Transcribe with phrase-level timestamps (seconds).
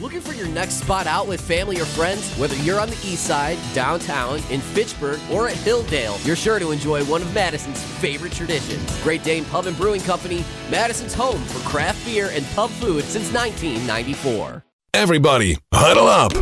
[0.00, 2.32] Looking for your next spot out with family or friends?
[2.36, 6.70] Whether you're on the east side, downtown, in Fitchburg, or at Hilldale, you're sure to
[6.70, 9.02] enjoy one of Madison's favorite traditions.
[9.02, 13.32] Great Dane Pub and Brewing Company, Madison's home for craft beer and pub food since
[13.32, 14.64] 1994.
[14.94, 16.32] Everybody, huddle up.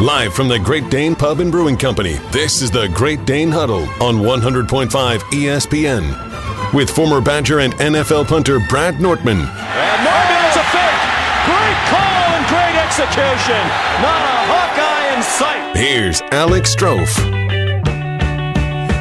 [0.00, 3.84] Live from the Great Dane Pub and Brewing Company, this is the Great Dane Huddle
[4.02, 4.88] on 100.5
[5.20, 6.74] ESPN.
[6.74, 9.38] With former Badger and NFL punter Brad Nortman.
[9.38, 11.06] And Nortman is a fake.
[11.46, 13.60] Great call and great execution.
[14.00, 15.76] Not a Hawkeye in sight.
[15.76, 17.18] Here's Alex Strouf.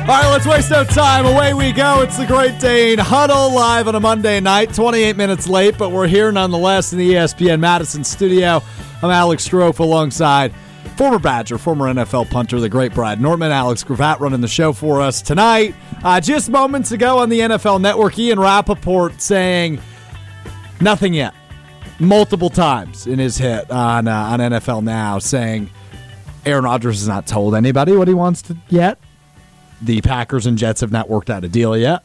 [0.02, 1.26] All right, let's waste no time.
[1.26, 2.02] Away we go.
[2.02, 4.73] It's the Great Dane Huddle live on a Monday night.
[4.73, 8.62] 28 minutes late, but we're here nonetheless in the ESPN Madison studio.
[9.02, 10.53] I'm Alex Strouf alongside
[10.98, 15.00] former Badger, former NFL punter, the great Brad Nortman, Alex Gravatt running the show for
[15.00, 15.73] us tonight.
[16.03, 19.80] Uh, just moments ago on the NFL Network, Ian Rapoport saying
[20.81, 21.34] nothing yet.
[21.99, 25.70] Multiple times in his hit on, uh, on NFL Now, saying
[26.45, 29.00] Aaron Rodgers has not told anybody what he wants to yet.
[29.81, 32.03] The Packers and Jets have not worked out a deal yet.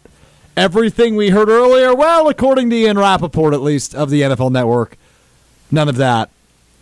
[0.56, 4.96] Everything we heard earlier, well, according to Ian Rapoport, at least, of the NFL Network,
[5.70, 6.30] none of that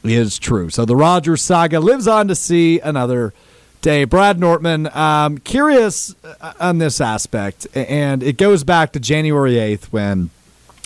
[0.04, 0.70] is true.
[0.70, 3.32] So the Rodgers saga lives on to see another
[3.80, 4.04] day.
[4.04, 9.84] Brad Nortman, um, curious uh, on this aspect, and it goes back to January 8th
[9.86, 10.30] when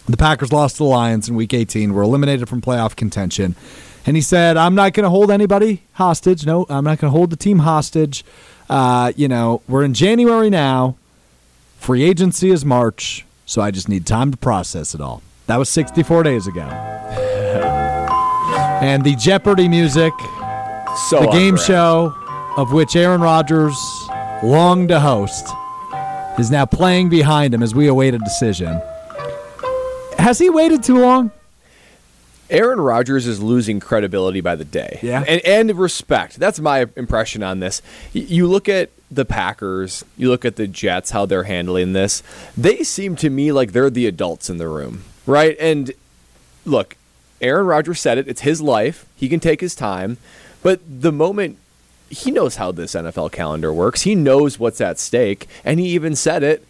[0.07, 3.55] the Packers lost to the Lions in Week 18, were eliminated from playoff contention.
[4.05, 6.45] And he said, I'm not going to hold anybody hostage.
[6.45, 8.25] No, I'm not going to hold the team hostage.
[8.69, 10.97] Uh, you know, we're in January now.
[11.79, 15.23] Free agency is March, so I just need time to process it all.
[15.47, 16.63] That was 64 days ago.
[18.83, 20.13] and the Jeopardy music,
[21.09, 22.15] So the game show
[22.57, 23.77] of which Aaron Rodgers
[24.43, 25.49] longed to host,
[26.39, 28.81] is now playing behind him as we await a decision.
[30.19, 31.31] Has he waited too long?
[32.51, 34.99] Aaron Rodgers is losing credibility by the day.
[35.03, 35.25] Yeah.
[35.27, 36.39] And, and respect.
[36.39, 37.81] That's my impression on this.
[38.13, 42.23] You look at the Packers, you look at the Jets, how they're handling this.
[42.57, 45.57] They seem to me like they're the adults in the room, right?
[45.59, 45.93] And
[46.67, 46.97] look,
[47.41, 48.29] Aaron Rodgers said it.
[48.29, 49.07] It's his life.
[49.17, 50.19] He can take his time.
[50.63, 51.59] But the moment
[52.09, 55.49] he knows how this NFL calendar works, he knows what's at stake.
[55.65, 56.67] And he even said it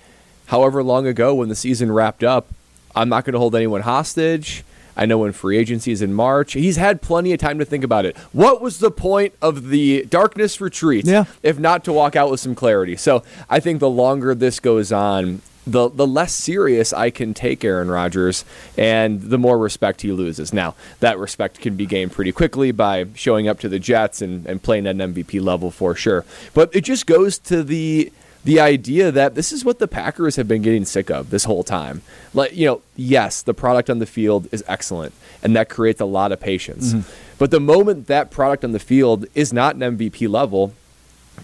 [0.47, 2.49] however long ago when the season wrapped up.
[2.95, 4.65] I'm not going to hold anyone hostage.
[4.95, 6.53] I know when free agency is in March.
[6.53, 8.15] He's had plenty of time to think about it.
[8.33, 11.25] What was the point of the darkness retreat Yeah.
[11.43, 12.97] if not to walk out with some clarity?
[12.97, 17.65] So I think the longer this goes on, the the less serious I can take
[17.65, 18.45] Aaron Rodgers,
[18.77, 20.53] and the more respect he loses.
[20.53, 24.45] Now that respect can be gained pretty quickly by showing up to the Jets and,
[24.45, 26.25] and playing at an MVP level for sure.
[26.53, 28.13] But it just goes to the
[28.45, 31.63] the idea that this is what the Packers have been getting sick of this whole
[31.63, 32.03] time.
[32.35, 36.05] Like, you know, yes, the product on the field is excellent, and that creates a
[36.05, 36.93] lot of patience.
[36.93, 37.11] Mm-hmm.
[37.39, 40.75] But the moment that product on the field is not an MVP level,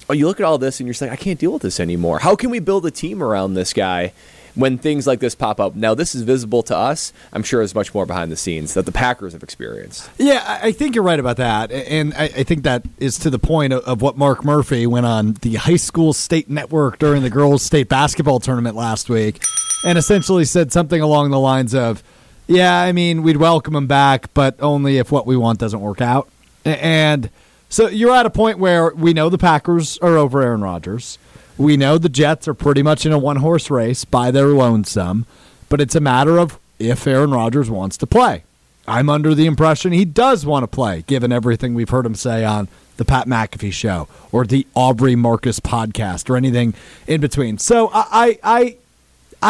[0.09, 2.21] oh, you look at all this and you're like, I can't deal with this anymore.
[2.21, 4.13] How can we build a team around this guy
[4.59, 5.75] when things like this pop up?
[5.75, 7.13] Now, this is visible to us.
[7.33, 10.11] I'm sure there's much more behind the scenes that the Packers have experienced.
[10.19, 13.73] Yeah, I think you're right about that, and I think that is to the point
[13.73, 17.89] of what Mark Murphy went on the high school state network during the girls' state
[17.89, 19.41] basketball tournament last week,
[19.85, 22.03] and essentially said something along the lines of,
[22.49, 26.01] "Yeah, I mean, we'd welcome him back, but only if what we want doesn't work
[26.01, 26.29] out."
[26.65, 27.31] And
[27.69, 31.19] so you're at a point where we know the Packers are over Aaron Rodgers.
[31.59, 35.27] We know the Jets are pretty much in a one horse race by their lonesome,
[35.69, 38.45] but it's a matter of if Aaron Rodgers wants to play.
[38.87, 42.45] I'm under the impression he does want to play, given everything we've heard him say
[42.45, 46.75] on the Pat McAfee show or the Aubrey Marcus podcast or anything
[47.07, 47.59] in between.
[47.59, 48.77] So I, I, I,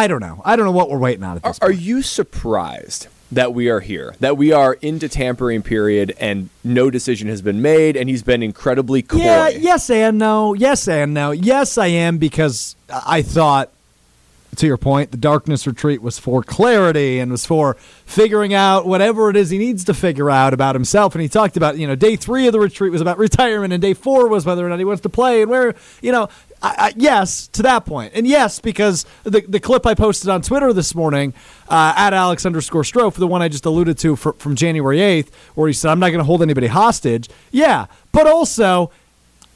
[0.04, 0.42] I don't know.
[0.44, 1.80] I don't know what we're waiting on at Are, this are point.
[1.80, 7.28] you surprised that we are here, that we are into tampering period and no decision
[7.28, 9.18] has been made and he's been incredibly coy?
[9.18, 10.54] Yeah, yes and no.
[10.54, 11.32] Yes and no.
[11.32, 13.70] Yes, I am because I thought,
[14.56, 17.74] to your point, the darkness retreat was for clarity and was for
[18.06, 21.14] figuring out whatever it is he needs to figure out about himself.
[21.14, 23.80] And he talked about, you know, day three of the retreat was about retirement, and
[23.80, 26.28] day four was whether or not he wants to play and where, you know.
[26.62, 30.42] I, I, yes, to that point, and yes, because the the clip I posted on
[30.42, 31.34] Twitter this morning
[31.68, 35.34] uh, at Alex underscore Strouf, the one I just alluded to fr- from January eighth,
[35.54, 38.90] where he said, "I'm not going to hold anybody hostage." Yeah, but also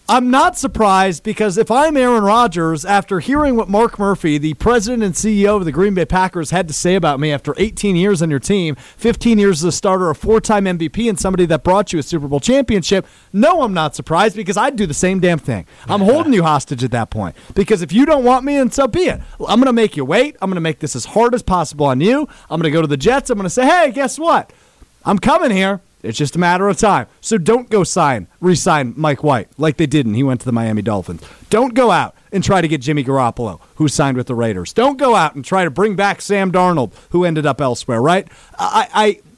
[0.08, 5.04] I'm not surprised because if I'm Aaron Rodgers, after hearing what Mark Murphy, the president
[5.04, 8.20] and CEO of the Green Bay Packers, had to say about me after 18 years
[8.20, 11.62] on your team, 15 years as a starter, a four time MVP, and somebody that
[11.62, 15.20] brought you a Super Bowl championship, no, I'm not surprised because I'd do the same
[15.20, 15.66] damn thing.
[15.86, 18.88] I'm holding you hostage at that point because if you don't want me, then so
[18.88, 19.20] be it.
[19.38, 20.36] I'm going to make you wait.
[20.42, 22.28] I'm going to make this as hard as possible on you.
[22.50, 23.30] I'm going to go to the Jets.
[23.30, 24.52] I'm going to say, hey, guess what?
[25.04, 25.80] I'm coming here.
[26.02, 27.06] It's just a matter of time.
[27.20, 30.14] So don't go sign, re-sign Mike White like they didn't.
[30.14, 31.22] he went to the Miami Dolphins.
[31.48, 34.72] Don't go out and try to get Jimmy Garoppolo, who signed with the Raiders.
[34.72, 38.00] Don't go out and try to bring back Sam Darnold, who ended up elsewhere.
[38.02, 38.26] Right?
[38.58, 38.88] I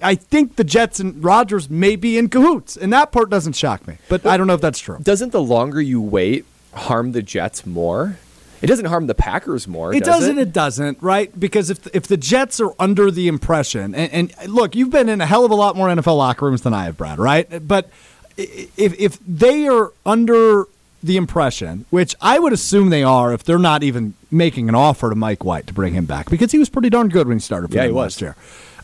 [0.01, 3.55] I, I think the Jets and Rodgers may be in cahoots, and that part doesn't
[3.55, 3.99] shock me.
[4.09, 4.99] But I don't know if that's true.
[5.03, 8.19] Doesn't the longer you wait harm the Jets more?
[8.65, 9.95] It doesn't harm the Packers more.
[9.95, 10.39] It does doesn't.
[10.39, 10.53] It?
[10.53, 10.99] doesn't.
[11.03, 11.39] Right?
[11.39, 15.21] Because if if the Jets are under the impression, and, and look, you've been in
[15.21, 17.19] a hell of a lot more NFL locker rooms than I have, Brad.
[17.19, 17.67] Right?
[17.67, 17.89] But
[18.37, 20.65] if if they are under
[21.03, 25.11] the impression, which I would assume they are, if they're not even making an offer
[25.11, 27.41] to Mike White to bring him back, because he was pretty darn good when he
[27.43, 28.15] started for Yeah, them he was.
[28.15, 28.37] last year.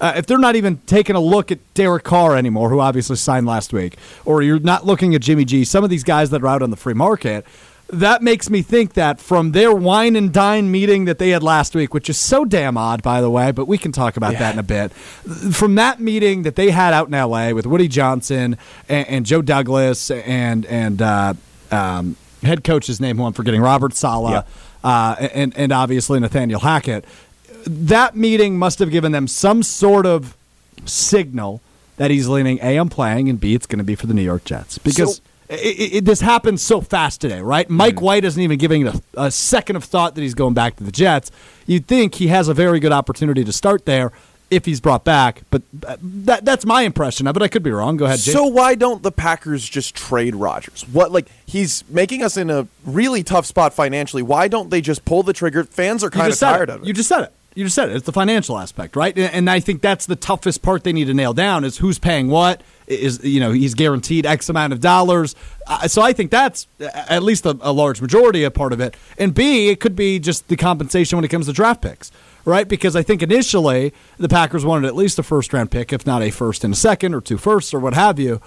[0.03, 3.47] Uh, if they're not even taking a look at Derek Carr anymore, who obviously signed
[3.47, 6.47] last week, or you're not looking at Jimmy G, some of these guys that are
[6.47, 7.45] out on the free market,
[7.93, 11.75] that makes me think that from their wine and dine meeting that they had last
[11.75, 14.55] week, which is so damn odd, by the way, but we can talk about that
[14.55, 14.93] in a bit.
[14.93, 17.53] From that meeting that they had out in L.A.
[17.53, 18.57] with Woody Johnson
[18.89, 21.35] and, and Joe Douglas and and uh,
[21.71, 24.45] um, head coach's name, who I'm forgetting, Robert Saleh,
[24.85, 27.05] uh, and and obviously Nathaniel Hackett.
[27.67, 30.37] That meeting must have given them some sort of
[30.87, 31.61] signal
[31.97, 34.23] that he's leaning A, I'm playing, and B, it's going to be for the New
[34.23, 35.17] York Jets because.
[35.17, 37.69] So- it, it, this happened so fast today, right?
[37.69, 40.85] Mike White isn't even giving a, a second of thought that he's going back to
[40.85, 41.31] the Jets.
[41.67, 44.13] You'd think he has a very good opportunity to start there
[44.51, 47.43] if he's brought back, but uh, that, that's my impression of it.
[47.43, 47.97] I could be wrong.
[47.97, 48.35] Go ahead, Jake.
[48.35, 50.83] So why don't the Packers just trade Rodgers?
[50.89, 54.23] What like he's making us in a really tough spot financially.
[54.23, 55.65] Why don't they just pull the trigger?
[55.65, 56.75] Fans are kind of tired it.
[56.75, 56.87] of it.
[56.89, 57.33] You just said it.
[57.55, 57.97] You just said it.
[57.97, 59.17] It's the financial aspect, right?
[59.17, 62.29] And I think that's the toughest part they need to nail down is who's paying
[62.29, 62.63] what.
[62.91, 65.37] Is you know he's guaranteed X amount of dollars,
[65.69, 68.97] uh, so I think that's at least a, a large majority a part of it.
[69.17, 72.11] And B, it could be just the compensation when it comes to draft picks,
[72.45, 72.67] right?
[72.67, 76.21] Because I think initially the Packers wanted at least a first round pick, if not
[76.21, 78.41] a first and a second or two firsts or what have you.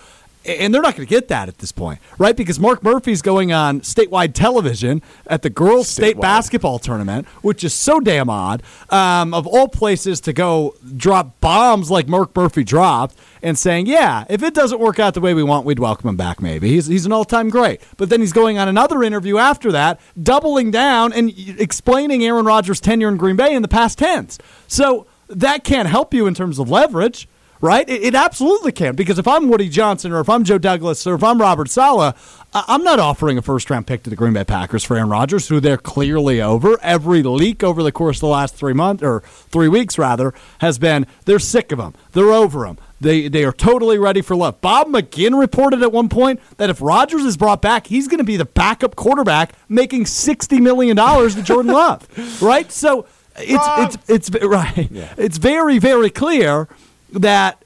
[0.46, 2.36] And they're not going to get that at this point, right?
[2.36, 6.22] Because Mark Murphy's going on statewide television at the girls' state Statewide.
[6.22, 8.62] basketball tournament, which is so damn odd.
[8.90, 14.26] Um, of all places to go drop bombs like Mark Murphy dropped and saying, yeah,
[14.30, 16.70] if it doesn't work out the way we want, we'd welcome him back maybe.
[16.70, 17.82] He's, he's an all time great.
[17.96, 22.82] But then he's going on another interview after that, doubling down and explaining Aaron Rodgers'
[22.82, 24.38] tenure in Green Bay in the past tense.
[24.68, 27.28] So that can't help you in terms of leverage
[27.64, 27.88] right?
[27.88, 31.16] It, it absolutely can because if I'm Woody Johnson or if I'm Joe Douglas or
[31.16, 32.14] if I'm Robert Saleh,
[32.54, 35.48] I'm not offering a first round pick to the Green Bay Packers for Aaron Rodgers,
[35.48, 36.78] who they're clearly over.
[36.82, 40.78] Every leak over the course of the last three months or three weeks rather has
[40.78, 42.78] been they're sick of him, they're over him.
[43.00, 44.62] They, they are totally ready for love.
[44.62, 48.24] Bob McGinn reported at one point that if Rodgers is brought back, he's going to
[48.24, 52.08] be the backup quarterback making $60 million to Jordan Love.
[52.42, 52.72] right?
[52.72, 53.06] So
[53.38, 54.90] it's, it's, it's, right.
[54.90, 55.14] Yeah.
[55.18, 56.70] It's very, very clear
[57.14, 57.64] that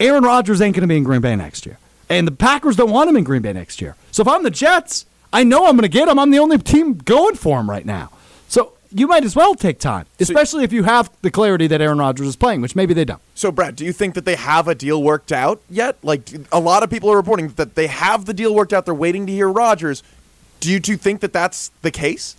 [0.00, 1.78] Aaron Rodgers ain't going to be in Green Bay next year.
[2.08, 3.96] And the Packers don't want him in Green Bay next year.
[4.12, 6.18] So if I'm the Jets, I know I'm going to get him.
[6.18, 8.10] I'm the only team going for him right now.
[8.48, 11.98] So you might as well take time, especially if you have the clarity that Aaron
[11.98, 13.20] Rodgers is playing, which maybe they don't.
[13.34, 15.96] So, Brad, do you think that they have a deal worked out yet?
[16.02, 18.84] Like, a lot of people are reporting that they have the deal worked out.
[18.84, 20.02] They're waiting to hear Rodgers.
[20.60, 22.36] Do you two think that that's the case?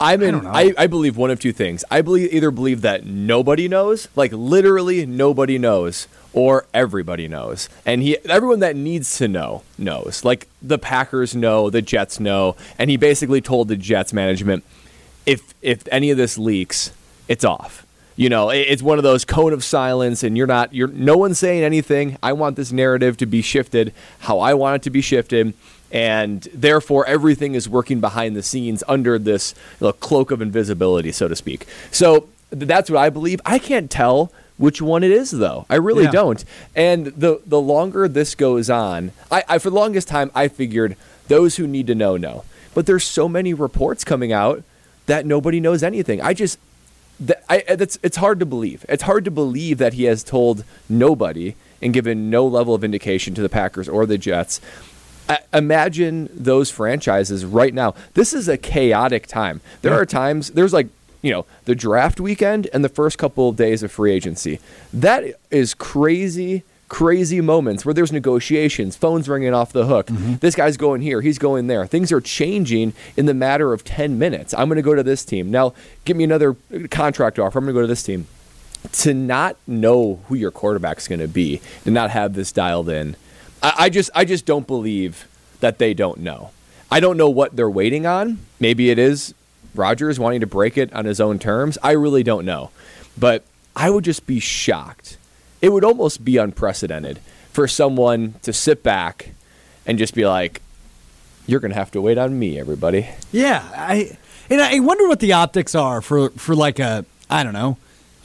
[0.00, 0.40] I'm in.
[0.40, 0.46] don't.
[0.46, 1.84] I, I believe one of two things.
[1.90, 8.02] I believe either believe that nobody knows, like literally nobody knows, or everybody knows, and
[8.02, 10.24] he everyone that needs to know knows.
[10.24, 14.64] Like the Packers know, the Jets know, and he basically told the Jets management,
[15.26, 16.92] if if any of this leaks,
[17.26, 17.84] it's off.
[18.16, 20.74] You know, it- it's one of those cone of silence, and you're not.
[20.74, 22.18] You're no one's saying anything.
[22.22, 25.54] I want this narrative to be shifted how I want it to be shifted
[25.90, 31.12] and therefore everything is working behind the scenes under this you know, cloak of invisibility,
[31.12, 31.66] so to speak.
[31.90, 33.40] So th- that's what I believe.
[33.46, 35.66] I can't tell which one it is, though.
[35.70, 36.10] I really Yeah.
[36.10, 36.44] don't.
[36.74, 40.96] And the the longer this goes on, I, I for the longest time I figured
[41.28, 42.44] those who need to know know.
[42.74, 44.62] But there's so many reports coming out
[45.06, 46.20] that nobody knows anything.
[46.20, 46.58] I just
[47.20, 48.84] that I, that's it's hard to believe.
[48.88, 53.34] It's hard to believe that he has told nobody and given no level of indication
[53.34, 54.60] to the Packers or the Jets.
[55.52, 57.94] Imagine those franchises right now.
[58.14, 59.60] This is a chaotic time.
[59.82, 60.88] There are times there's like
[61.22, 64.60] you know the draft weekend and the first couple of days of free agency.
[64.92, 66.64] That is crazy.
[66.88, 70.06] Crazy moments where there's negotiations, phones ringing off the hook.
[70.06, 70.36] Mm-hmm.
[70.36, 71.84] This guy's going here, he's going there.
[71.84, 74.54] Things are changing in the matter of 10 minutes.
[74.54, 75.50] I'm going to go to this team.
[75.50, 75.74] Now,
[76.06, 77.58] give me another uh, contract offer.
[77.58, 78.26] I'm going to go to this team
[78.92, 83.16] to not know who your quarterback's going to be, to not have this dialed in,
[83.62, 85.26] I, I just I just don't believe
[85.60, 86.50] that they don't know.
[86.90, 88.38] I don't know what they're waiting on.
[88.60, 89.34] Maybe it is
[89.74, 91.76] Rodgers wanting to break it on his own terms.
[91.82, 92.70] I really don't know,
[93.16, 93.44] but
[93.76, 95.18] I would just be shocked
[95.60, 97.18] it would almost be unprecedented
[97.52, 99.30] for someone to sit back
[99.86, 100.60] and just be like,
[101.46, 104.16] "You're to have to wait on me, everybody." Yeah, I
[104.48, 107.76] and I wonder what the optics are for for like a I don't know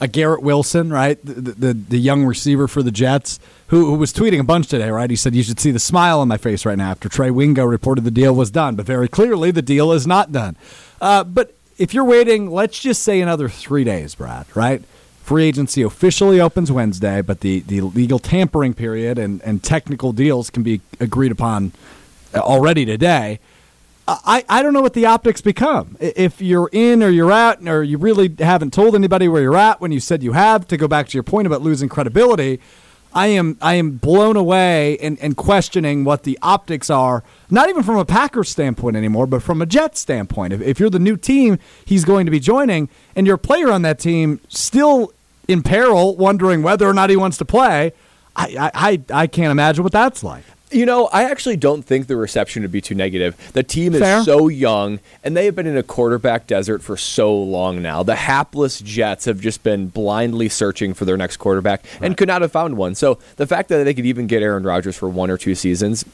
[0.04, 1.18] a Garrett Wilson, right?
[1.24, 4.90] The the, the young receiver for the Jets who, who was tweeting a bunch today,
[4.90, 5.08] right?
[5.08, 7.64] He said you should see the smile on my face right now after Trey Wingo
[7.64, 10.56] reported the deal was done, but very clearly the deal is not done.
[11.00, 14.84] Uh, but if you're waiting, let's just say another three days, Brad, right?
[15.22, 20.50] Free agency officially opens Wednesday, but the, the legal tampering period and, and technical deals
[20.50, 21.72] can be agreed upon
[22.34, 23.40] already today.
[24.06, 25.96] I, I don't know what the optics become.
[25.98, 29.80] If you're in or you're out, or you really haven't told anybody where you're at
[29.80, 32.60] when you said you have, to go back to your point about losing credibility,
[33.14, 37.82] I am I am blown away and, and questioning what the optics are, not even
[37.82, 40.52] from a Packers standpoint anymore, but from a Jets standpoint.
[40.52, 43.82] If, if you're the new team he's going to be joining, and your player on
[43.82, 45.12] that team still
[45.46, 47.92] in peril, wondering whether or not he wants to play,
[48.36, 50.44] I, I, I can't imagine what that's like.
[50.74, 53.36] You know, I actually don't think the reception would be too negative.
[53.52, 54.24] The team is Fair.
[54.24, 58.02] so young, and they have been in a quarterback desert for so long now.
[58.02, 62.42] The hapless Jets have just been blindly searching for their next quarterback and could not
[62.42, 62.96] have found one.
[62.96, 66.04] So the fact that they could even get Aaron Rodgers for one or two seasons,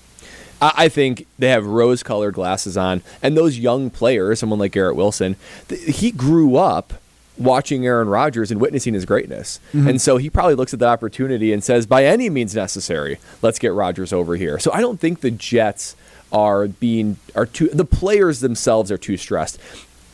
[0.60, 3.02] I I think they have rose colored glasses on.
[3.22, 5.36] And those young players, someone like Garrett Wilson,
[5.68, 6.92] th- he grew up
[7.40, 9.58] watching Aaron Rodgers and witnessing his greatness.
[9.72, 9.88] Mm-hmm.
[9.88, 13.58] And so he probably looks at the opportunity and says, by any means necessary, let's
[13.58, 14.58] get Rodgers over here.
[14.58, 15.96] So I don't think the Jets
[16.32, 19.58] are being are too the players themselves are too stressed.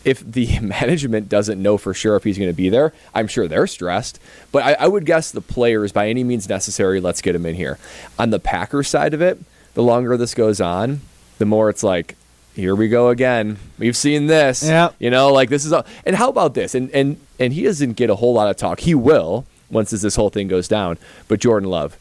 [0.04, 3.49] If the management doesn't know for sure if he's going to be there, I'm sure
[3.49, 4.21] they're stressed.
[4.52, 7.56] But I, I would guess the players, by any means necessary, let's get him in
[7.56, 7.78] here.
[8.18, 9.38] On the Packers side of it,
[9.75, 11.00] the longer this goes on,
[11.38, 12.14] the more it's like,
[12.57, 13.59] here we go again.
[13.79, 14.63] We've seen this.
[14.65, 14.97] Yep.
[14.99, 16.75] You know, like this is a, and how about this?
[16.75, 18.81] And and and he doesn't get a whole lot of talk.
[18.81, 20.99] He will once this, this whole thing goes down.
[21.29, 21.99] But Jordan Love.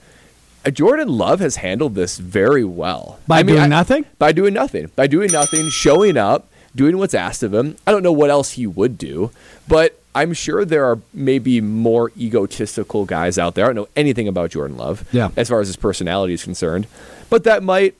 [0.65, 3.19] Uh, Jordan Love has handled this very well.
[3.27, 4.05] By doing nothing?
[4.17, 4.89] By doing nothing.
[4.95, 7.75] By doing nothing, showing up, doing what's asked of him.
[7.85, 9.29] I don't know what else he would do,
[9.67, 13.65] but I'm sure there are maybe more egotistical guys out there.
[13.65, 15.29] I don't know anything about Jordan Love Yeah.
[15.35, 16.87] as far as his personality is concerned,
[17.29, 17.95] but that might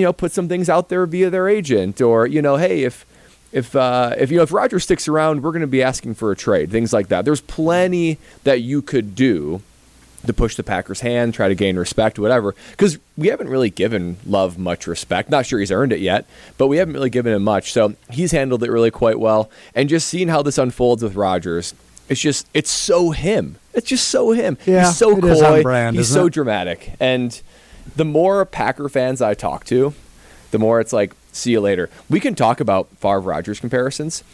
[0.00, 3.06] you know, put some things out there via their agent, or you know, hey, if
[3.52, 6.30] if uh, if you know if Roger sticks around, we're going to be asking for
[6.30, 7.24] a trade, things like that.
[7.24, 9.62] There's plenty that you could do
[10.26, 12.54] to push the Packers' hand, try to gain respect, whatever.
[12.72, 15.30] Because we haven't really given Love much respect.
[15.30, 16.26] Not sure he's earned it yet,
[16.58, 17.72] but we haven't really given him much.
[17.72, 19.50] So he's handled it really quite well.
[19.74, 21.74] And just seeing how this unfolds with Rodgers,
[22.08, 23.56] it's just it's so him.
[23.72, 24.58] It's just so him.
[24.66, 25.62] Yeah, he's so it is on coy.
[25.62, 26.32] brand, he's so it?
[26.32, 26.92] dramatic.
[27.00, 27.40] And
[27.96, 29.94] the more Packer fans I talk to,
[30.50, 31.88] the more it's like, see you later.
[32.08, 34.24] We can talk about Favre Rodgers comparisons.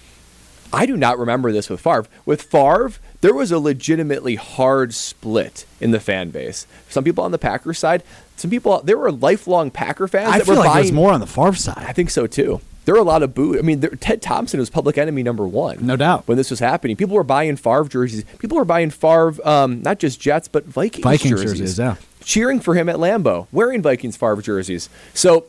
[0.73, 2.07] I do not remember this with Favre.
[2.25, 6.67] With Favre, there was a legitimately hard split in the fan base.
[6.89, 8.03] Some people on the Packers side,
[8.37, 10.79] some people there were lifelong Packer fans I that feel were like buying.
[10.79, 11.85] it was more on the Favre side.
[11.87, 12.61] I think so too.
[12.85, 13.59] There were a lot of boo.
[13.59, 15.85] I mean, there, Ted Thompson was public enemy number one.
[15.85, 16.27] No doubt.
[16.29, 18.25] When this was happening, people were buying Favre jerseys.
[18.39, 21.51] People were buying Favre, um, not just Jets, but Vikings, Vikings jerseys.
[21.59, 21.97] jerseys, yeah.
[22.27, 24.89] Cheering for him at Lambeau, wearing Vikings Favre jerseys.
[25.15, 25.45] So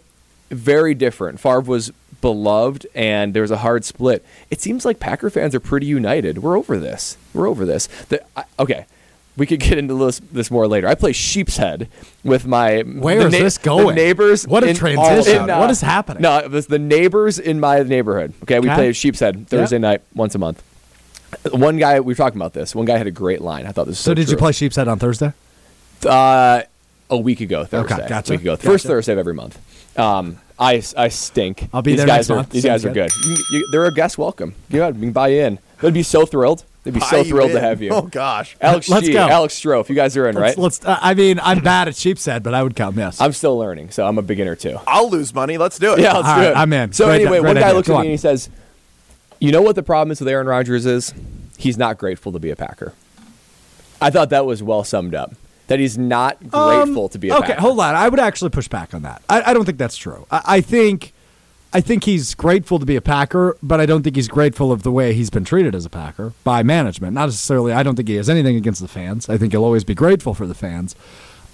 [0.52, 1.40] very different.
[1.40, 1.92] Favre was
[2.22, 4.24] beloved, and there was a hard split.
[4.52, 6.38] It seems like Packer fans are pretty united.
[6.44, 7.18] We're over this.
[7.34, 7.88] We're over this.
[8.10, 8.86] The, I, okay.
[9.36, 10.88] We could get into this, this more later.
[10.88, 11.90] I play sheepshead
[12.24, 12.82] with my.
[12.82, 13.96] Where the is this going?
[13.96, 14.48] neighbors.
[14.48, 15.44] What a in- transition.
[15.44, 16.22] in, uh, What is happening?
[16.22, 18.34] No, it was the neighbors in my neighborhood.
[18.44, 18.76] Okay, we Okay.
[18.76, 20.64] play sheepshead Thursday night once a month.
[21.52, 22.74] One guy, we were talking about this.
[22.76, 23.66] One guy had a great line.
[23.66, 25.34] I thought this was so, So did you play Sheepshead on Thursday?
[26.06, 26.62] Uh,
[27.10, 27.96] a week ago, Thursday.
[27.96, 28.34] Okay, gotcha.
[28.34, 28.56] A week ago.
[28.58, 28.88] First Gotcha.
[28.96, 29.58] Thursday of every month.
[29.98, 31.70] Um, I, I stink.
[31.74, 32.50] I'll be these there guys next are, month.
[32.50, 33.12] These Sounds guys are good.
[33.12, 33.26] good.
[33.26, 34.54] You, you, they're a guest welcome.
[34.70, 35.60] Yeah, you can buy in.
[35.82, 36.64] They'd be so thrilled.
[36.84, 37.90] They'd be so Buy you thrilled to have you.
[37.92, 38.56] Oh gosh.
[38.62, 39.28] Alex Let's G, go.
[39.28, 39.90] Alex Strouf.
[39.90, 40.58] You guys are in, right?
[40.58, 40.84] Let's.
[40.84, 42.98] let's uh, I mean, I'm bad at Sheep's Head, but I would come.
[42.98, 43.20] Yes.
[43.20, 44.80] I'm still learning, so I'm a beginner too.
[44.88, 45.58] I'll lose money.
[45.58, 46.00] Let's do it.
[46.00, 46.58] Yeah, let's All do right, it.
[46.58, 46.94] I'm in.
[46.94, 47.74] So Great- anyway, great one guy idea.
[47.76, 48.02] looks Go at on.
[48.04, 48.50] me and he says,
[49.40, 51.14] "You know what the problem is with Aaron Rodgers is?
[51.58, 52.94] He's not grateful to be a Packer."
[54.02, 55.34] I thought that was well summed up.
[55.68, 57.62] That he's not grateful to be a Um, okay, Packer.
[57.62, 57.94] hold on.
[57.96, 59.22] I would actually push back on that.
[59.30, 60.26] I, I don't think that's true.
[60.32, 61.12] I, I think,
[61.74, 64.84] I think he's grateful to be a Packer, but I don't think he's grateful of
[64.84, 67.14] the way he's been treated as a Packer by management.
[67.16, 67.74] Not necessarily.
[67.74, 69.28] I don't think he has anything against the fans.
[69.28, 70.96] I think he'll always be grateful for the fans.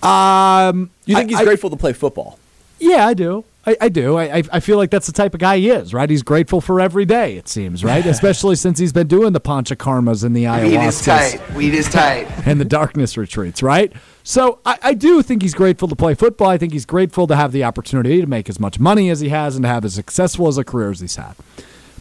[0.04, 2.38] Um, You think I- he's grateful to play football?
[2.84, 3.46] Yeah, I do.
[3.66, 4.18] I, I do.
[4.18, 6.10] I, I- I feel like that's the type of guy he is, right?
[6.10, 8.06] He's grateful for every day, it seems, right?
[8.16, 11.40] Especially since he's been doing the Pancha Karmas and the Weed is tight.
[11.56, 12.28] Weed is tight.
[12.46, 13.94] and the darkness retreats, right?
[14.24, 16.50] So I, I do think he's grateful to play football.
[16.50, 19.30] I think he's grateful to have the opportunity to make as much money as he
[19.30, 21.36] has and to have as successful as a career as he's had.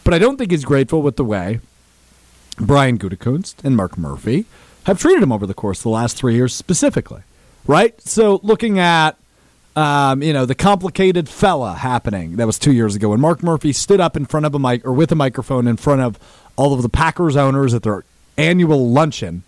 [0.03, 1.61] But I don't think he's grateful with the way
[2.57, 4.45] Brian Gutekunst and Mark Murphy
[4.83, 7.21] have treated him over the course of the last three years specifically,
[7.67, 7.99] right?
[8.01, 9.17] So looking at
[9.75, 13.73] um, you know, the complicated fella happening that was two years ago when Mark Murphy
[13.73, 16.19] stood up in front of a mic or with a microphone in front of
[16.55, 18.03] all of the Packers owners at their
[18.37, 19.43] annual luncheon,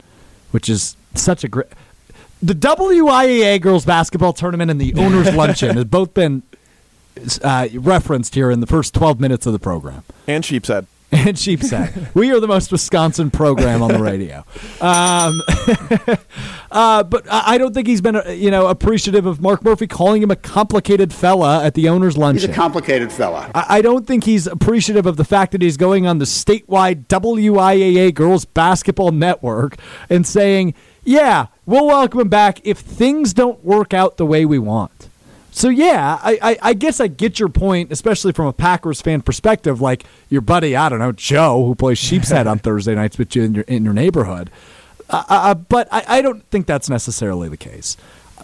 [0.52, 1.68] which is such a great.
[2.42, 6.44] The WIAA girls basketball tournament and the owners luncheon has both been
[7.44, 10.04] uh, referenced here in the first 12 minutes of the program.
[10.28, 10.88] And Sheepshead.
[11.16, 12.14] And Sheepshead.
[12.14, 14.44] we are the most Wisconsin program on the radio.
[14.82, 15.42] Um,
[16.72, 20.22] uh, but I don't think he's been, uh, you know, appreciative of Mark Murphy calling
[20.22, 22.50] him a complicated fella at the owners' luncheon.
[22.50, 23.50] He's a complicated fella.
[23.56, 27.08] I, I don't think he's appreciative of the fact that he's going on the statewide
[27.08, 29.78] WIAA Girls Basketball Network
[30.10, 34.60] and saying, "Yeah, we'll welcome him back if things don't work out the way we
[34.60, 35.10] want."
[35.56, 39.22] So yeah, I, I, I, guess I get your point, especially from a Packers fan
[39.22, 39.80] perspective.
[39.80, 43.44] Like your buddy, I don't know, Joe, who plays Sheepshead on Thursday nights with you
[43.44, 44.52] in your in your neighborhood.
[45.10, 47.96] Uh, uh, uh, but I, I don't think that's necessarily the case.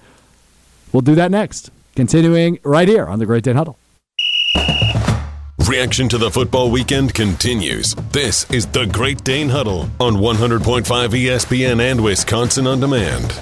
[0.92, 1.70] We'll do that next.
[2.00, 3.78] Continuing right here on the Great Dane Huddle.
[5.68, 7.94] Reaction to the football weekend continues.
[8.12, 13.38] This is the Great Dane Huddle on 100.5 ESPN and Wisconsin On Demand.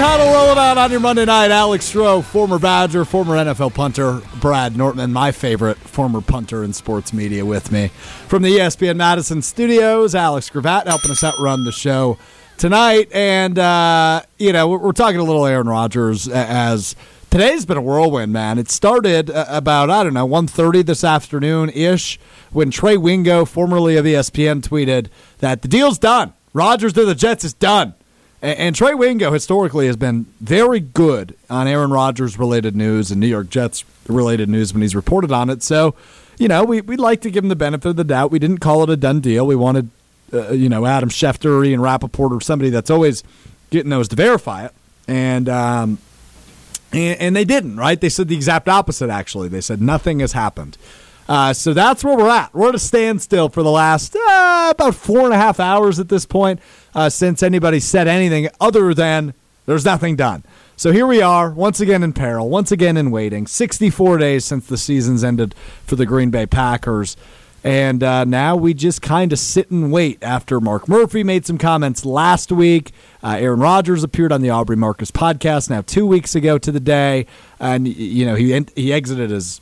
[0.00, 1.50] Huddle rolling on your Monday night.
[1.50, 4.20] Alex Strouf, former Badger, former NFL punter.
[4.40, 7.88] Brad Nortman, my favorite former punter in sports media, with me
[8.28, 10.14] from the ESPN Madison studios.
[10.14, 12.16] Alex Gravatt helping us out run the show
[12.56, 16.96] tonight, and uh, you know we're, talking a little Aaron Rodgers as
[17.30, 18.58] today's been a whirlwind, man.
[18.58, 22.18] It started uh, about I don't know 1.30 this afternoon ish
[22.50, 26.32] when Trey Wingo, formerly of ESPN, tweeted that the deal's done.
[26.52, 27.94] Rodgers to the Jets is done.
[28.42, 33.20] And, and Trey Wingo historically has been very good on Aaron Rodgers related news and
[33.20, 35.62] New York Jets related news when he's reported on it.
[35.62, 35.94] So,
[36.38, 38.30] you know, we, we'd like to give him the benefit of the doubt.
[38.30, 39.46] We didn't call it a done deal.
[39.46, 39.88] We wanted,
[40.32, 43.22] uh, you know, Adam Schefter or Ian Rapoport or somebody that's always
[43.70, 44.72] getting those to verify it.
[45.06, 45.98] And, um,
[46.92, 48.00] and, and they didn't, right?
[48.00, 49.48] They said the exact opposite, actually.
[49.48, 50.76] They said nothing has happened.
[51.28, 52.52] Uh, so that's where we're at.
[52.52, 56.08] We're at a standstill for the last uh, about four and a half hours at
[56.08, 56.60] this point
[56.94, 59.34] uh, since anybody said anything other than
[59.66, 60.44] there's nothing done.
[60.76, 63.46] So here we are, once again in peril, once again in waiting.
[63.46, 65.54] 64 days since the season's ended
[65.86, 67.16] for the Green Bay Packers.
[67.64, 71.58] And uh, now we just kind of sit and wait after Mark Murphy made some
[71.58, 72.90] comments last week.
[73.22, 76.80] Uh, Aaron Rodgers appeared on the Aubrey Marcus podcast now two weeks ago to the
[76.80, 77.26] day.
[77.60, 79.60] And, you know, he, he exited his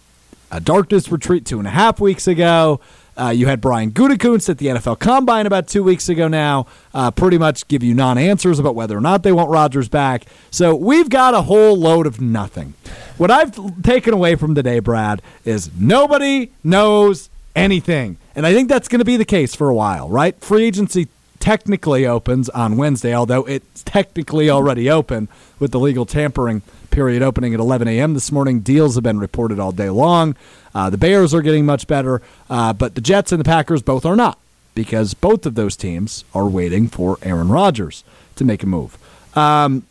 [0.51, 2.81] a darkness retreat two and a half weeks ago.
[3.21, 7.11] Uh, you had Brian Gutekunst at the NFL Combine about two weeks ago now, uh,
[7.11, 10.25] pretty much give you non answers about whether or not they want Rodgers back.
[10.51, 12.73] So we've got a whole load of nothing.
[13.19, 18.17] What I've taken away from today, Brad, is nobody knows anything.
[18.35, 20.41] And I think that's going to be the case for a while, right?
[20.41, 21.09] Free agency
[21.41, 27.55] technically opens on Wednesday, although it's technically already open with the legal tampering period opening
[27.55, 28.15] at 11 a.m.
[28.15, 28.61] this morning.
[28.61, 30.37] Deals have been reported all day long.
[30.75, 34.05] Uh, the Bears are getting much better, uh, but the Jets and the Packers both
[34.07, 34.39] are not
[34.75, 38.05] because both of those teams are waiting for Aaron Rodgers
[38.37, 38.97] to make a move.
[39.37, 39.85] Um,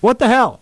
[0.00, 0.60] what the hell?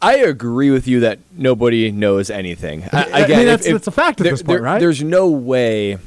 [0.00, 2.84] I agree with you that nobody knows anything.
[2.90, 4.78] I, again, I mean, that's, if, that's a fact at there, this point, there, right?
[4.78, 5.98] There's no way.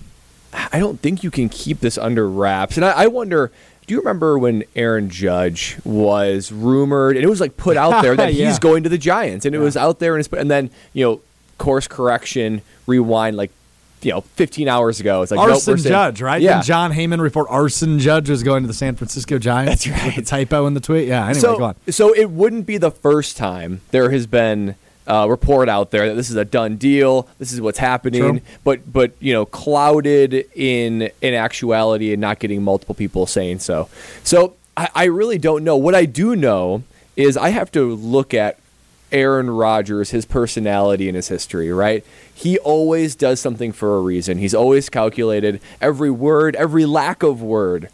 [0.72, 2.78] I don't think you can keep this under wraps.
[2.78, 3.52] And I, I wonder
[3.88, 8.18] do you remember when Aaron Judge was rumored and it was like put out there
[8.18, 8.48] that yeah.
[8.48, 9.64] he's going to the Giants and it yeah.
[9.64, 11.22] was out there and, and then you know
[11.58, 13.52] course correction rewind like
[14.02, 15.22] you know 15 hours ago.
[15.22, 16.42] It's like nope, arson saying- judge, right?
[16.42, 16.56] Yeah.
[16.56, 19.86] Didn't Jon Heyman report Aaron Judge was going to the San Francisco Giants.
[19.86, 21.08] That's With the typo in the tweet.
[21.08, 21.24] Yeah.
[21.24, 21.76] Anyway, so, go on.
[21.90, 24.76] so it wouldn't be the first time there has been
[25.08, 27.28] a report out there that this is a done deal.
[27.40, 28.42] This is what's happening, True.
[28.64, 33.90] but but you know, clouded in in actuality and not getting multiple people saying so.
[34.24, 35.78] So I, I really don't know.
[35.78, 36.84] What I do know
[37.16, 38.60] is I have to look at
[39.12, 42.06] Aaron Rodgers, his personality and his history, right?
[42.34, 44.38] He always does something for a reason.
[44.38, 45.62] He's always calculated.
[45.82, 47.90] Every word, every lack of word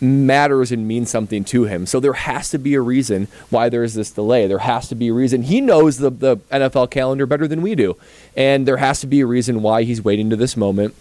[0.00, 1.86] matters and means something to him.
[1.86, 4.46] So there has to be a reason why there's this delay.
[4.46, 5.42] There has to be a reason.
[5.42, 7.96] He knows the, the NFL calendar better than we do.
[8.36, 10.94] And there has to be a reason why he's waiting to this moment.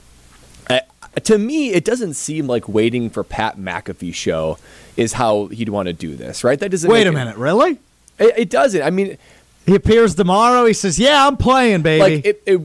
[1.23, 4.59] To me, it doesn't seem like waiting for Pat McAfee show
[4.95, 6.59] is how he'd want to do this, right?
[6.59, 7.79] That doesn't Wait a it- minute, really?
[8.19, 8.83] It, it doesn't.
[8.83, 9.17] I mean,
[9.65, 10.65] He appears tomorrow.
[10.65, 12.61] He says, "Yeah, I'm playing, baby." like it, it,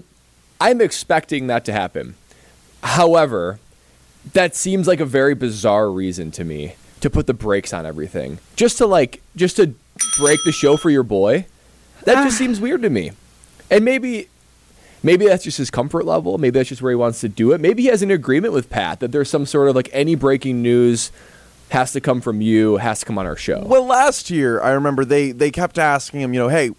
[0.61, 2.15] I'm expecting that to happen.
[2.83, 3.59] However,
[4.33, 8.39] that seems like a very bizarre reason to me to put the brakes on everything,
[8.57, 9.75] just to like, just to
[10.19, 11.47] break the show for your boy.
[12.05, 12.39] That just ah.
[12.39, 13.13] seems weird to me.
[13.71, 14.29] And maybe,
[15.03, 16.39] maybe that's just his comfort level.
[16.39, 17.61] Maybe that's just where he wants to do it.
[17.61, 20.63] Maybe he has an agreement with Pat that there's some sort of like any breaking
[20.63, 21.11] news
[21.71, 23.65] has to come from you, has to come on our show.
[23.65, 26.71] Well, last year I remember they they kept asking him, you know, hey,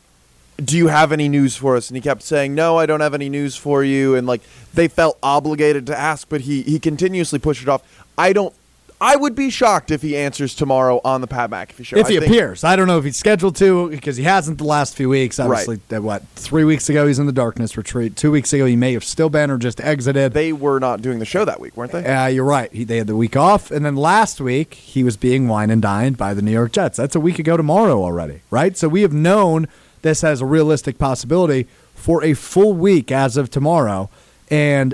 [0.58, 1.89] do you have any news for us?
[1.89, 4.16] And he kept saying, no, I don't have any news for you.
[4.16, 4.42] And like
[4.74, 7.82] they felt obligated to ask, but he he continuously pushed it off.
[8.18, 8.54] I don't.
[9.02, 11.98] I would be shocked if he answers tomorrow on the Pat McAfee show.
[11.98, 14.63] if I he appears, I don't know if he's scheduled to because he hasn't the
[14.63, 15.42] last few weeks.
[15.42, 18.16] Obviously, uh, what three weeks ago he's in the darkness retreat.
[18.16, 20.32] Two weeks ago he may have still been or just exited.
[20.32, 22.06] they were not doing the show that week, weren't they?
[22.06, 22.72] Uh, you're right.
[22.72, 25.82] He, they had the week off, and then last week he was being wine and
[25.82, 26.96] dined by the New York Jets.
[26.96, 28.78] That's a week ago tomorrow already, right?
[28.78, 29.68] So we have known
[30.04, 34.10] this as a realistic possibility for a full week as of tomorrow,
[34.50, 34.94] and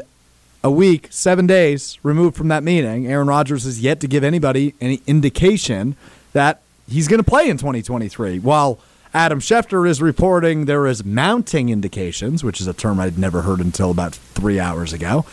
[0.63, 4.73] a week, seven days removed from that meeting, Aaron Rodgers has yet to give anybody
[4.81, 5.95] any indication
[6.33, 8.39] that he's going to play in 2023.
[8.39, 8.79] While
[9.13, 13.59] Adam Schefter is reporting there is mounting indications, which is a term I'd never heard
[13.59, 15.25] until about three hours ago,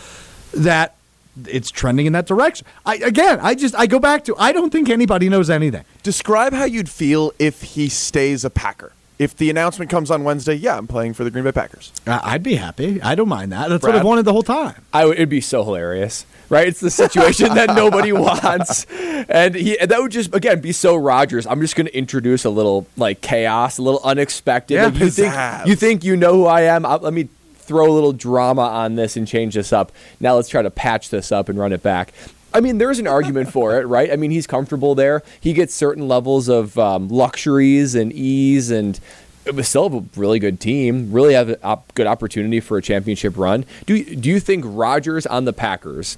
[0.55, 0.95] that
[1.47, 2.67] it's trending in that direction.
[2.87, 5.85] I again, I just I go back to I don't think anybody knows anything.
[6.03, 8.93] Describe how you'd feel if he stays a Packer.
[9.19, 11.91] If the announcement comes on Wednesday, yeah, I'm playing for the Green Bay Packers.
[12.07, 13.01] I- I'd be happy.
[13.01, 13.69] I don't mind that.
[13.71, 14.75] That's what I've wanted the whole time.
[14.93, 16.69] I would, it'd be so hilarious, right?
[16.69, 20.97] It's the situation that nobody wants, and he and that would just again be so
[20.97, 21.47] Rodgers.
[21.47, 24.75] I'm just going to introduce a little like chaos, a little unexpected.
[24.75, 26.85] Yeah, like, you think you think you know who I am?
[26.85, 29.91] I'll, let me throw a little drama on this and change this up.
[30.21, 32.13] Now let's try to patch this up and run it back.
[32.57, 34.11] I mean, there's an argument for it, right?
[34.11, 35.23] I mean, he's comfortable there.
[35.41, 38.99] He gets certain levels of um, luxuries and ease, and
[39.45, 41.13] it was still a really good team.
[41.13, 43.65] Really have a op- good opportunity for a championship run.
[43.85, 46.17] Do you- do you think Rodgers on the Packers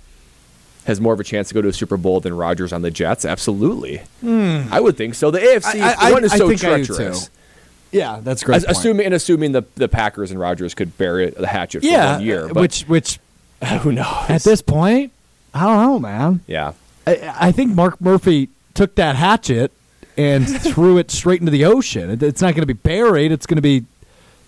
[0.85, 2.90] has more of a chance to go to a Super Bowl than Rodgers on the
[2.90, 3.24] Jets?
[3.24, 5.31] Absolutely, I would think so.
[5.31, 5.81] The AFC.
[5.83, 7.31] I- I- one is I so treacherous.
[7.90, 8.57] Yeah, that's great.
[8.57, 12.12] As- assuming and assuming the the Packers and Rodgers could bury the hatchet for yeah,
[12.16, 13.18] one year, uh, but which which
[13.81, 14.07] who knows?
[14.31, 15.11] at this point,
[15.54, 16.40] I don't know, man.
[16.46, 16.72] yeah.
[17.06, 19.72] I, I think Mark Murphy took that hatchet
[20.16, 22.11] and threw it straight into the ocean.
[22.11, 23.32] It, it's not going to be buried.
[23.32, 23.84] It's going to be.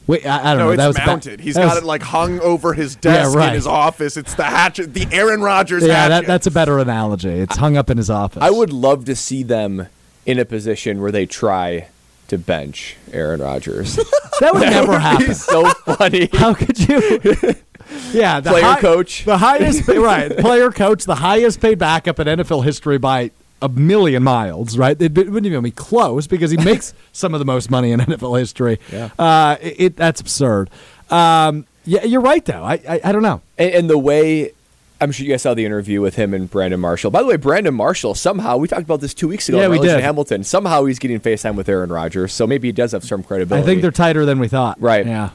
[0.06, 0.70] Wait, I, I don't No, know.
[0.72, 1.40] it's that was a ba- mounted.
[1.40, 3.48] He's that got was- it like hung over his desk right.
[3.48, 4.16] in his office.
[4.16, 6.10] It's the hatchet, the Aaron Rodgers Yeah, hatchet.
[6.10, 7.28] that, that's a better analogy.
[7.30, 8.42] It's hung up in his office.
[8.42, 9.86] I would love to see them
[10.26, 11.88] in a position where they try
[12.28, 13.98] to bench Aaron Rodgers.
[14.40, 15.26] That would never happen.
[15.26, 16.30] He's so funny.
[16.32, 17.20] How could you?
[18.12, 19.24] Yeah, the Player coach.
[19.24, 20.36] the highest, right?
[20.36, 23.30] Player coach, the highest paid backup in NFL history by
[23.62, 25.00] a million miles, right?
[25.00, 28.38] It, wouldn't even be close because he makes some of the most money in NFL
[28.38, 28.78] history.
[28.92, 29.10] Yeah.
[29.18, 30.70] uh, it, it that's absurd.
[31.10, 32.62] Um, yeah, you're right though.
[32.62, 33.42] I, I I don't know.
[33.58, 34.52] And, and the way
[35.00, 37.10] I'm sure you guys saw the interview with him and Brandon Marshall.
[37.10, 39.60] By the way, Brandon Marshall somehow we talked about this two weeks ago.
[39.60, 40.00] Yeah, we did.
[40.00, 40.44] Hamilton.
[40.44, 43.62] Somehow he's getting FaceTime with Aaron Rodgers, so maybe he does have some credibility.
[43.62, 44.80] I think they're tighter than we thought.
[44.80, 45.06] Right.
[45.06, 45.30] Yeah.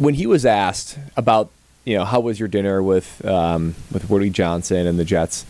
[0.00, 1.50] When he was asked about
[1.84, 5.44] you know how was your dinner with um, with Woody Johnson and the Jets,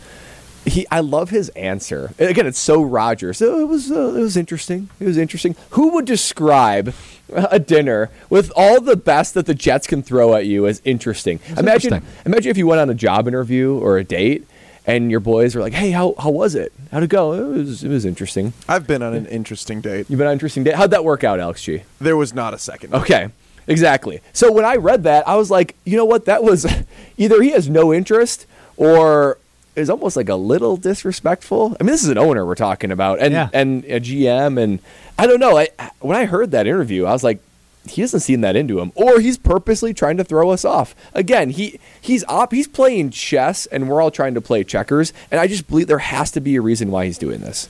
[0.65, 2.13] he I love his answer.
[2.19, 3.39] Again, it's so Rodgers.
[3.39, 4.91] So it was uh, it was interesting.
[4.99, 5.55] It was interesting.
[5.71, 6.93] Who would describe
[7.33, 11.39] a dinner with all the best that the Jets can throw at you as interesting?
[11.51, 12.03] Imagine interesting.
[12.27, 14.47] imagine if you went on a job interview or a date.
[14.87, 16.73] And your boys were like, "Hey, how, how was it?
[16.91, 17.35] How'd it go?
[17.35, 18.55] It was it was interesting.
[18.67, 20.07] I've been on an interesting date.
[20.09, 20.75] You've been on an interesting date.
[20.75, 21.83] How'd that work out, Alex G?
[22.01, 22.95] There was not a second.
[22.95, 23.29] Okay,
[23.67, 24.21] exactly.
[24.33, 26.25] So when I read that, I was like, you know what?
[26.27, 26.67] That was
[27.17, 28.47] either he has no interest
[28.77, 29.39] or
[29.77, 31.77] is almost like a little disrespectful.
[31.81, 33.49] I mean, this is an owner we're talking about, and Yeah.
[33.53, 34.81] and a GM, and
[35.19, 35.57] I don't know.
[35.57, 35.69] I
[36.01, 37.41] when I heard that interview, I was like,
[37.89, 40.95] he doesn't seem that into him, or he's purposely trying to throw us off.
[41.15, 45.13] Again, he he's op, he's playing chess, and we're all trying to play checkers.
[45.31, 47.69] And I just believe there has to be a reason why he's doing this.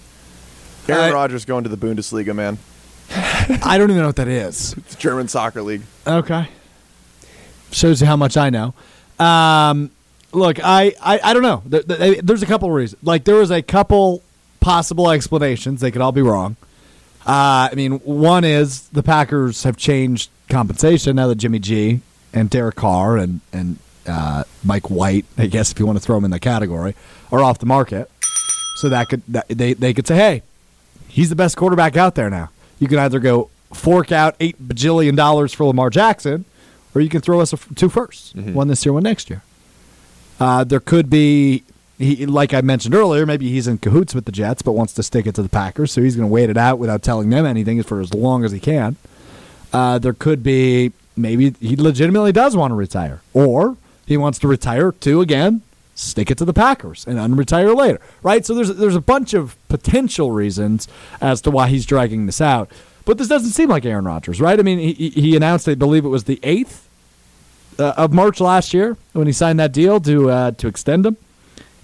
[0.88, 2.58] Aaron I- Rodgers going to the Bundesliga, man.
[3.12, 4.72] I don't even know what that is.
[4.74, 5.82] It's German soccer league.
[6.06, 6.48] Okay.
[7.72, 8.74] Shows you how much I know.
[9.18, 9.90] Um,
[10.32, 11.62] look, I, I, I don't know.
[11.66, 13.02] There- there- There's a couple reasons.
[13.02, 14.22] Like, there was a couple
[14.60, 15.80] possible explanations.
[15.80, 16.56] They could all be wrong.
[17.26, 22.00] Uh, I mean, one is the Packers have changed compensation now that Jimmy G
[22.32, 26.16] and Derek Carr and, and uh, Mike White, I guess if you want to throw
[26.16, 26.94] them in that category,
[27.30, 28.10] are off the market.
[28.76, 30.42] So that could that, they, they could say, hey,
[31.08, 32.48] he's the best quarterback out there now.
[32.80, 36.44] You can either go fork out eight bajillion dollars for Lamar Jackson,
[36.94, 39.42] or you can throw us a f- two firsts, one this year, one next year.
[40.40, 41.62] Uh, there could be,
[41.98, 45.02] he, like I mentioned earlier, maybe he's in cahoots with the Jets, but wants to
[45.02, 47.44] stick it to the Packers, so he's going to wait it out without telling them
[47.46, 48.96] anything for as long as he can.
[49.72, 54.48] Uh, there could be maybe he legitimately does want to retire, or he wants to
[54.48, 55.60] retire to again
[56.00, 58.44] stick it to the Packers and unretire later, right?
[58.44, 60.88] So there's there's a bunch of potential reasons
[61.20, 62.70] as to why he's dragging this out,
[63.04, 64.58] but this doesn't seem like Aaron Rodgers, right?
[64.58, 66.88] I mean, he, he- announced, I believe it was the eighth
[67.78, 71.16] uh, of March last year when he signed that deal to uh, to extend him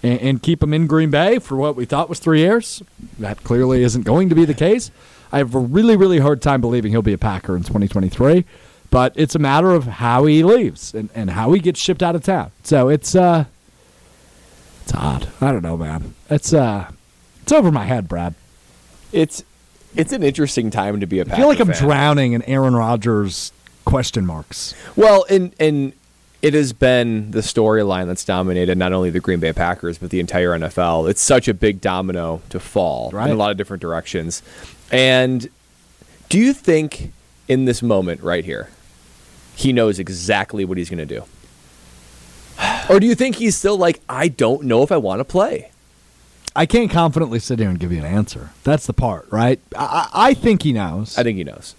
[0.03, 2.83] and, and keep him in Green Bay for what we thought was three years.
[3.19, 4.91] That clearly isn't going to be the case.
[5.33, 8.45] I have a really, really hard time believing he'll be a Packer in 2023,
[8.91, 12.15] but it's a matter of how he leaves and, and how he gets shipped out
[12.15, 12.53] of town.
[12.63, 13.47] So it's uh,
[14.87, 15.29] it's odd.
[15.40, 16.14] I don't know, man.
[16.31, 16.90] It's uh,
[17.42, 18.35] it's over my head, Brad.
[19.12, 19.42] It's
[19.96, 21.83] it's an interesting time to be a Packer I feel like I'm fan.
[21.83, 23.53] drowning in Aaron Rodgers
[23.85, 24.75] question marks.
[24.94, 25.92] Well, and and
[26.42, 30.20] it has been the storyline that's dominated not only the Green Bay Packers but the
[30.20, 31.11] entire NFL.
[31.11, 33.27] It's such a big domino to fall Right.
[33.29, 34.42] in a lot of different directions.
[34.92, 35.49] And
[36.29, 37.12] do you think
[37.49, 38.68] in this moment right here,
[39.57, 41.25] he knows exactly what he's going to do?
[42.88, 45.70] Or do you think he's still like, I don't know if I want to play?
[46.55, 48.51] I can't confidently sit here and give you an answer.
[48.64, 49.61] That's the part, right?
[49.77, 51.18] I, I think he knows.
[51.18, 51.75] I think he knows.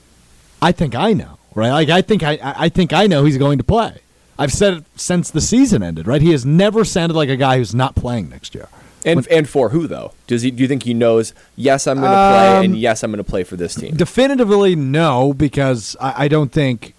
[0.61, 1.71] I think I know, right?
[1.71, 3.99] Like I think I, I think I know he's going to play.
[4.37, 6.21] I've said it since the season ended, right?
[6.21, 8.67] He has never sounded like a guy who's not playing next year.
[9.05, 10.13] And and for who though?
[10.27, 10.51] Does he?
[10.51, 11.33] Do you think he knows?
[11.55, 13.95] Yes, I'm going to play, um, and yes, I'm going to play for this team.
[13.95, 16.93] Definitively, no, because I, I don't think.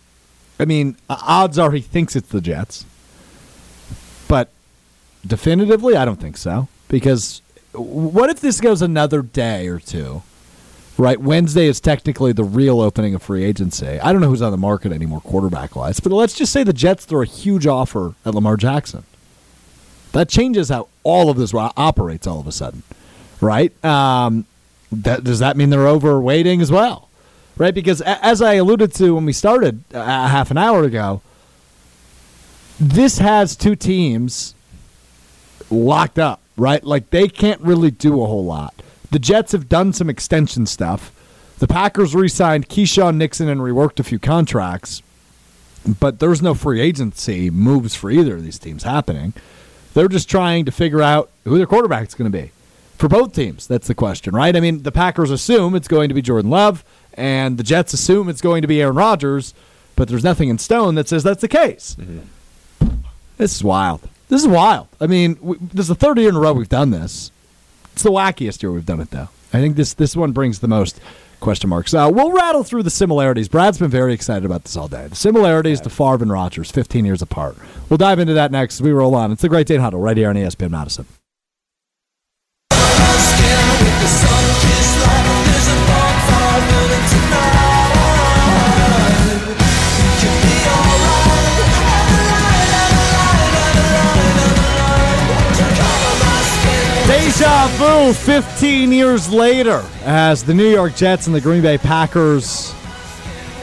[0.58, 2.84] I mean, odds are he thinks it's the Jets,
[4.28, 4.50] but
[5.26, 6.68] definitively, I don't think so.
[6.88, 10.22] Because what if this goes another day or two?
[10.96, 14.00] Right, Wednesday is technically the real opening of free agency.
[14.00, 16.72] I don't know who's on the market anymore, quarterback wise, but let's just say the
[16.72, 19.04] Jets throw a huge offer at Lamar Jackson.
[20.10, 22.82] That changes how all of this operates all of a sudden,
[23.40, 23.72] right?
[23.84, 24.44] Um,
[24.90, 27.08] that, does that mean they're overweighting as well,
[27.56, 27.74] right?
[27.74, 31.22] Because as I alluded to when we started uh, a half an hour ago,
[32.80, 34.54] this has two teams
[35.70, 36.82] locked up, right?
[36.82, 38.74] Like they can't really do a whole lot.
[39.10, 41.12] The Jets have done some extension stuff.
[41.58, 45.02] The Packers re-signed Keisean Nixon and reworked a few contracts,
[45.98, 49.32] but there's no free agency moves for either of these teams happening.
[49.94, 52.52] They're just trying to figure out who their quarterback's going to be
[52.96, 53.66] for both teams.
[53.66, 54.54] That's the question, right?
[54.54, 58.28] I mean, the Packers assume it's going to be Jordan Love, and the Jets assume
[58.28, 59.54] it's going to be Aaron Rodgers,
[59.96, 61.96] but there's nothing in stone that says that's the case.
[61.98, 62.20] Mm-hmm.
[63.38, 64.00] This is wild.
[64.28, 64.88] This is wild.
[65.00, 67.30] I mean, we, this is the third year in a row we've done this.
[67.92, 69.28] It's the wackiest year we've done it, though.
[69.52, 71.00] I think this this one brings the most
[71.40, 71.94] question marks.
[71.94, 73.48] Uh, we'll rattle through the similarities.
[73.48, 75.06] Brad's been very excited about this all day.
[75.06, 77.56] The similarities to Favre and Rodgers, 15 years apart.
[77.88, 79.32] We'll dive into that next as we roll on.
[79.32, 81.06] It's the Great Dane Huddle right here on ESPN Madison.
[97.38, 102.74] Deja vu 15 years later as the New York Jets and the Green Bay Packers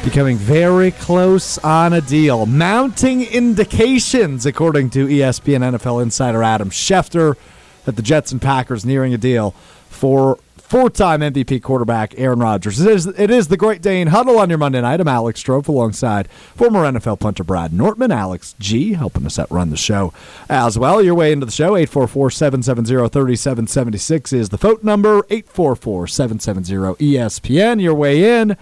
[0.02, 2.46] becoming very close on a deal.
[2.46, 7.36] Mounting indications, according to ESPN NFL insider Adam Schefter,
[7.84, 9.52] that the Jets and Packers nearing a deal
[9.90, 10.40] for
[10.76, 12.82] four-time MVP quarterback Aaron Rodgers.
[12.82, 15.00] It is, it is the Great Dane Huddle on your Monday night.
[15.00, 18.12] I'm Alex Strouf alongside former NFL punter Brad Nortman.
[18.12, 20.12] Alex G helping us out run the show
[20.50, 21.02] as well.
[21.02, 27.82] Your way into the show, 844-770-3776 is the phone number, 844-770-ESPN.
[27.82, 28.58] Your way in.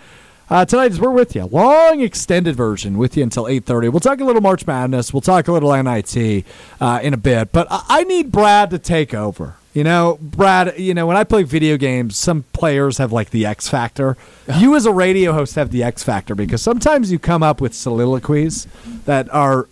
[0.52, 1.46] Uh, tonight is we're with you.
[1.46, 3.90] Long extended version with you until 8.30.
[3.90, 5.14] We'll talk a little March Madness.
[5.14, 6.46] We'll talk a little NIT
[6.80, 7.52] uh, in a bit.
[7.52, 9.56] But I, I need Brad to take over.
[9.74, 13.46] You know, Brad, you know, when I play video games, some players have like the
[13.46, 14.18] X factor.
[14.58, 17.74] You as a radio host have the X factor because sometimes you come up with
[17.74, 18.68] soliloquies
[19.06, 19.68] that are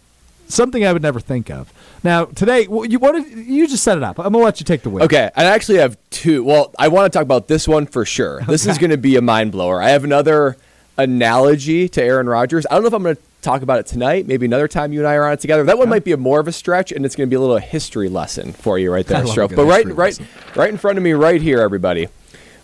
[0.47, 1.71] something I would never think of.
[2.03, 4.17] Now, today, you what did, you just set it up.
[4.17, 5.03] I'm going to let you take the wheel.
[5.05, 6.43] Okay, I actually have two.
[6.43, 8.41] Well, I want to talk about this one for sure.
[8.41, 9.81] This is going to be a mind blower.
[9.81, 10.57] I have another
[10.97, 12.65] analogy to Aaron Rodgers.
[12.69, 14.27] I don't know if I'm going to talk about it tonight.
[14.27, 15.63] Maybe another time you and I are on it together.
[15.63, 17.39] That one might be a more of a stretch, and it's going to be a
[17.39, 19.55] little history lesson for you right there, Stroke.
[19.55, 20.27] But right, right, lesson.
[20.55, 22.07] right in front of me, right here, everybody.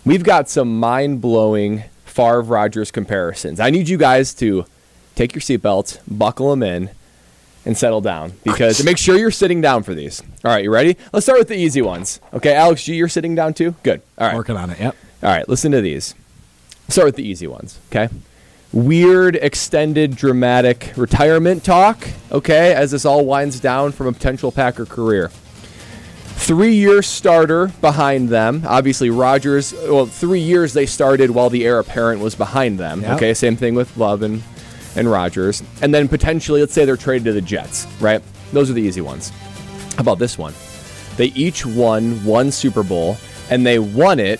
[0.05, 3.59] We've got some mind blowing Favre Rodgers comparisons.
[3.59, 4.65] I need you guys to
[5.15, 6.89] take your seatbelts, buckle them in,
[7.65, 10.21] and settle down because make sure you're sitting down for these.
[10.45, 10.95] All right, you ready?
[11.11, 12.21] Let's start with the easy ones.
[12.33, 13.75] Okay, Alex G, you're sitting down too.
[13.83, 14.01] Good.
[14.17, 14.35] All right.
[14.35, 14.79] Working on it.
[14.79, 14.95] Yep.
[15.23, 16.15] All right, listen to these.
[16.87, 18.07] Start with the easy ones, okay?
[18.73, 24.85] Weird, extended, dramatic retirement talk, okay, as this all winds down from a potential Packer
[24.85, 25.29] career.
[25.29, 28.63] Three year starter behind them.
[28.67, 33.15] Obviously, Rodgers, well, three years they started while the heir apparent was behind them, Yep.
[33.15, 33.33] okay?
[33.33, 34.43] Same thing with Love and,
[34.95, 35.63] and Rodgers.
[35.81, 38.21] And then potentially, let's say they're traded to the Jets, right?
[38.53, 39.29] Those are the easy ones.
[39.95, 40.53] How about this one?
[41.15, 43.17] They each won one Super Bowl,
[43.49, 44.39] and they won it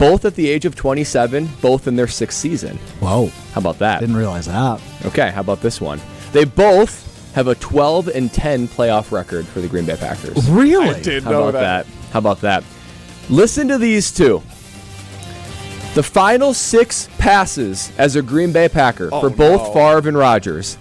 [0.00, 2.78] both at the age of 27, both in their sixth season.
[3.00, 3.26] Whoa.
[3.52, 4.00] How about that?
[4.00, 4.80] Didn't realize that.
[5.04, 6.00] Okay, how about this one?
[6.32, 10.48] They both have a 12 and 10 playoff record for the Green Bay Packers.
[10.48, 11.02] Really?
[11.02, 11.86] did How about that.
[12.12, 12.64] How about that?
[13.28, 14.42] Listen to these two.
[15.94, 20.78] The final six passes as a Green Bay Packer for both Favre and Rodgers.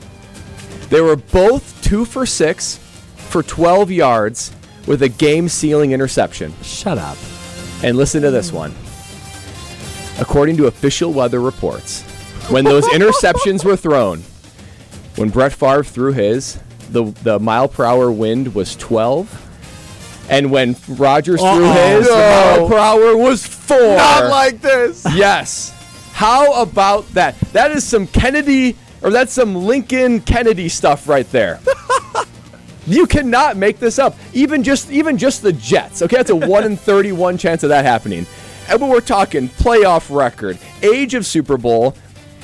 [0.89, 2.77] They were both two for six
[3.17, 4.53] for 12 yards
[4.87, 6.53] with a game sealing interception.
[6.61, 7.17] Shut up.
[7.83, 8.73] And listen to this one.
[10.19, 12.01] According to official weather reports,
[12.49, 14.19] when those interceptions were thrown,
[15.15, 16.59] when Brett Favre threw his,
[16.91, 19.45] the, the mile per hour wind was 12.
[20.29, 21.97] And when Rodgers threw Uh-oh.
[21.97, 23.77] his, the mile per hour was 4.
[23.77, 25.05] Not like this.
[25.15, 25.75] Yes.
[26.13, 27.39] How about that?
[27.53, 31.59] That is some Kennedy, or that's some Lincoln Kennedy stuff right there.
[32.87, 34.15] you cannot make this up.
[34.33, 36.01] Even just even just the Jets.
[36.01, 38.25] Okay, that's a one in thirty-one chance of that happening.
[38.69, 41.95] And but we're talking playoff record, age of Super Bowl,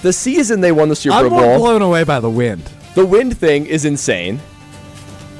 [0.01, 1.57] the season they won the Super I'm Bowl.
[1.59, 2.63] blown away by the wind.
[2.95, 4.39] the wind thing is insane.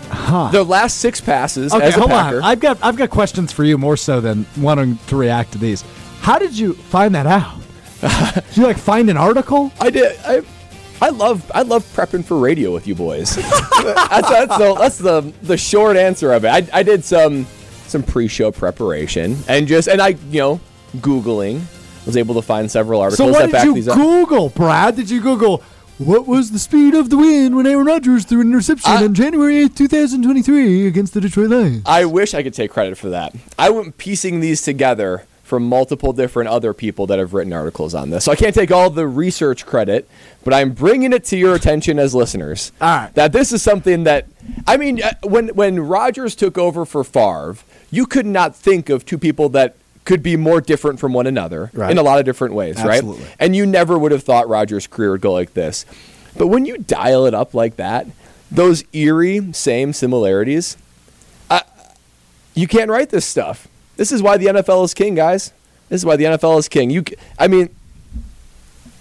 [0.10, 0.50] Huh.
[0.52, 2.38] The last six passes Okay, as a hold Packer.
[2.38, 2.44] on.
[2.44, 5.84] I've got I've got questions for you more so than wanting to react to these.
[6.22, 7.60] How did you find that out?
[8.50, 9.72] did you like find an article?
[9.80, 10.16] I did.
[10.26, 10.42] I,
[11.02, 13.36] I love I love prepping for radio with you boys.
[13.36, 16.50] that's, that's the that's the the short answer of it.
[16.50, 17.46] I, I did some
[17.88, 20.60] some pre-show preparation and just and I you know
[20.96, 21.62] googling
[22.06, 23.96] was able to find several So articles what that did back you these up.
[23.98, 24.96] Google, Brad?
[24.96, 25.64] Did you Google
[25.98, 29.14] what was the speed of the wind when Aaron Rodgers threw an interception I- on
[29.14, 31.84] January 8, 2023 against the Detroit Lions?
[31.86, 33.34] I wish I could take credit for that.
[33.58, 38.10] I went piecing these together from multiple different other people that have written articles on
[38.10, 38.26] this.
[38.26, 40.10] So I can't take all the research credit,
[40.44, 42.72] but I'm bringing it to your attention as listeners.
[42.82, 43.14] All right.
[43.14, 44.26] That this is something that
[44.68, 47.58] I mean uh, when when Rodgers took over for Favre,
[47.92, 51.70] you could not think of two people that could be more different from one another
[51.74, 51.92] Right.
[51.92, 53.24] in a lot of different ways, Absolutely.
[53.26, 53.36] right?
[53.40, 55.86] And you never would have thought Rodgers' career would go like this.
[56.38, 58.06] But when you dial it up like that,
[58.52, 60.78] those eerie same similarities,
[62.54, 63.68] you can't write this stuff.
[63.98, 65.52] This is why the NFL is king, guys.
[65.90, 66.90] This is why the NFL is king.
[66.90, 67.04] You,
[67.38, 67.70] I mean,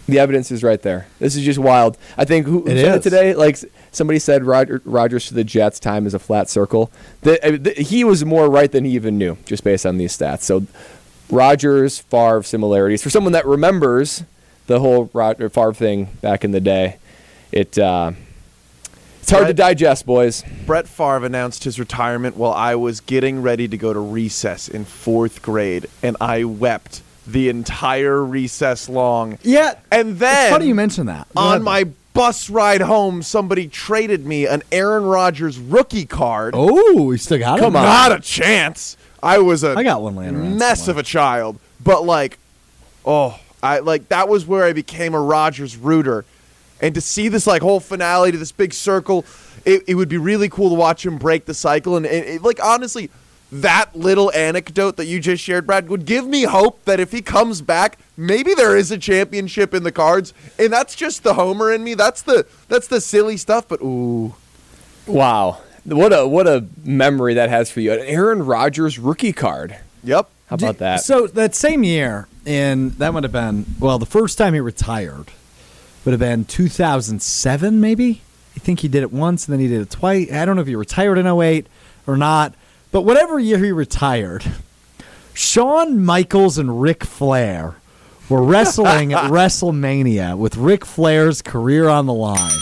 [0.08, 1.06] the evidence is right there.
[1.20, 1.96] This is just wild.
[2.18, 3.34] I think who, who It said it today?
[3.34, 3.58] Like
[3.92, 6.90] somebody said, Roger, Rodgers to the Jets time is a flat circle.
[7.22, 10.42] The, the, he was more right than he even knew, just based on these stats.
[10.42, 10.66] So,
[11.30, 14.24] Rodgers Favre similarities for someone that remembers
[14.66, 16.96] the whole Roger Favre thing back in the day.
[17.52, 18.12] It uh,
[19.20, 20.44] it's hard to digest, boys.
[20.66, 24.84] Brett Favre announced his retirement while I was getting ready to go to recess in
[24.84, 29.38] fourth grade, and I wept the entire recess long.
[29.42, 29.78] Yeah.
[29.90, 31.26] And then it's funny you mention that.
[31.34, 31.62] Go on ahead.
[31.62, 36.54] my bus ride home, somebody traded me an Aaron Rodgers rookie card.
[36.54, 37.62] Oh, he still got it?
[37.62, 37.82] Come on.
[37.82, 38.96] Not a chance.
[39.24, 40.90] I was a I got one laying around mess somewhere.
[40.92, 42.38] of a child, but like,
[43.04, 46.24] oh, I like that was where I became a Rodgers rooter,
[46.80, 49.24] and to see this like whole finale to this big circle,
[49.64, 52.42] it, it would be really cool to watch him break the cycle, and it, it-
[52.42, 53.08] like honestly,
[53.50, 57.22] that little anecdote that you just shared, Brad, would give me hope that if he
[57.22, 61.72] comes back, maybe there is a championship in the cards, and that's just the homer
[61.72, 61.94] in me.
[61.94, 64.35] That's the that's the silly stuff, but ooh.
[65.06, 65.60] Wow.
[65.85, 67.92] What a what a memory that has for you.
[67.92, 69.76] An Aaron Rodgers rookie card.
[70.02, 70.28] Yep.
[70.46, 71.00] How about that?
[71.00, 75.26] So that same year, and that would have been well, the first time he retired
[76.04, 78.22] would have been 2007, maybe.
[78.56, 80.30] I think he did it once, and then he did it twice.
[80.32, 81.66] I don't know if he retired in 08
[82.06, 82.54] or not,
[82.92, 84.44] but whatever year he retired,
[85.32, 87.74] Shawn Michaels and Ric Flair
[88.28, 92.60] were wrestling at WrestleMania with Ric Flair's career on the line.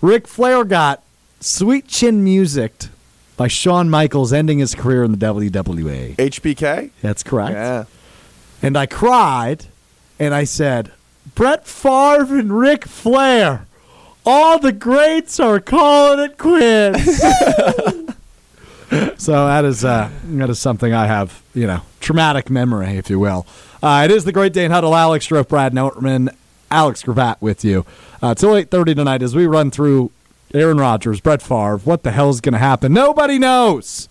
[0.00, 1.02] Ric Flair got
[1.40, 2.90] Sweet Chin musicked
[3.36, 6.14] by Shawn Michaels, ending his career in the WWA.
[6.16, 6.90] HBK.
[7.00, 7.52] That's correct.
[7.52, 7.84] Yeah.
[8.62, 9.64] And I cried
[10.18, 10.92] and I said,
[11.34, 13.66] Brett Favre and Ric Flair,
[14.26, 17.18] all the greats are calling it quits.
[19.16, 23.18] so that is uh, that is something I have, you know, traumatic memory, if you
[23.18, 23.46] will.
[23.82, 24.94] Uh, it is the Great Dane Huddle.
[24.94, 26.28] Alex Strouf, Brad Nortman,
[26.70, 27.86] Alex Gravatt with you
[28.20, 30.10] uh, till eight thirty tonight as we run through
[30.52, 31.76] Aaron Rodgers, Brett Favre.
[31.78, 32.92] What the hell is going to happen?
[32.92, 34.08] Nobody knows,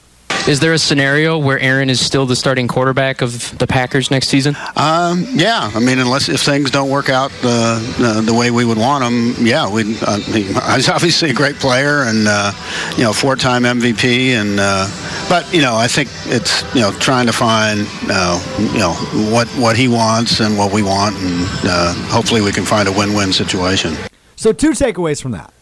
[0.48, 4.28] Is there a scenario where Aaron is still the starting quarterback of the Packers next
[4.28, 4.56] season?
[4.76, 8.64] Um, yeah, I mean, unless if things don't work out uh, the the way we
[8.64, 9.98] would want them, yeah, we.
[10.00, 12.52] Uh, he- he's obviously a great player and uh,
[12.96, 14.88] you know four-time MVP, and uh,
[15.28, 18.40] but you know I think it's you know trying to find uh,
[18.72, 18.94] you know
[19.30, 22.92] what what he wants and what we want, and uh, hopefully we can find a
[22.92, 23.94] win-win situation.
[24.36, 25.52] So, two takeaways from that.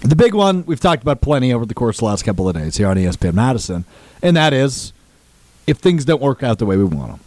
[0.00, 2.54] The big one we've talked about plenty over the course of the last couple of
[2.54, 3.84] days here on ESPN Madison,
[4.22, 4.92] and that is
[5.66, 7.20] if things don't work out the way we want them.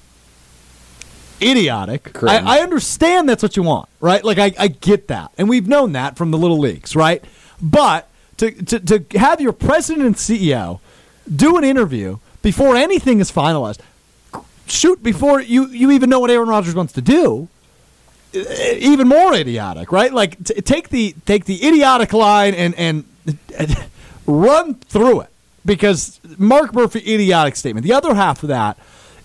[1.41, 2.23] Idiotic.
[2.23, 4.23] I, I understand that's what you want, right?
[4.23, 5.31] Like, I, I get that.
[5.37, 7.23] And we've known that from the little leagues, right?
[7.61, 10.79] But to, to, to have your president and CEO
[11.33, 13.79] do an interview before anything is finalized,
[14.67, 17.49] shoot before you, you even know what Aaron Rodgers wants to do,
[18.35, 18.39] Uh,
[18.77, 20.11] even more idiotic, right?
[20.11, 23.05] Like t- take the take the idiotic line and and,
[23.57, 23.87] and
[24.25, 25.29] run through it
[25.65, 27.85] because Mark Murphy idiotic statement.
[27.85, 28.77] The other half of that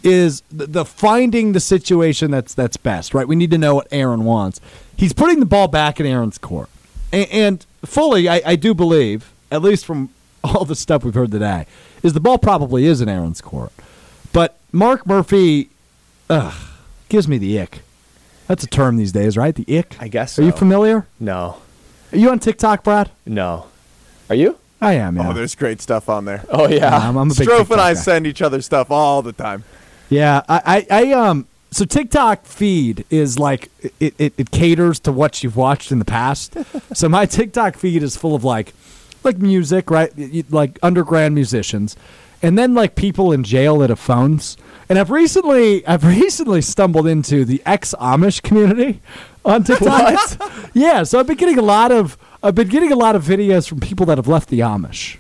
[0.02, 3.26] is the, the finding the situation that's that's best, right?
[3.26, 4.60] We need to know what Aaron wants.
[4.96, 6.68] He's putting the ball back in Aaron's court,
[7.12, 10.10] and, and fully, I, I do believe, at least from
[10.44, 11.66] all the stuff we've heard today,
[12.02, 13.72] is the ball probably is in Aaron's court,
[14.32, 15.70] but Mark Murphy,
[16.28, 16.54] ugh,
[17.08, 17.80] gives me the ick.
[18.48, 19.54] That's a term these days, right?
[19.54, 19.96] The ick.
[20.00, 21.06] I guess Are you familiar?
[21.20, 21.58] No.
[22.12, 23.10] Are you on TikTok, Brad?
[23.26, 23.66] No.
[24.28, 24.58] Are you?
[24.80, 25.16] I am.
[25.16, 25.28] Yeah.
[25.28, 26.44] Oh, there's great stuff on there.
[26.48, 26.96] Oh, yeah.
[26.96, 28.00] I'm, I'm a big Strouf and I guy.
[28.00, 29.64] send each other stuff all the time.
[30.08, 31.46] Yeah, I, I, I um.
[31.70, 33.70] So TikTok feed is like
[34.00, 36.56] it, it, it caters to what you've watched in the past.
[36.94, 38.72] so my TikTok feed is full of like,
[39.22, 40.10] like music, right?
[40.16, 41.94] Y- y- Like underground musicians,
[42.42, 44.56] and then like people in jail that have phones.
[44.88, 49.00] And I've recently, I've recently stumbled into the ex Amish community
[49.44, 50.70] on TikTok.
[50.74, 53.68] yeah, so I've been getting a lot of, I've been getting a lot of videos
[53.68, 55.18] from people that have left the Amish.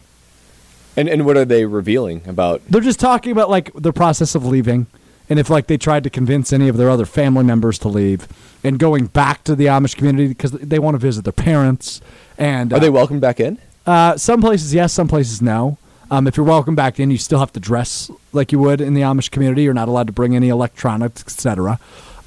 [0.96, 2.60] And and what are they revealing about?
[2.68, 4.86] They're just talking about like the process of leaving,
[5.30, 8.26] and if like they tried to convince any of their other family members to leave,
[8.64, 12.00] and going back to the Amish community because they want to visit their parents.
[12.36, 13.58] And Are uh, they welcome back in?
[13.86, 15.78] uh, some places yes, some places no.
[16.10, 18.94] Um, if you're welcome back in, you still have to dress like you would in
[18.94, 19.62] the Amish community.
[19.62, 21.78] You're not allowed to bring any electronics, etc.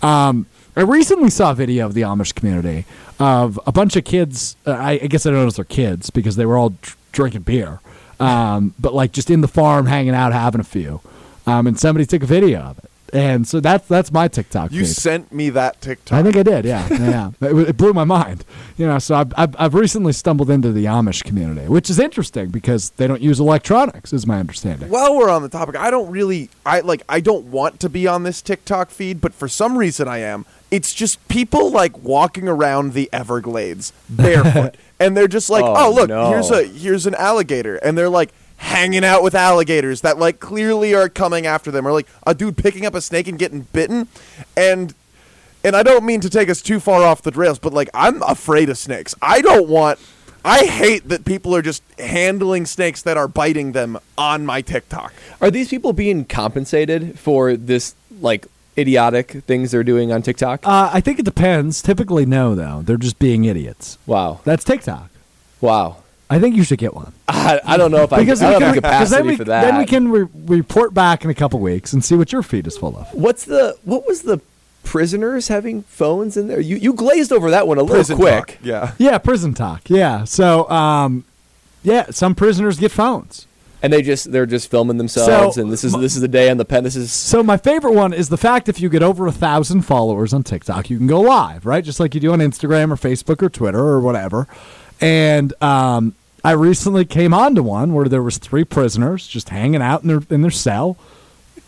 [0.04, 2.86] Um, I recently saw a video of the Amish community
[3.20, 4.56] of a bunch of kids.
[4.66, 6.98] Uh, I, I guess I don't know if they're kids because they were all dr-
[7.12, 7.80] drinking beer,
[8.20, 11.02] um, but like just in the farm, hanging out, having a few.
[11.48, 14.72] Um, and somebody took a video of it, and so that's that's my TikTok.
[14.72, 14.88] You feed.
[14.96, 16.18] sent me that TikTok.
[16.20, 16.66] I think I did.
[16.66, 17.32] Yeah, yeah.
[17.42, 18.46] it, it blew my mind.
[18.78, 22.50] You know, so I've, I've I've recently stumbled into the Amish community, which is interesting
[22.50, 24.90] because they don't use electronics, is my understanding.
[24.90, 28.08] While we're on the topic, I don't really, I like, I don't want to be
[28.08, 30.46] on this TikTok feed, but for some reason I am.
[30.72, 35.92] It's just people like walking around the Everglades barefoot, and they're just like, Oh, "Oh,
[35.94, 36.30] look, no.
[36.30, 38.32] here's a here's an alligator," and they're like
[38.62, 42.58] hanging out with alligators that like clearly are coming after them, or like a dude
[42.58, 44.08] picking up a snake and getting bitten,
[44.56, 44.94] and
[45.64, 48.22] and I don't mean to take us too far off the rails, but like I'm
[48.24, 49.16] afraid of snakes.
[49.22, 50.00] I don't want.
[50.44, 55.14] I hate that people are just handling snakes that are biting them on my TikTok.
[55.40, 60.66] Are these people being compensated for this like idiotic things they're doing on TikTok?
[60.66, 61.82] Uh, I think it depends.
[61.84, 62.82] Typically, no, though.
[62.84, 64.00] They're just being idiots.
[64.08, 64.40] wow.
[64.44, 65.10] That's TikTok.
[65.60, 65.98] Wow.
[66.32, 67.12] I think you should get one.
[67.28, 69.44] I, I don't know if I, I don't we have can- capacity then we, for
[69.44, 69.62] that.
[69.64, 72.66] Then we can re- report back in a couple weeks and see what your feed
[72.68, 73.14] is full of.
[73.14, 74.40] What's the what was the
[74.84, 76.60] prisoners having phones in there?
[76.60, 78.48] You you glazed over that one a little Prison quick.
[78.48, 78.94] talk, Yeah.
[78.98, 79.90] Yeah, prison talk.
[79.90, 80.24] Yeah.
[80.24, 81.26] So, um,
[81.84, 83.46] yeah, some prisoners get phones.
[83.84, 86.50] And they just they're just filming themselves So, and this is this is the day
[86.52, 86.84] on the pen.
[86.84, 89.82] This is So my favorite one is the fact if you get over a thousand
[89.82, 91.84] followers on TikTok, you can go live, right?
[91.84, 94.48] Just like you do on Instagram or Facebook or Twitter or whatever.
[95.00, 96.14] And um,
[96.44, 100.22] I recently came onto one where there was three prisoners just hanging out in their
[100.30, 100.98] in their cell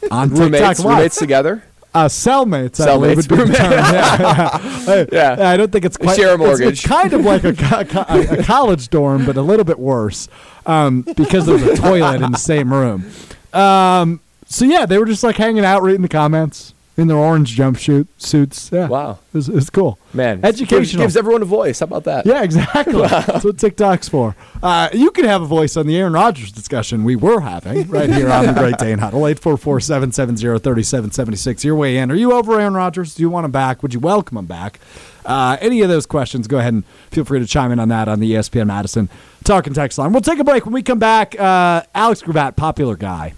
[0.09, 0.85] on TikTok roommates live.
[0.85, 1.63] roommates together.
[1.95, 3.71] Uh, cellmates, I Cellmates, would be the term.
[3.71, 5.35] Yeah, yeah.
[5.37, 5.49] Yeah.
[5.49, 6.15] I don't think it's quite.
[6.15, 6.79] Share a mortgage.
[6.79, 7.49] It's, kind of like a,
[8.09, 10.27] a, a college dorm, but a little bit worse
[10.65, 13.05] um, because there's a toilet in the same room.
[13.53, 17.57] Um, so yeah, they were just like hanging out, reading the comments in their orange
[17.57, 18.69] jumpsuit suits.
[18.71, 19.17] Yeah, Wow.
[19.27, 19.97] It's, was, it was cool.
[20.13, 20.79] Man, educational.
[20.81, 21.79] gives, gives everyone a voice.
[21.79, 22.25] How about that?
[22.25, 23.01] Yeah, exactly.
[23.07, 24.35] That's what TikTok's for.
[24.61, 28.09] Uh, you can have a voice on the Aaron Rodgers discussion we were having right
[28.11, 29.21] here on the Great Dane Huddle.
[29.21, 31.63] 844-770-3776.
[31.63, 32.11] Your way in.
[32.11, 33.15] Are you over Aaron Rodgers?
[33.15, 33.81] Do you want him back?
[33.81, 34.79] Would you welcome him back?
[35.25, 38.07] Uh, any of those questions, go ahead and feel free to chime in on that
[38.07, 39.09] on the ESPN Madison
[39.43, 40.11] talking text line.
[40.11, 40.65] We'll take a break.
[40.65, 43.33] When we come back, uh, Alex Gravatt, popular guy.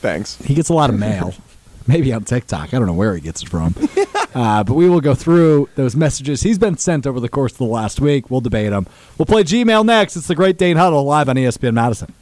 [0.00, 0.36] Thanks.
[0.36, 1.34] He gets a lot of mail.
[1.86, 2.72] Maybe on TikTok.
[2.72, 3.74] I don't know where he gets it from.
[4.34, 7.58] uh, but we will go through those messages he's been sent over the course of
[7.58, 8.30] the last week.
[8.30, 8.86] We'll debate them.
[9.18, 10.16] We'll play Gmail next.
[10.16, 12.12] It's the Great Dane Huddle live on ESPN Madison.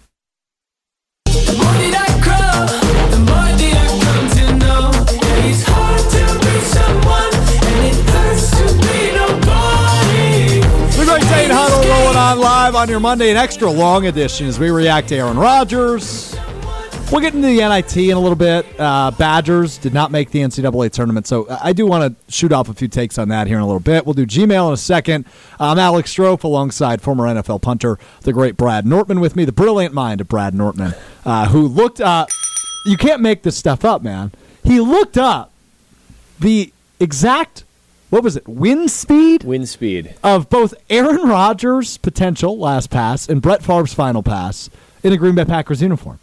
[10.96, 14.58] The Great Dane Huddle rolling on live on your Monday, an extra long edition as
[14.58, 16.34] we react to Aaron Rodgers.
[17.12, 18.64] We'll get into the NIT in a little bit.
[18.80, 22.70] Uh, Badgers did not make the NCAA tournament, so I do want to shoot off
[22.70, 24.06] a few takes on that here in a little bit.
[24.06, 25.26] We'll do Gmail in a second.
[25.60, 29.92] I'm Alex Strouf alongside former NFL punter, the great Brad Nortman, with me, the brilliant
[29.92, 30.94] mind of Brad Nortman,
[31.26, 32.30] uh, who looked up.
[32.86, 34.32] You can't make this stuff up, man.
[34.64, 35.52] He looked up
[36.40, 37.64] the exact,
[38.08, 40.14] what was it, wind speed Wind speed.
[40.24, 44.70] of both Aaron Rodgers' potential last pass and Brett Favre's final pass
[45.02, 46.18] in a Green Bay Packers uniform.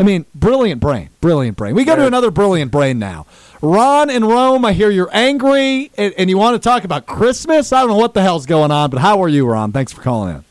[0.00, 1.74] I mean, brilliant brain, brilliant brain.
[1.74, 3.26] We go to another brilliant brain now.
[3.60, 7.70] Ron in Rome, I hear you're angry and, and you want to talk about Christmas.
[7.70, 9.72] I don't know what the hell's going on, but how are you, Ron?
[9.72, 10.44] Thanks for calling in.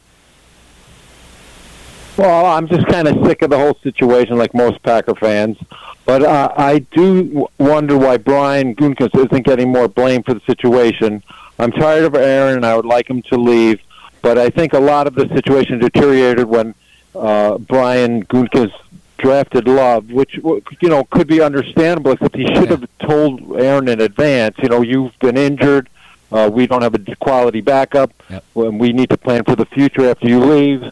[2.15, 5.57] Well, I'm just kind of sick of the whole situation, like most Packer fans.
[6.05, 11.23] But uh, I do wonder why Brian Gunkins isn't getting more blame for the situation.
[11.57, 13.79] I'm tired of Aaron, and I would like him to leave.
[14.21, 16.75] But I think a lot of the situation deteriorated when
[17.15, 18.73] uh, Brian Gunkins
[19.19, 23.87] drafted Love, which w- you know could be understandable, except he should have told Aaron
[23.87, 24.55] in advance.
[24.57, 25.89] You know, you've been injured.
[26.31, 28.11] Uh, we don't have a quality backup.
[28.29, 28.43] Yep.
[28.53, 30.83] We need to plan for the future after you leave.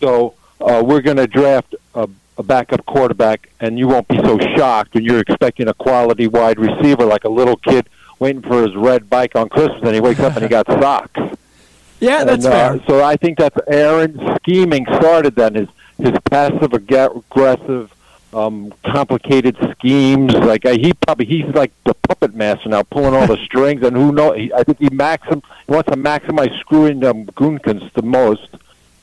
[0.00, 2.08] So uh, we're going to draft a,
[2.38, 6.58] a backup quarterback, and you won't be so shocked when you're expecting a quality wide
[6.58, 7.88] receiver like a little kid
[8.18, 11.20] waiting for his red bike on Christmas, and he wakes up and he got socks.
[12.00, 12.72] Yeah, that's and, fair.
[12.72, 15.68] uh, so I think that's Aaron scheming started then his
[16.02, 17.94] his passive aggressive,
[18.32, 20.32] um, complicated schemes.
[20.34, 23.96] Like uh, he probably he's like the puppet master now, pulling all the strings, and
[23.96, 24.36] who knows?
[24.36, 28.48] He, I think he maxim he wants to maximize screwing um, Gunkins the most.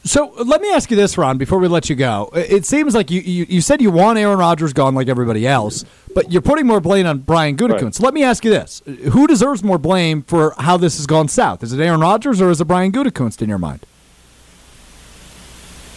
[0.06, 2.30] So let me ask you this, Ron, before we let you go.
[2.34, 5.46] It it seems like you, you, you said you want Aaron Rodgers gone like everybody
[5.46, 5.84] else,
[6.16, 7.84] but you're putting more blame on Brian Gutekunst.
[7.84, 7.96] Right.
[7.96, 8.82] So let me ask you this.
[9.12, 11.64] Who deserves more blame for how this has gone south?
[11.64, 13.86] Is it Aaron Rodgers or is it Brian Gutekunst in your mind?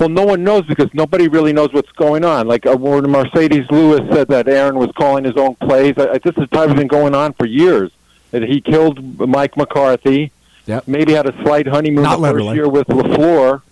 [0.02, 2.48] Well, no one knows because nobody really knows what's going on.
[2.48, 6.18] Like uh, when Marcedes Lewis said that Aaron was calling his own plays, I, I,
[6.18, 7.92] this has probably been going on for years.
[8.32, 10.32] That he killed Mike McCarthy,
[10.66, 10.88] Yep.
[10.88, 12.48] maybe had a slight honeymoon Not the literally.
[12.48, 13.62] first year with Lafleur,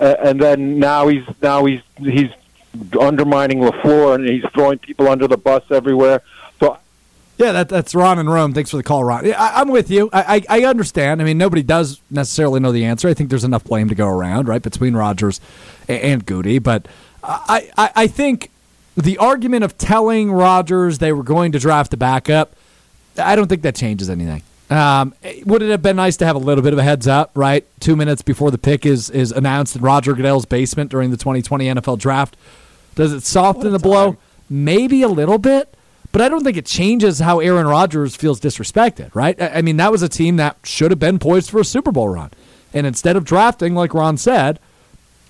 [0.00, 2.30] uh, and then now he's now he's he's
[3.00, 6.22] undermining Lafleur and he's throwing people under the bus everywhere.
[7.38, 8.54] Yeah, that, that's Ron in Rome.
[8.54, 9.26] Thanks for the call, Ron.
[9.26, 10.08] Yeah, I, I'm with you.
[10.12, 11.20] I, I, I understand.
[11.20, 13.08] I mean, nobody does necessarily know the answer.
[13.08, 15.40] I think there's enough blame to go around, right, between Rodgers
[15.86, 16.58] and, and Goody.
[16.58, 16.88] But
[17.22, 18.50] I, I, I think
[18.96, 22.56] the argument of telling Rodgers they were going to draft the backup,
[23.18, 24.42] I don't think that changes anything.
[24.68, 25.14] Um,
[25.44, 27.64] would it have been nice to have a little bit of a heads up, right?
[27.78, 31.66] Two minutes before the pick is is announced in Roger Goodell's basement during the 2020
[31.66, 32.36] NFL Draft.
[32.96, 34.16] Does it soften the blow?
[34.50, 35.75] Maybe a little bit,
[36.16, 39.36] but I don't think it changes how Aaron Rodgers feels disrespected, right?
[39.38, 42.08] I mean, that was a team that should have been poised for a Super Bowl
[42.08, 42.30] run.
[42.72, 44.58] And instead of drafting, like Ron said,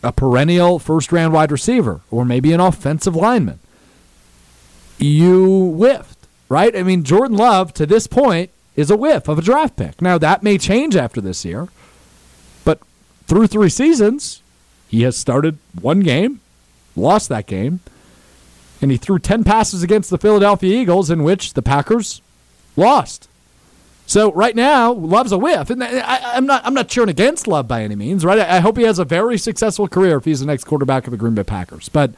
[0.05, 3.59] a perennial first round wide receiver or maybe an offensive lineman,
[4.97, 6.77] you whiffed, right?
[6.77, 10.01] I mean, Jordan Love to this point is a whiff of a draft pick.
[10.01, 11.67] Now, that may change after this year,
[12.65, 12.79] but
[13.27, 14.41] through three seasons,
[14.87, 16.43] he has started one game,
[16.95, 17.81] lost that game,
[18.81, 22.21] and he threw 10 passes against the Philadelphia Eagles in which the Packers
[22.77, 23.29] lost.
[24.07, 26.65] So right now, Love's a whiff, and I, am not.
[26.65, 28.39] I'm not cheering against Love by any means, right?
[28.39, 31.11] I, I hope he has a very successful career if he's the next quarterback of
[31.11, 31.89] the Green Bay Packers.
[31.89, 32.13] But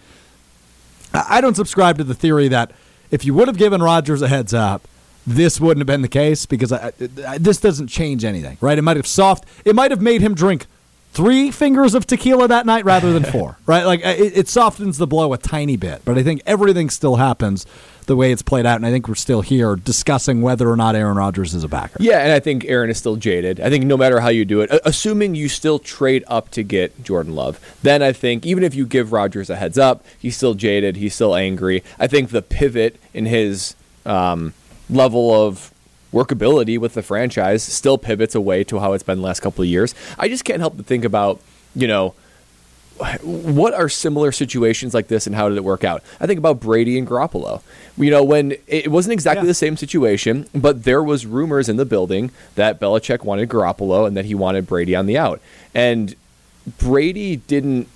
[1.14, 2.72] I don't subscribe to the theory that
[3.10, 4.86] if you would have given Rodgers a heads up,
[5.26, 6.92] this wouldn't have been the case because I,
[7.26, 8.76] I, this doesn't change anything, right?
[8.76, 9.46] It might have soft.
[9.64, 10.66] It might have made him drink
[11.12, 13.84] three fingers of tequila that night rather than four, right?
[13.84, 17.66] Like it, it softens the blow a tiny bit, but I think everything still happens
[18.06, 20.96] the way it's played out, and I think we're still here discussing whether or not
[20.96, 21.98] Aaron Rodgers is a backer.
[22.00, 23.60] Yeah, and I think Aaron is still jaded.
[23.60, 27.04] I think no matter how you do it, assuming you still trade up to get
[27.04, 30.54] Jordan Love, then I think even if you give Rodgers a heads up, he's still
[30.54, 30.96] jaded.
[30.96, 31.84] He's still angry.
[31.98, 34.54] I think the pivot in his um,
[34.88, 35.70] level of
[36.12, 39.68] workability with the franchise still pivots away to how it's been the last couple of
[39.68, 39.94] years.
[40.18, 41.40] I just can't help but think about,
[41.74, 42.14] you know,
[43.22, 46.02] what are similar situations like this and how did it work out?
[46.20, 47.62] I think about Brady and Garoppolo.
[47.96, 49.50] You know, when it wasn't exactly yeah.
[49.50, 54.16] the same situation, but there was rumors in the building that Belichick wanted Garoppolo and
[54.16, 55.40] that he wanted Brady on the out.
[55.74, 56.16] And
[56.78, 57.88] Brady didn't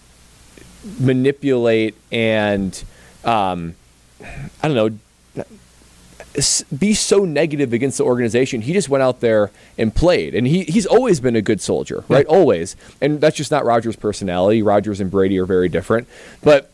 [1.00, 2.82] manipulate and
[3.24, 3.74] um,
[4.62, 4.98] I don't know
[6.76, 8.62] be so negative against the organization.
[8.62, 12.05] He just went out there and played, and he he's always been a good soldier,
[12.09, 12.26] right?
[12.28, 12.35] Yeah.
[12.35, 14.62] Always, and that's just not Rodgers' personality.
[14.62, 16.09] Rodgers and Brady are very different,
[16.43, 16.70] but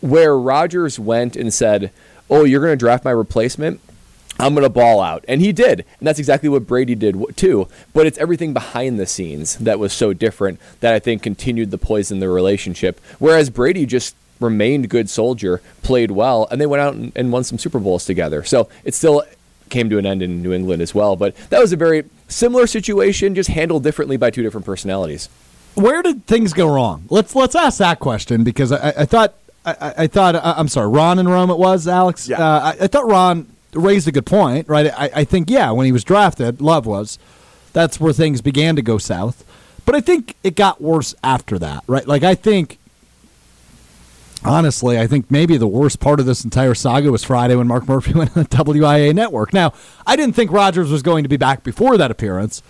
[0.00, 1.90] where Rodgers went and said,
[2.28, 3.80] "Oh, you're going to draft my replacement."
[4.38, 5.22] I'm going to ball out.
[5.28, 5.80] And he did.
[5.98, 7.68] And that's exactly what Brady did too.
[7.92, 11.76] But it's everything behind the scenes that was so different that I think continued the
[11.76, 13.00] poison the relationship.
[13.18, 17.44] Whereas Brady just remained good soldier, played well, and they went out and, and won
[17.44, 18.42] some Super Bowls together.
[18.44, 19.22] So it still
[19.68, 21.16] came to an end in New England as well.
[21.16, 25.28] But that was a very similar situation, just handled differently by two different personalities.
[25.74, 27.04] Where did things go wrong?
[27.08, 29.34] Let's let's ask that question because I, I thought
[29.64, 32.28] I, I, thought uh, I'm sorry, Ron in Rome it was Alex.
[32.28, 32.38] Yeah.
[32.38, 34.86] Uh, I, I, thought Ron raised a good point, right?
[34.86, 37.18] I, I think yeah, when he was drafted, Love was.
[37.72, 39.44] That's where things began to go south.
[39.86, 42.06] But I think it got worse after that, right?
[42.06, 42.78] Like I think
[44.44, 47.88] honestly, I think maybe the worst part of this entire saga was Friday when Mark
[47.88, 49.52] Murphy went on the WIAA network.
[49.52, 49.72] Now,
[50.06, 52.62] I didn't think Rodgers was going to be back before that appearance,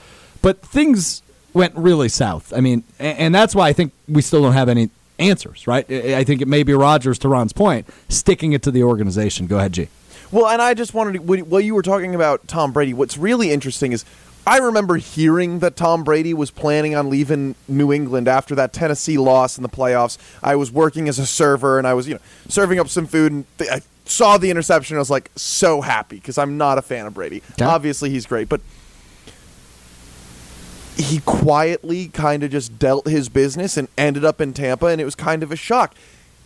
[0.42, 2.52] but things went really south.
[2.54, 5.90] I mean, and that's why I think we still don't have any answers, right?
[5.90, 9.46] I think it may be Rodgers, to Ron's point, sticking it to the organization.
[9.46, 9.88] Go ahead, G.
[10.32, 13.50] Well, and I just wanted to, while you were talking about Tom Brady, what's really
[13.50, 14.04] interesting is
[14.46, 19.18] I remember hearing that Tom Brady was planning on leaving New England after that Tennessee
[19.18, 20.18] loss in the playoffs.
[20.42, 23.32] I was working as a server and I was, you know, serving up some food
[23.32, 24.94] and th- I saw the interception.
[24.94, 27.42] And I was like so happy because I'm not a fan of Brady.
[27.58, 27.68] Yeah.
[27.68, 28.60] Obviously, he's great, but
[30.96, 35.04] he quietly kind of just dealt his business and ended up in Tampa, and it
[35.04, 35.94] was kind of a shock.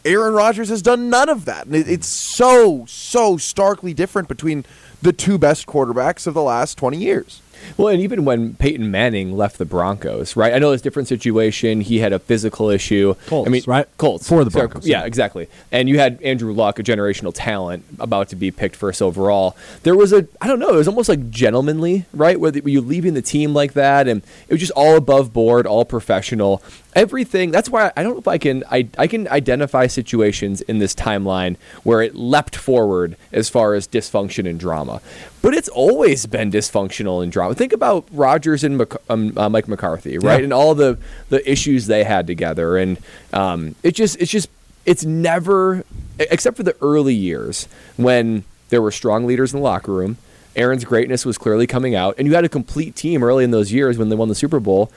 [0.05, 1.67] Aaron Rodgers has done none of that.
[1.67, 4.65] And it's so, so starkly different between
[5.01, 7.41] the two best quarterbacks of the last 20 years.
[7.77, 10.53] Well, and even when Peyton Manning left the Broncos, right?
[10.53, 11.81] I know it's a different situation.
[11.81, 13.15] He had a physical issue.
[13.27, 13.87] Colts, I mean, right?
[13.99, 14.87] Colts for the Broncos.
[14.87, 15.49] yeah, exactly.
[15.73, 19.57] And you had Andrew Luck, a generational talent, about to be picked first overall.
[19.83, 22.39] There was a, I don't know, it was almost like gentlemanly, right?
[22.39, 25.85] Where you leaving the team like that, and it was just all above board, all
[25.85, 26.63] professional
[26.95, 30.79] everything that's why i don't know if i can I, I can identify situations in
[30.79, 35.01] this timeline where it leapt forward as far as dysfunction and drama.
[35.43, 37.55] But it's always been dysfunctional and drama.
[37.55, 40.39] Think about rodgers and Mc, um, uh, mike mccarthy right?
[40.39, 40.45] Yeah.
[40.45, 42.77] and all the the issues they had together.
[42.77, 42.99] And
[43.33, 44.49] um, it just it's just
[44.87, 45.85] it's never
[46.19, 50.17] except for the early years when there were strong leaders in the locker room
[50.57, 53.73] aaron's greatness was clearly coming out and you had a complete team early in those
[53.73, 54.93] years when they won the super bowl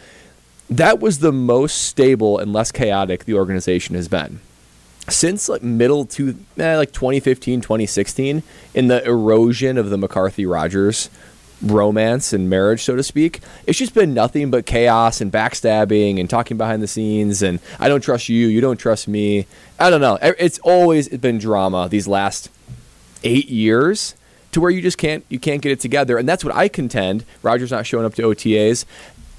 [0.69, 4.39] that was the most stable and less chaotic the organization has been.
[5.09, 8.43] Since like middle to eh, like 2015 2016
[8.73, 11.09] in the erosion of the mccarthy rodgers
[11.61, 16.29] romance and marriage so to speak it's just been nothing but chaos and backstabbing and
[16.29, 19.47] talking behind the scenes and i don't trust you you don't trust me.
[19.79, 20.17] I don't know.
[20.21, 22.49] It's always been drama these last
[23.23, 24.15] eight years
[24.51, 26.17] to where you just can't you can't get it together.
[26.17, 28.85] And that's what i contend rodgers not showing up to otas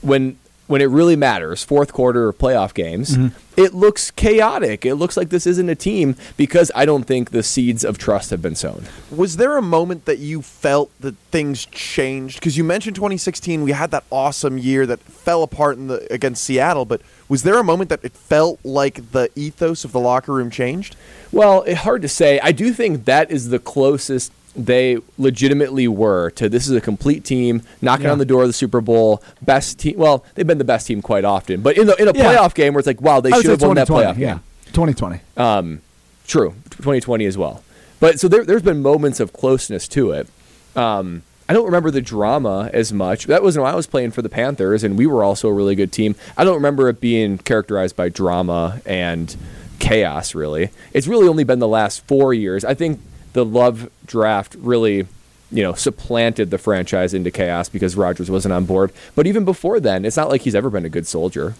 [0.00, 0.38] when
[0.68, 3.36] when it really matters, fourth quarter of playoff games, mm-hmm.
[3.56, 4.84] it looks chaotic.
[4.86, 8.30] It looks like this isn't a team because I don't think the seeds of trust
[8.30, 8.84] have been sown.
[9.10, 12.38] Was there a moment that you felt that things changed?
[12.38, 16.44] Because you mentioned 2016, we had that awesome year that fell apart in the against
[16.44, 16.84] Seattle.
[16.84, 20.50] But was there a moment that it felt like the ethos of the locker room
[20.50, 20.96] changed?
[21.32, 22.38] Well, it's hard to say.
[22.40, 27.24] I do think that is the closest they legitimately were to this is a complete
[27.24, 28.12] team knocking Yeah.
[28.12, 29.96] on the door of the Super Bowl, best team.
[29.96, 32.34] Well, they've been the best team quite often, but in the in a Yeah.
[32.36, 34.40] playoff game where it's like, wow, they should have won that playoff Yeah, game.
[34.72, 35.20] 2020.
[35.36, 35.80] Um,
[36.26, 37.62] true, 2020 as well.
[38.00, 40.28] But so there, there's been moments of closeness to it.
[40.76, 43.24] Um, I don't remember the drama as much.
[43.26, 45.74] That was when I was playing for the Panthers, and we were also a really
[45.74, 46.14] good team.
[46.36, 49.34] I don't remember it being characterized by drama and
[49.78, 50.34] chaos.
[50.34, 52.64] Really, it's really only been the last four years.
[52.64, 53.00] I think
[53.32, 55.06] the Love draft really,
[55.50, 58.92] you know, supplanted the franchise into chaos because Rodgers wasn't on board.
[59.14, 61.54] But even before then, it's not like he's ever been a good soldier.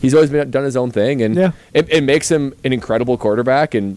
[0.00, 1.52] He's always been done his own thing, and Yeah.
[1.72, 3.96] it, it makes him an incredible quarterback and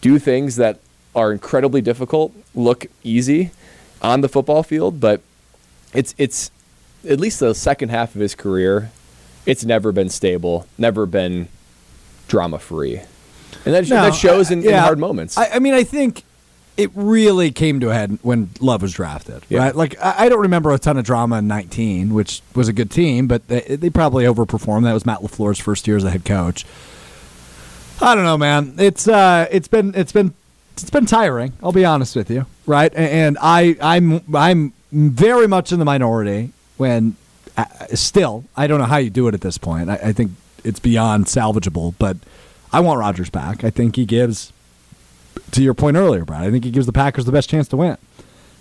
[0.00, 0.78] do things that
[1.14, 3.50] are incredibly difficult look easy
[4.00, 4.98] on the football field.
[4.98, 5.20] But
[5.92, 6.50] it's it's
[7.08, 8.90] at least the second half of his career,
[9.44, 11.48] it's never been stable, never been
[12.28, 12.98] drama free,
[13.66, 14.80] and that, No, that shows in, in yeah.
[14.80, 15.36] hard moments.
[15.36, 16.22] I, I mean, I think
[16.76, 19.58] it really came to a head when Love was drafted, Yeah.
[19.60, 19.76] right?
[19.76, 23.26] Like, I, don't remember a ton of drama in 19, which was a good team,
[23.26, 24.84] but they, they probably overperformed.
[24.84, 26.64] That was Matt LaFleur's first year as a head coach.
[28.00, 28.74] I don't know, man.
[28.78, 30.34] It's uh, it's been it's been
[30.72, 31.52] it's been tiring.
[31.62, 32.92] I'll be honest with you, right?
[32.94, 37.14] And I I'm I'm very much in the minority when
[37.56, 37.64] uh,
[37.94, 39.88] still I don't know how you do it at this point.
[39.88, 40.32] I, I think
[40.64, 42.16] it's beyond salvageable, but
[42.72, 43.62] I want Rodgers back.
[43.62, 44.52] I think he gives
[45.52, 46.42] to your point earlier, Brad.
[46.42, 47.96] I think he gives the Packers the best chance to win.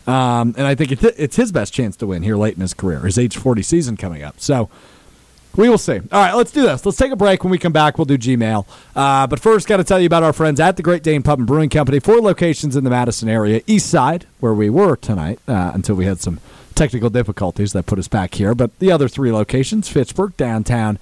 [0.08, 2.74] Um, and I think it's, it's his best chance to win here late in his
[2.74, 4.40] career, his age 40 season coming up.
[4.40, 4.70] So
[5.56, 5.98] we will see.
[5.98, 6.86] All right, let's do this.
[6.86, 7.44] Let's take a break.
[7.44, 8.66] When we come back, we'll do Gmail.
[8.96, 11.40] Uh, but first, got to tell you about our friends at the Great Dane Pub
[11.40, 12.00] and Brewing Company.
[12.00, 13.62] Four locations in the Madison area.
[13.68, 16.40] East Side, where we were tonight, uh, until we had some
[16.74, 18.56] technical difficulties that put us back here.
[18.56, 20.98] But the other three locations, Fitchburg, downtown,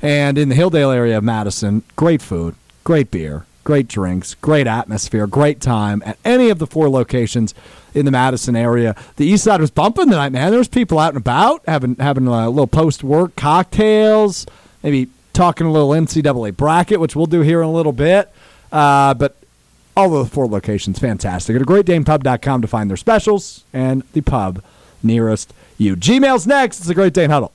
[0.00, 5.26] and in the Hilldale area of Madison, great food, great beer, great drinks, great atmosphere,
[5.26, 7.54] great time at any of the four locations
[7.94, 8.96] in the Madison area.
[9.16, 10.50] The East Side was bumping tonight, man.
[10.50, 14.46] There was people out and about having having a little post work cocktails,
[14.82, 18.30] maybe talking a little NCAA bracket, which we'll do here in a little bit.
[18.70, 19.36] Uh, but
[19.96, 21.54] all of the four locations, fantastic.
[21.56, 24.62] Go to greatdanepub.com to find their specials and the pub
[25.02, 25.96] nearest you.
[25.96, 26.80] Gmail's next.
[26.80, 27.52] It's a Great Dane Huddle.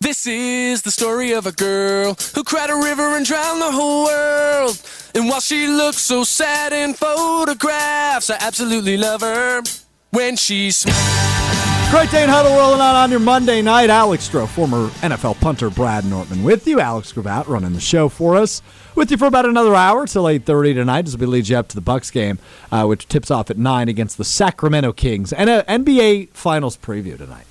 [0.00, 4.04] This is the story of a girl who cried a river and drowned the whole
[4.04, 4.80] world.
[5.12, 9.62] And while she looks so sad in photographs, I absolutely love her
[10.10, 11.90] when she smiles.
[11.90, 13.90] Great Dane Huddle rolling on on your Monday night.
[13.90, 16.78] Alex Strouf, former NFL punter Brad Nortman with you.
[16.78, 18.62] Alex Gravatt running the show for us.
[18.94, 21.74] With you for about another hour till 8.30 tonight as we lead you up to
[21.74, 22.38] the Bucks game,
[22.70, 25.32] uh, which tips off at 9 against the Sacramento Kings.
[25.32, 27.47] And an NBA Finals preview tonight.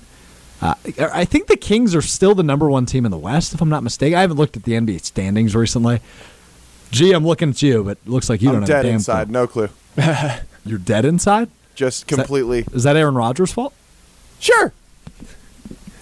[0.60, 3.60] Uh, I think the Kings are still the number one team in the West, if
[3.60, 4.18] I'm not mistaken.
[4.18, 6.00] I haven't looked at the NBA standings recently.
[6.90, 8.88] Gee, I'm looking at you, but it looks like you I'm don't have dead a
[8.88, 9.24] damn inside.
[9.26, 9.32] clue.
[9.32, 9.68] No clue.
[10.66, 11.48] You're dead inside?
[11.74, 12.64] Just completely.
[12.72, 13.72] Is that Aaron Rodgers' fault?
[14.40, 14.72] sure,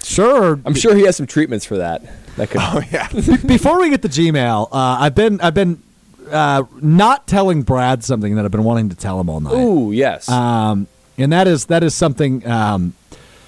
[0.03, 0.61] Sure.
[0.65, 2.03] I'm sure he has some treatments for that.
[2.37, 2.61] That could.
[2.65, 3.09] Oh yeah.
[3.47, 5.83] Before we get to Gmail, uh, I've been I've been
[6.31, 9.93] uh, not telling Brad something that I've been wanting to tell him all night, Ooh,
[9.93, 10.29] yes.
[10.29, 10.87] um,
[11.19, 12.95] and that is that is something um,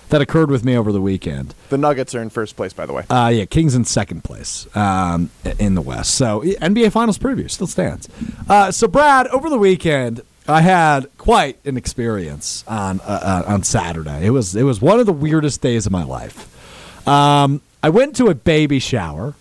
[0.09, 1.55] that occurred with me over the weekend.
[1.69, 3.05] the Nuggets are in first place, by the way.
[3.11, 6.15] Uh, yeah, Kings in second place um, in the West.
[6.15, 8.09] So NBA Finals preview still stands.
[8.49, 13.63] Uh, so Brad, over the weekend, I had quite an experience on uh, uh, on
[13.65, 14.25] Saturday.
[14.27, 17.07] It was it was one of the weirdest days of my life.
[17.07, 19.35] Um, I went to a baby shower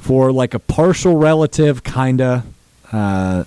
[0.00, 2.44] for like a partial relative, kinda.
[2.92, 3.44] Uh,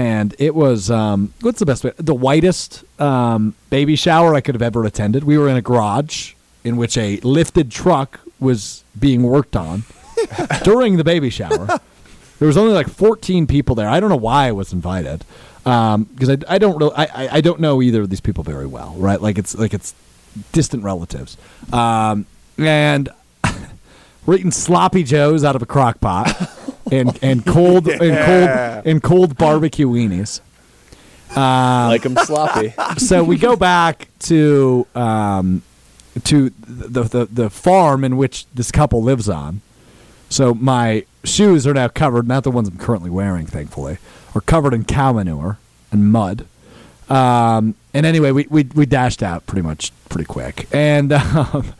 [0.00, 1.92] and it was um, what's the best way?
[1.96, 5.24] The whitest um, baby shower I could have ever attended.
[5.24, 6.34] We were in a garage
[6.64, 9.82] in which a lifted truck was being worked on
[10.62, 11.66] during the baby shower.
[12.38, 13.88] There was only like 14 people there.
[13.88, 15.24] I don't know why I was invited
[15.64, 18.66] because I, I don't really I, I- I don't know either of these people very
[18.66, 19.20] well, right?
[19.20, 19.94] Like it's like it's
[20.52, 21.36] distant relatives,
[21.72, 22.24] um,
[22.56, 23.08] and
[24.26, 26.26] we're eating sloppy joes out of a crock pot
[26.90, 30.40] and and cold and cold and cold barbecue weenies.
[31.34, 32.74] like him sloppy.
[32.98, 35.62] so we go back to um,
[36.24, 39.60] to the, the the farm in which this couple lives on.
[40.28, 43.98] So my shoes are now covered, not the ones I'm currently wearing, thankfully,
[44.34, 45.58] are covered in cow manure
[45.90, 46.46] and mud.
[47.08, 51.74] Um, and anyway, we, we we dashed out pretty much pretty quick, and um,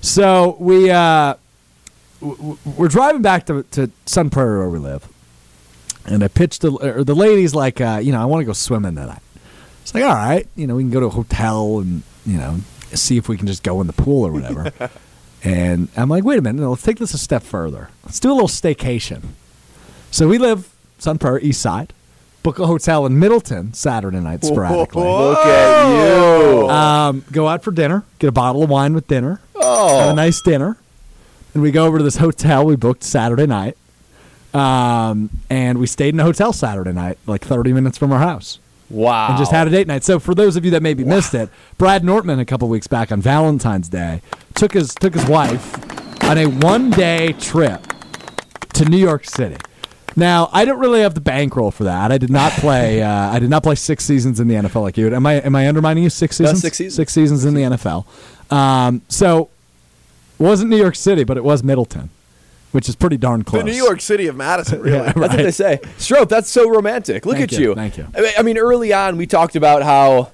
[0.00, 1.45] So we uh, w- w-
[2.20, 5.06] we're driving back to, to Sun Prairie where we live,
[6.06, 8.52] and I pitched the or the lady's like, uh, you know, I want to go
[8.52, 9.22] swimming tonight.
[9.82, 12.58] It's like, all right, you know, we can go to a hotel and you know
[12.94, 14.72] see if we can just go in the pool or whatever.
[15.44, 17.90] and I'm like, wait a minute, no, let's take this a step further.
[18.04, 19.22] Let's do a little staycation.
[20.10, 21.92] So we live Sun Prairie East Side.
[22.42, 25.02] Book a hotel in Middleton Saturday night sporadically.
[25.02, 26.70] Look at you.
[26.70, 30.14] Um, go out for dinner, get a bottle of wine with dinner, have Oh, a
[30.14, 30.76] nice dinner,
[31.56, 33.78] and we go over to this hotel we booked Saturday night.
[34.52, 38.58] Um, and we stayed in a hotel Saturday night, like 30 minutes from our house,
[38.90, 39.28] wow.
[39.28, 40.04] and just had a date night.
[40.04, 41.48] So for those of you that maybe missed it,
[41.78, 44.20] Brad Nortman a couple weeks back on Valentine's Day
[44.54, 45.74] took his took his wife
[46.24, 47.82] on a one day trip
[48.74, 49.56] to New York City.
[50.14, 52.12] Now, I don't really have the bankroll for that.
[52.12, 53.02] I did not play.
[53.06, 55.14] Uh, I did not play six seasons in the NFL like you.
[55.14, 55.34] Am I?
[55.34, 56.10] Am I undermining you?
[56.10, 56.60] Six seasons.
[56.60, 56.96] six seasons.
[56.96, 58.04] Six seasons in the NFL.
[58.50, 59.50] Um, so,
[60.38, 62.10] wasn't New York City, but it was Middleton,
[62.72, 63.60] which is pretty darn close.
[63.62, 63.76] The close.
[63.78, 64.96] New York City of Madison, really.
[64.98, 65.78] Yeah, That's what they say.
[65.98, 67.24] Strouf, that's so romantic.
[67.26, 67.74] Look Thank at you, you.
[67.74, 68.06] thank you.
[68.38, 70.30] I mean, early on, we talked about how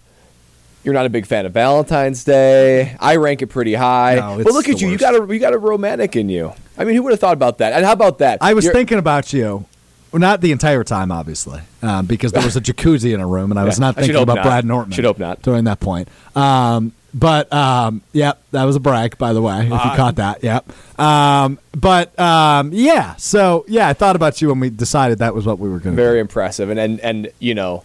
[0.85, 2.97] you're not a big fan of Valentine's Day.
[2.99, 4.17] I rank it pretty high.
[4.17, 4.87] No, but look at the you.
[4.89, 5.01] You worst.
[5.01, 6.53] got a you got a romantic in you.
[6.77, 7.73] I mean, who would have thought about that?
[7.75, 8.39] And how about that?
[8.41, 9.67] I was You're- thinking about you.
[10.11, 13.51] Well, not the entire time, obviously, um, because there was a jacuzzi in a room,
[13.51, 14.45] and I was Yeah, not thinking about not.
[14.45, 14.95] Brad Nortman.
[14.95, 15.41] Should hope not.
[15.41, 16.09] during that point.
[16.37, 20.17] Um, but um, yeah, that was a brag, by the way, if you Uh, caught
[20.17, 20.43] that.
[20.43, 20.73] Yep.
[20.99, 25.45] Um, but um, yeah, so yeah, I thought about you when we decided that was
[25.47, 26.03] what we were going to.
[26.03, 26.71] very impressive.
[26.71, 27.85] And and and you know,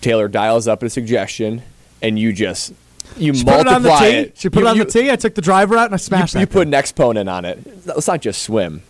[0.00, 1.62] Taylor dials up a suggestion,
[2.02, 2.72] and you just
[3.16, 4.16] you She put it on the multiply tee.
[4.16, 4.38] it.
[4.38, 5.10] She put You- it on you- the tee.
[5.10, 6.40] I took the driver out and I smashed you, that.
[6.40, 7.86] you put an exponent on it.
[7.86, 8.82] Let's not just swim.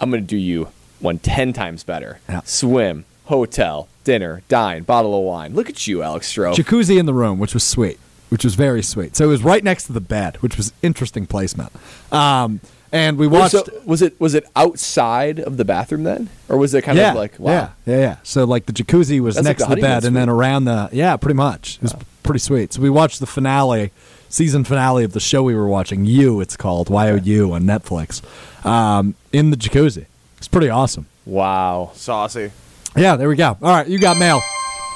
[0.00, 0.68] I'm going to do you
[0.98, 2.18] one ten times better.
[2.28, 2.40] Yeah.
[2.44, 5.54] Swim, hotel, dinner, dine, bottle of wine.
[5.54, 6.54] Look at you, Alex Strouf.
[6.56, 7.98] jacuzzi in the room, which was sweet,
[8.30, 9.14] which was very sweet.
[9.16, 11.72] So it was right next to the bed, which was interesting placement.
[12.10, 12.60] Um,
[12.92, 13.52] and we watched.
[13.52, 17.10] So, was it was it outside of the bathroom then, or was it kind yeah,
[17.10, 17.52] of like wow?
[17.52, 18.16] yeah, yeah, yeah.
[18.22, 20.28] So like the jacuzzi was That's like next the to the bed, honeymoon and then
[20.28, 21.76] around the yeah, pretty much.
[21.76, 22.72] It was pretty sweet.
[22.72, 23.92] So we watched the finale,
[24.28, 26.04] season finale of the show we were watching.
[26.04, 28.22] You, it's called Y O U on Netflix.
[28.66, 30.06] Um, in the jacuzzi,
[30.38, 31.06] it's pretty awesome.
[31.26, 31.92] Wow.
[31.94, 32.50] Saucy.
[32.96, 33.56] Yeah, there we go.
[33.62, 34.40] All right, you got mail.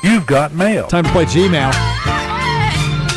[0.02, 0.88] You've got mail.
[0.88, 2.03] Time to play Gmail.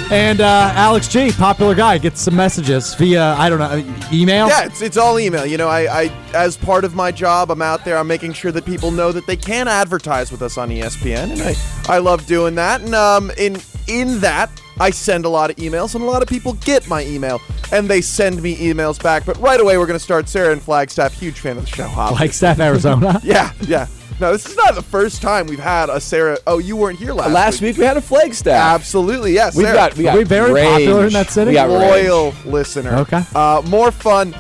[0.10, 4.48] And uh, Alex G, popular guy, gets some messages via I don't know email.
[4.48, 5.46] Yeah, it's, it's all email.
[5.46, 6.04] You know, I, I
[6.34, 7.98] as part of my job, I'm out there.
[7.98, 11.42] I'm making sure that people know that they can advertise with us on ESPN, and
[11.42, 11.56] I,
[11.94, 12.80] I love doing that.
[12.82, 14.50] And um, in in that,
[14.80, 17.42] I send a lot of emails, and a lot of people get my email,
[17.74, 19.26] and they send me emails back.
[19.26, 20.30] But right away, we're going to start.
[20.30, 21.84] Sarah and Flagstaff, huge fan of the show.
[21.84, 22.18] obviously.
[22.18, 23.20] Flagstaff, Arizona.
[23.24, 23.88] Yeah, yeah.
[24.20, 26.38] No, this is not the first time we've had a Sarah.
[26.48, 28.74] Oh, you weren't here last, Last week we had a Flagstaff.
[28.80, 29.56] Absolutely, yes.
[29.56, 29.78] We've Sarah.
[29.78, 30.70] got we Are we very range.
[30.88, 31.50] popular in that city?
[31.50, 32.08] We got range.
[32.10, 32.96] loyal listener.
[32.96, 33.24] Okay.
[33.36, 34.34] Uh, more fun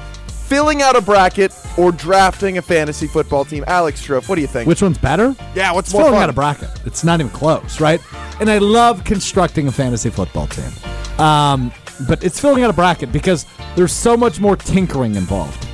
[0.48, 3.64] filling out a bracket or drafting a fantasy football team.
[3.68, 4.68] Alex Strouf, what do you think?
[4.68, 5.36] Which one's better?
[5.54, 6.24] yeah, what's It's more filling fun?
[6.24, 6.70] out a bracket.
[6.86, 8.02] It's not even close, right?
[8.40, 10.72] And I love constructing a fantasy football team.
[11.20, 11.72] Um,
[12.08, 15.68] but it's filling out a bracket because there's so much more tinkering involved.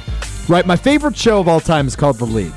[0.50, 0.66] Right?
[0.66, 2.52] My favorite show of all time is called The League.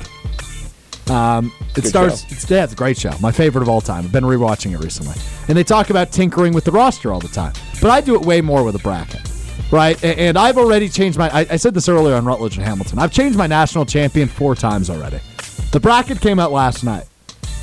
[1.09, 2.21] Um, it Good stars.
[2.21, 2.27] show.
[2.31, 3.11] It's, yeah, it's a great show.
[3.21, 4.05] My favorite of all time.
[4.05, 5.15] I've been rewatching it recently,
[5.47, 7.53] and they talk about tinkering with the roster all the time.
[7.81, 9.21] But I do it way more with a bracket,
[9.71, 10.01] right?
[10.03, 11.29] A- And, I've already changed my.
[11.29, 12.99] I, I said this earlier on Rutledge and Hamilton.
[12.99, 15.19] I've changed my national champion four times already.
[15.71, 17.05] The bracket came out last night.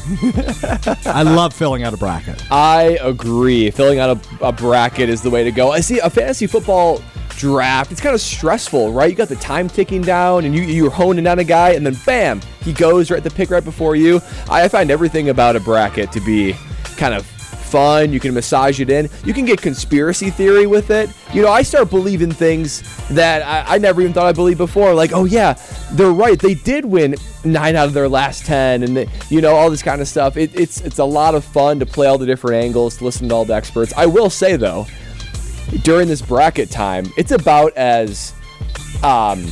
[1.06, 2.42] I love filling out a bracket.
[2.50, 3.70] I agree.
[3.70, 5.72] Filling out a, a bracket is the way to go.
[5.72, 7.00] I see a fantasy football
[7.30, 7.92] draft.
[7.92, 9.10] It's kind of stressful, right?
[9.10, 11.96] You got the time ticking down, and you you're honing down a guy, and then
[12.04, 14.20] bam, he goes right the pick right before you.
[14.48, 16.54] I find everything about a bracket to be
[16.96, 17.26] kind of
[17.74, 18.12] fun.
[18.12, 19.10] You can massage it in.
[19.24, 21.10] You can get conspiracy theory with it.
[21.32, 24.94] You know, I start believing things that I, I never even thought I believed before.
[24.94, 25.54] Like, oh yeah,
[25.90, 26.38] they're right.
[26.38, 29.82] They did win nine out of their last ten, and they, you know all this
[29.82, 30.36] kind of stuff.
[30.36, 33.28] It, it's it's a lot of fun to play all the different angles, to listen
[33.30, 33.92] to all the experts.
[33.96, 34.86] I will say though,
[35.82, 38.34] during this bracket time, it's about as
[39.02, 39.44] um,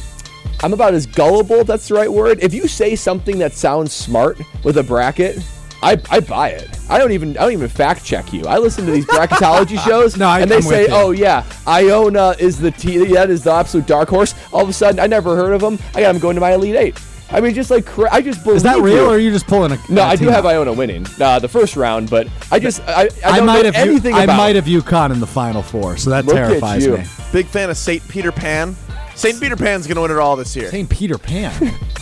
[0.62, 2.38] I'm about as gullible, that's the right word.
[2.40, 5.42] If you say something that sounds smart with a bracket,
[5.82, 6.78] I, I buy it.
[6.88, 8.44] I don't even I don't even fact check you.
[8.46, 12.36] I listen to these bracketology shows, No, I- and they I'm say, "Oh yeah, Iona
[12.38, 15.34] is the t- that is the absolute dark horse." All of a sudden, I never
[15.36, 15.78] heard of them.
[15.94, 17.00] I got them going to my elite eight.
[17.30, 19.04] I mean, just like cra- I just believe Is that real, you.
[19.06, 19.78] or are you just pulling a?
[19.88, 20.50] No, a I do team have out?
[20.50, 23.74] Iona winning uh, the first round, but I just I, I don't might know have.
[23.74, 24.36] anything I about.
[24.36, 26.98] might have UConn in the final four, so that Look terrifies you.
[26.98, 27.04] me.
[27.32, 28.06] Big fan of St.
[28.08, 28.76] Peter Pan.
[29.14, 29.40] St.
[29.40, 30.70] Peter Pan's going to win it all this year.
[30.70, 31.52] Saying Peter Pan.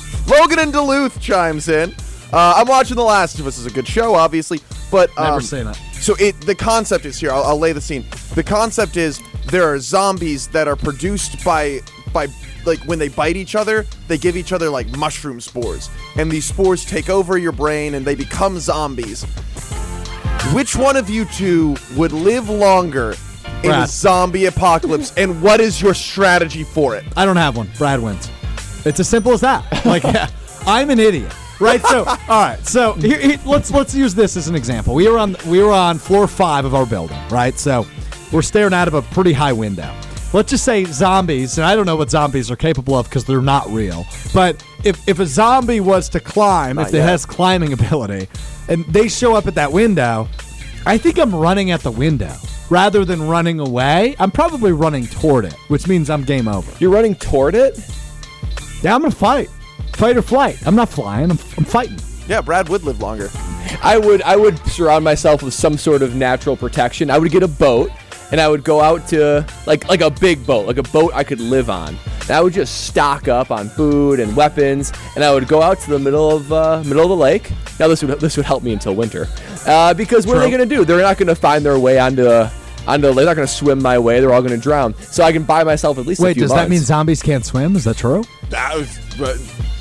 [0.26, 1.94] Logan in Duluth chimes in.
[2.32, 3.58] Uh, I'm watching The Last of Us.
[3.58, 4.60] is a good show, obviously,
[4.90, 5.76] but um, Never seen it.
[5.94, 7.30] So it the concept is here.
[7.32, 8.04] I'll, I'll lay the scene.
[8.34, 11.80] The concept is there are zombies that are produced by
[12.12, 12.28] by
[12.64, 16.44] like when they bite each other, they give each other like mushroom spores, and these
[16.44, 19.24] spores take over your brain and they become zombies.
[20.54, 23.14] Which one of you two would live longer
[23.62, 27.04] in a zombie apocalypse, and what is your strategy for it?
[27.16, 27.68] I don't have one.
[27.76, 28.30] Brad wins.
[28.86, 29.84] It's as simple as that.
[29.84, 30.02] Like,
[30.66, 31.30] I'm an idiot,
[31.61, 31.80] right?
[31.82, 32.58] So, all right.
[32.66, 34.94] So here, here- let's let's use this as an example.
[34.94, 37.58] We were on we were on floor five of our building, right?
[37.58, 37.86] So
[38.32, 39.92] we're staring out of a pretty high window.
[40.32, 43.42] Let's just say zombies, and I don't know what zombies are capable of because they're
[43.42, 44.06] not real.
[44.32, 48.28] But if if a zombie was to climb, if it has climbing ability,
[48.68, 50.28] and they show up at that window,
[50.86, 52.32] I think I'm running at the window
[52.70, 54.14] rather than running away.
[54.20, 56.70] I'm probably running toward it, which means I'm game over.
[56.78, 57.76] You're running toward it?
[58.82, 59.50] Yeah, I'm gonna fight.
[59.94, 60.58] Fight or flight.
[60.66, 61.30] I'm not flying.
[61.30, 61.98] I'm, I'm fighting.
[62.28, 63.28] Yeah, Brad would live longer.
[63.82, 67.10] I would I would surround myself with some sort of natural protection.
[67.10, 67.90] I would get a boat
[68.30, 71.24] and I would go out to like like a big boat, like a boat I
[71.24, 71.96] could live on.
[72.22, 75.80] And I would just stock up on food and weapons, and I would go out
[75.80, 77.50] to the middle of uh, middle of the lake.
[77.80, 79.26] Now this would this would help me until winter,
[79.66, 80.84] uh, because what are they going to do?
[80.84, 82.28] They're not going to find their way onto
[82.86, 83.16] onto the lake.
[83.16, 84.20] They're not going to swim my way.
[84.20, 84.94] They're all going to drown.
[84.94, 86.20] So I can buy myself at least.
[86.20, 87.74] a Wait, few does that mean zombies can't swim?
[87.74, 88.22] Is that true?
[88.50, 89.36] That was, but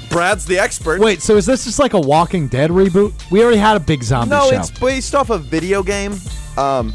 [0.09, 0.99] Brad's the expert.
[0.99, 3.13] Wait, so is this just like a Walking Dead reboot?
[3.31, 4.57] We already had a big zombie no, show.
[4.57, 6.13] it's based off a video game.
[6.57, 6.93] Um,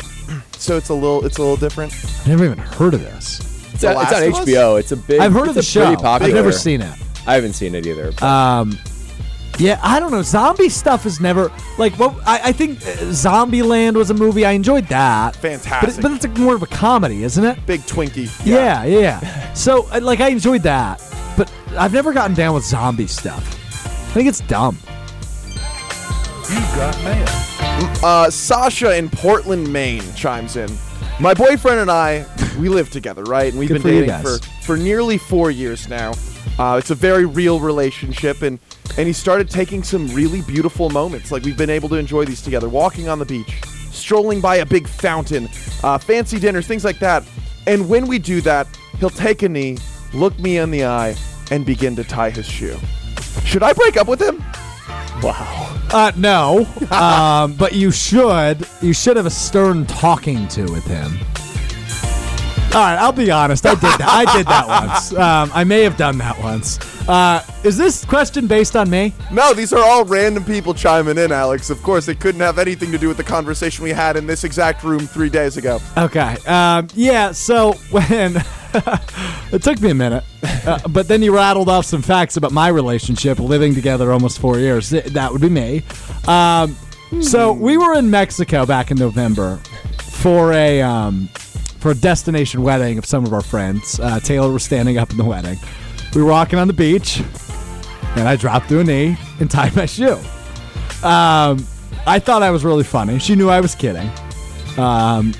[0.58, 1.92] so it's a little it's a little different.
[2.24, 3.40] I never even heard of this.
[3.72, 4.48] It's, The on- it's Last on of Us?
[4.48, 4.80] HBO.
[4.80, 5.20] It's a big.
[5.20, 5.94] I've heard of the it's a show.
[5.96, 6.28] Popular.
[6.28, 6.92] I've never seen it.
[7.26, 8.12] I haven't seen it either.
[8.12, 8.78] but- Um,
[9.58, 10.22] yeah, I don't know.
[10.22, 11.94] Zombie stuff is never like.
[11.94, 14.44] What I, I think uh, Zombieland was a movie.
[14.44, 15.34] I enjoyed that.
[15.34, 15.98] But, Fantastic.
[15.98, 17.64] it, but it's like more of a comedy, isn't it?
[17.64, 18.28] Big Twinkie.
[18.44, 18.98] Yeah, yeah.
[19.22, 19.52] yeah.
[19.54, 21.13] so, uh, like, I enjoyed that, but
[21.76, 23.44] I've never gotten down with zombie stuff.
[23.84, 24.78] I think it's dumb.
[26.48, 26.94] You got
[28.04, 30.70] Uh, Sasha in Portland, Maine chimes in.
[31.20, 32.26] My boyfriend and I,
[32.58, 33.50] we live together, right?
[33.50, 36.12] And we've Good been for dating for, for nearly four years now.
[36.58, 38.58] Uh, it's a very real relationship, and
[38.96, 41.32] and he started taking some really beautiful moments.
[41.32, 43.60] Like we've been able to enjoy these together, walking on the beach,
[43.90, 45.48] strolling by a big fountain,
[45.82, 47.24] uh, fancy dinners, things like that.
[47.66, 48.68] And when we do that,
[49.00, 49.78] he'll take a knee,
[50.12, 51.16] look me in the eye,
[51.50, 52.78] and begin to tie his shoe.
[53.44, 54.42] Should I break up with him?
[55.22, 55.70] wow.
[55.90, 56.66] Uh, no.
[56.90, 58.66] um, but you should.
[58.82, 61.18] You should have a stern talking to with him.
[62.74, 63.64] All right, I'll be honest.
[63.66, 64.00] I did that.
[64.02, 65.12] I did that once.
[65.12, 66.80] Um, I may have done that once.
[67.08, 69.12] Uh, is this question based on me?
[69.30, 71.70] No, these are all random people chiming in, Alex.
[71.70, 74.42] Of course, it couldn't have anything to do with the conversation we had in this
[74.42, 75.78] exact room three days ago.
[75.96, 76.36] Okay.
[76.48, 77.30] Um, yeah.
[77.30, 78.42] So when
[79.52, 80.24] it took me a minute,
[80.66, 84.58] uh, but then you rattled off some facts about my relationship, living together almost four
[84.58, 84.90] years.
[84.90, 85.82] That would be me.
[86.26, 86.76] Um,
[87.22, 89.60] so we were in Mexico back in November
[90.02, 91.28] for a um,
[91.78, 94.00] for a destination wedding of some of our friends.
[94.00, 95.58] Uh, Taylor was standing up in the wedding.
[96.14, 97.22] We were walking on the beach,
[98.16, 100.18] and I dropped to a knee and tied my shoe.
[101.02, 101.64] Um,
[102.06, 103.18] I thought I was really funny.
[103.18, 104.10] She knew I was kidding.
[104.76, 105.34] Um,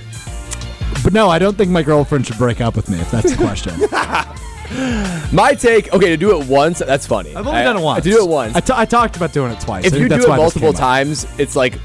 [1.04, 3.36] but no, I don't think my girlfriend should break up with me if that's the
[3.36, 3.74] question.
[5.32, 7.34] My take, okay, to do it once, that's funny.
[7.36, 8.02] I've only I- done it once.
[8.04, 8.56] To do it once.
[8.56, 9.84] I, t- I talked about doing it twice.
[9.84, 10.80] if I you think do that's it why this multiple came up.
[10.80, 11.78] times, it's like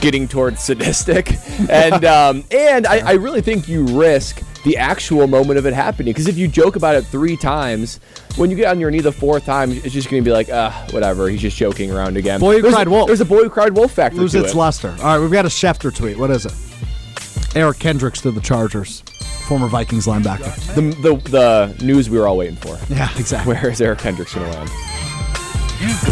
[0.00, 1.32] getting towards sadistic.
[1.68, 6.12] and um, and I, I really think you risk the actual moment of it happening.
[6.12, 7.98] Because if you joke about it three times,
[8.36, 10.48] when you get on your knee the fourth time, it's just going to be like,
[10.48, 11.28] uh, whatever.
[11.28, 12.38] He's just joking around again.
[12.40, 13.08] Boy who there's cried a, wolf.
[13.08, 14.56] There's a boy who cried wolf factor Lose to its it.
[14.56, 14.90] luster.
[15.00, 16.16] All right, we've got a Schefter tweet.
[16.18, 16.52] What is it?
[17.54, 19.00] Eric Kendricks to the Chargers,
[19.46, 20.54] former Vikings linebacker.
[20.74, 22.78] The, the, the news we were all waiting for.
[22.92, 23.54] Yeah, exactly.
[23.54, 24.70] Where is Eric Kendricks going to land?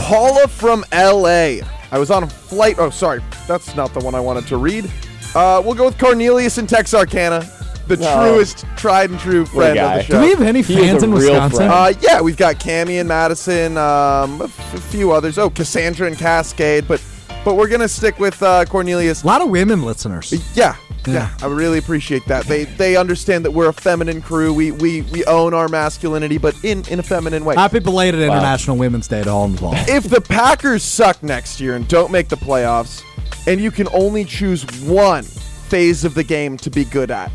[0.02, 1.58] Paula from LA.
[1.92, 2.76] I was on a flight.
[2.78, 3.22] Oh, sorry.
[3.48, 4.90] That's not the one I wanted to read.
[5.34, 7.48] Uh, we'll go with Cornelius in Texarkana,
[7.86, 8.32] the No.
[8.32, 9.96] truest, tried and true friend of guy.
[9.98, 10.14] the show.
[10.14, 11.56] Do we have any He is fans a in real Wisconsin?
[11.58, 11.72] friend.
[11.72, 15.38] Uh, yeah, we've got Cammy and Madison, um, a, f- a few others.
[15.38, 17.02] Oh, Cassandra and Cascade, but
[17.44, 19.22] but we're gonna stick with uh, Cornelius.
[19.22, 20.30] a lot of women listeners.
[20.54, 20.74] Yeah,
[21.06, 21.36] yeah, Yeah.
[21.42, 22.46] I really appreciate that.
[22.46, 24.52] They they understand that we're a feminine crew.
[24.52, 27.54] We we we own our masculinity, but in in a feminine way.
[27.54, 29.88] Happy belated International Women's Day to all involved.
[29.88, 33.02] if the Packers suck next year and don't make the playoffs,
[33.46, 37.30] and you can only choose one phase of the game to be good at,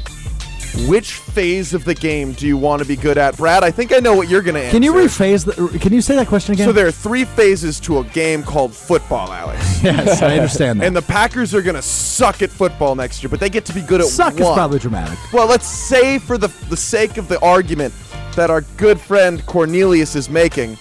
[0.88, 3.64] which phase of the game do you want to be good at, Brad?
[3.64, 4.72] I think I know what you're gonna answer.
[4.72, 5.80] Can you rephrase the?
[5.80, 6.68] Can you say that question again?
[6.68, 9.60] So there are three phases to a game called football, Alex.
[9.84, 10.88] yes, I understand that.
[10.88, 13.82] And the Packers are gonna suck at football next year, but they get to be
[13.82, 14.12] good at one.
[14.12, 14.44] Suck one.
[14.44, 15.18] is probably dramatic.
[15.34, 17.94] Well, let's say for the the sake of the argument
[18.36, 20.78] that our good friend Cornelius is making,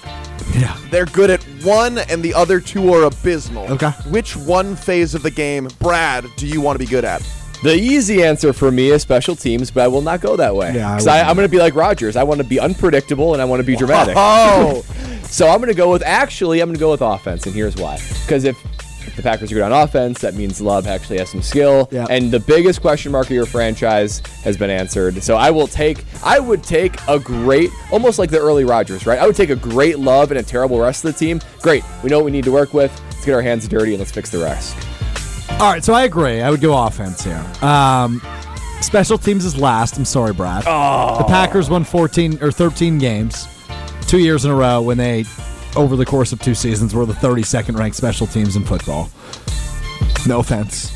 [0.55, 0.77] Yeah.
[0.91, 3.71] they're good at one and the other two are abysmal.
[3.73, 3.91] Okay.
[4.11, 7.23] Which one phase of the game, Brad, do you want to be good at?
[7.65, 10.75] The easy answer for me is special teams, but I will not go that way.
[10.75, 12.15] Yeah, I'm going to be like Rodgers.
[12.15, 14.15] I want to be unpredictable and I want to be dramatic.
[14.19, 14.85] Oh,
[15.25, 17.75] So I'm going to go with actually I'm going to go with offense, and here's
[17.77, 17.99] why.
[18.27, 18.63] Because if
[19.17, 21.89] the Packers are good on offense, that means Love actually has some skill.
[21.91, 22.07] Yeah.
[22.11, 25.23] And the biggest question mark of your franchise has been answered.
[25.23, 29.19] So I will take I would take a great almost like the early Rodgers, right?
[29.19, 31.41] I would take a great Love and a terrible rest of the team.
[31.63, 31.83] Great.
[32.03, 32.93] We know what we need to work with.
[33.07, 34.77] Let's get our hands dirty and let's fix the rest.
[35.51, 36.41] All right, so I agree.
[36.43, 37.45] I would go offense here.
[37.63, 38.21] Um,
[38.81, 39.97] special teams is last.
[39.97, 40.65] I'm sorry, Brad.
[40.67, 41.19] Oh.
[41.19, 43.47] The Packers won 14 or 13 games,
[44.07, 45.25] two years in a row when they,
[45.77, 49.11] over the course of two seasons, were the 32nd ranked special teams in football.
[50.27, 50.91] No offense.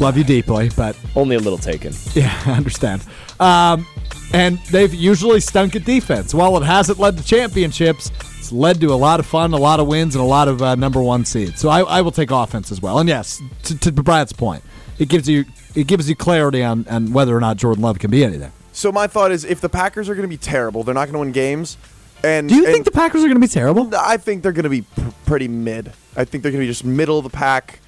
[0.00, 1.92] Love you deeply, but Only a little taken.
[2.14, 3.02] yeah, I understand.
[3.40, 3.86] Um,
[4.32, 6.34] and they've usually stunk at defense.
[6.34, 8.10] While it hasn't led to championships,
[8.44, 10.60] it's led to a lot of fun, a lot of wins, and a lot of
[10.60, 11.58] uh, number one seeds.
[11.60, 12.98] So I, I will take offense as well.
[12.98, 14.62] And yes, to, to Brad's point,
[14.98, 18.10] it gives you it gives you clarity on, on whether or not Jordan Love can
[18.10, 18.52] be anything.
[18.72, 21.14] so my thought is, if the Packers are going to be terrible, they're not going
[21.14, 21.78] to win games.
[22.22, 23.90] And Do you and think the Packers are going to be terrible?
[23.96, 25.92] I think they're going to be pr- pretty mid.
[26.14, 27.80] I think they're going to be just middle of the pack,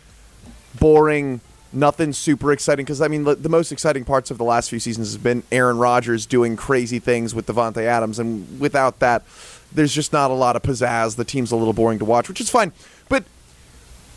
[0.80, 1.40] boring,
[1.72, 2.84] nothing super exciting.
[2.84, 5.42] Because I mean, the, the most exciting parts of the last few seasons has been
[5.52, 9.22] Aaron Rodgers doing crazy things with Davante Adams, and without that,
[9.76, 11.16] there's just not a lot of pizzazz.
[11.16, 12.72] The team's a little boring to watch, which is fine.
[13.08, 13.24] But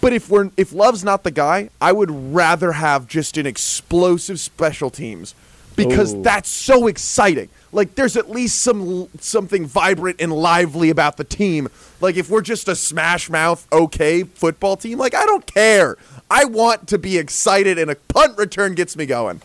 [0.01, 4.39] but if we're if Love's not the guy, I would rather have just an explosive
[4.39, 5.35] special teams
[5.75, 6.23] because Ooh.
[6.23, 7.49] that's so exciting.
[7.71, 11.67] Like there's at least some something vibrant and lively about the team.
[12.01, 15.97] Like if we're just a smash mouth okay football team, like I don't care.
[16.31, 19.41] I want to be excited and a punt return gets me going.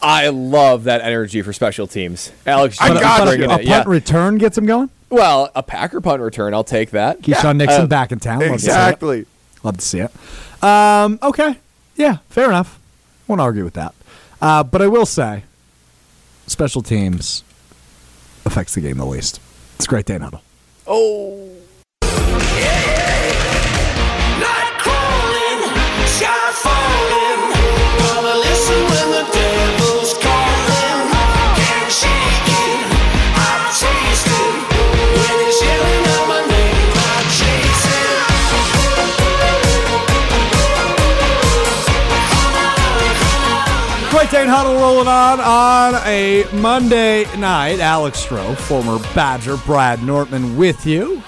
[0.00, 2.30] I love that energy for special teams.
[2.46, 3.54] Alex, I just got bringing you.
[3.54, 3.84] a punt Yeah.
[3.86, 4.90] return gets him going.
[5.10, 7.22] Well, a Packer punt return, I'll take that.
[7.22, 8.38] Keisean Nixon Uh, back in town.
[8.40, 8.54] Love to.
[8.54, 9.26] Exactly.
[9.64, 10.10] Love to see it.
[10.62, 11.56] Um, okay.
[11.96, 12.78] Yeah, fair enough.
[13.26, 13.94] Won't argue with that.
[14.40, 15.44] Uh, but I will say,
[16.46, 17.42] special teams
[18.44, 19.40] affects the game the least.
[19.76, 20.42] It's a great day in huddle.
[20.86, 21.48] Oh.
[44.46, 47.80] Huddle rolling on on a Monday night.
[47.80, 51.22] Alex Strouf, former Badger, Brad Nortman with you.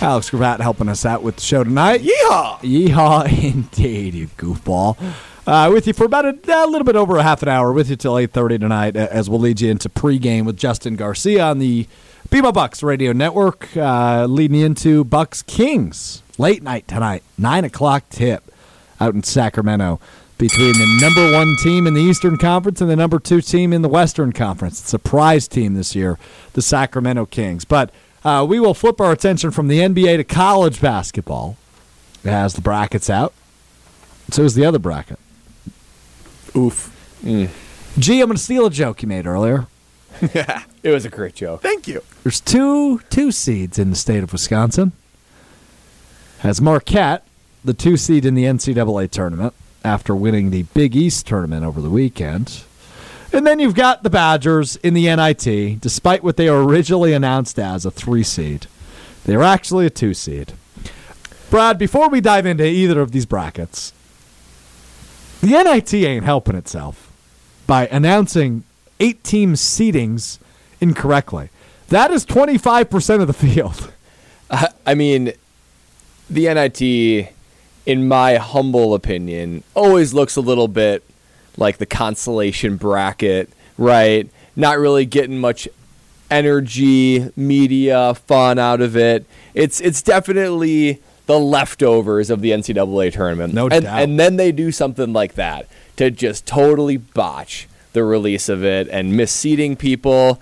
[0.00, 2.02] Alex Gravatt helping us out with the show tonight.
[2.02, 2.58] Yeehaw!
[2.58, 4.98] Yeehaw, indeed, you goofball.
[5.46, 7.72] Uh, with you for about a, a little bit over a half an hour.
[7.72, 11.44] With you till eight thirty tonight, as we'll lead you into pregame with Justin Garcia
[11.44, 11.86] on the
[12.30, 18.08] Bema Bucks Radio Network, uh, leading you into Bucks Kings late night tonight, nine o'clock
[18.10, 18.50] tip
[19.00, 20.00] out in Sacramento
[20.42, 23.82] between the number one team in the Eastern Conference and the number two team in
[23.82, 24.76] the Western Conference.
[24.80, 26.18] Surprise team this year,
[26.54, 27.64] the Sacramento Kings.
[27.64, 27.92] But
[28.24, 31.56] uh, we will flip our attention from the NBA to college basketball
[32.24, 33.32] as the brackets out.
[34.30, 35.20] So is the other bracket.
[36.56, 36.90] Oof.
[37.22, 39.68] Gee, I'm going to steal a joke you made earlier.
[40.34, 40.64] Yeah.
[40.82, 41.62] It was a great joke.
[41.62, 42.02] Thank you.
[42.24, 44.92] There's two two seeds in the state of Wisconsin.
[46.40, 47.24] Has Marquette,
[47.64, 49.54] the two seed in the NCAA tournament,
[49.84, 52.64] after winning the Big East tournament over the weekend.
[53.32, 57.86] And then you've got the Badgers in the NIT, despite what they originally announced as
[57.86, 58.66] a three seed.
[59.24, 60.52] They're actually a two seed.
[61.48, 63.92] Brad, before we dive into either of these brackets,
[65.40, 67.10] the NIT ain't helping itself
[67.66, 68.64] by announcing
[69.00, 70.38] eight team seedings
[70.80, 71.50] incorrectly.
[71.88, 73.92] That is 25% of the field.
[74.86, 75.32] I mean,
[76.28, 77.32] the NIT,
[77.86, 81.02] in my humble opinion, always looks a little bit
[81.56, 84.28] like the consolation bracket, right?
[84.56, 85.68] Not really getting much
[86.30, 89.26] energy, media, fun out of it.
[89.54, 93.54] It's it's definitely the leftovers of the NCAA tournament.
[93.54, 94.02] No and, doubt.
[94.02, 98.88] And then they do something like that to just totally botch the release of it
[98.88, 100.40] and misseeding people.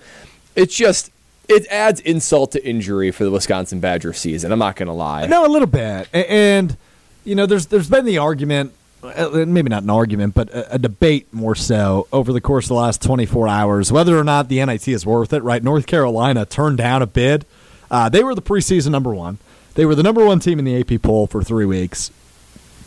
[0.55, 1.11] It's just
[1.47, 4.51] it adds insult to injury for the Wisconsin Badger season.
[4.51, 5.27] I'm not gonna lie.
[5.27, 6.07] No, a little bit.
[6.13, 6.77] And
[7.23, 8.73] you know, there's there's been the argument,
[9.03, 12.69] uh, maybe not an argument, but a, a debate more so over the course of
[12.69, 15.43] the last 24 hours whether or not the NIT is worth it.
[15.43, 15.63] Right?
[15.63, 17.45] North Carolina turned down a bid.
[17.89, 19.37] Uh, they were the preseason number one.
[19.75, 22.11] They were the number one team in the AP poll for three weeks.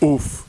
[0.03, 0.49] Oof.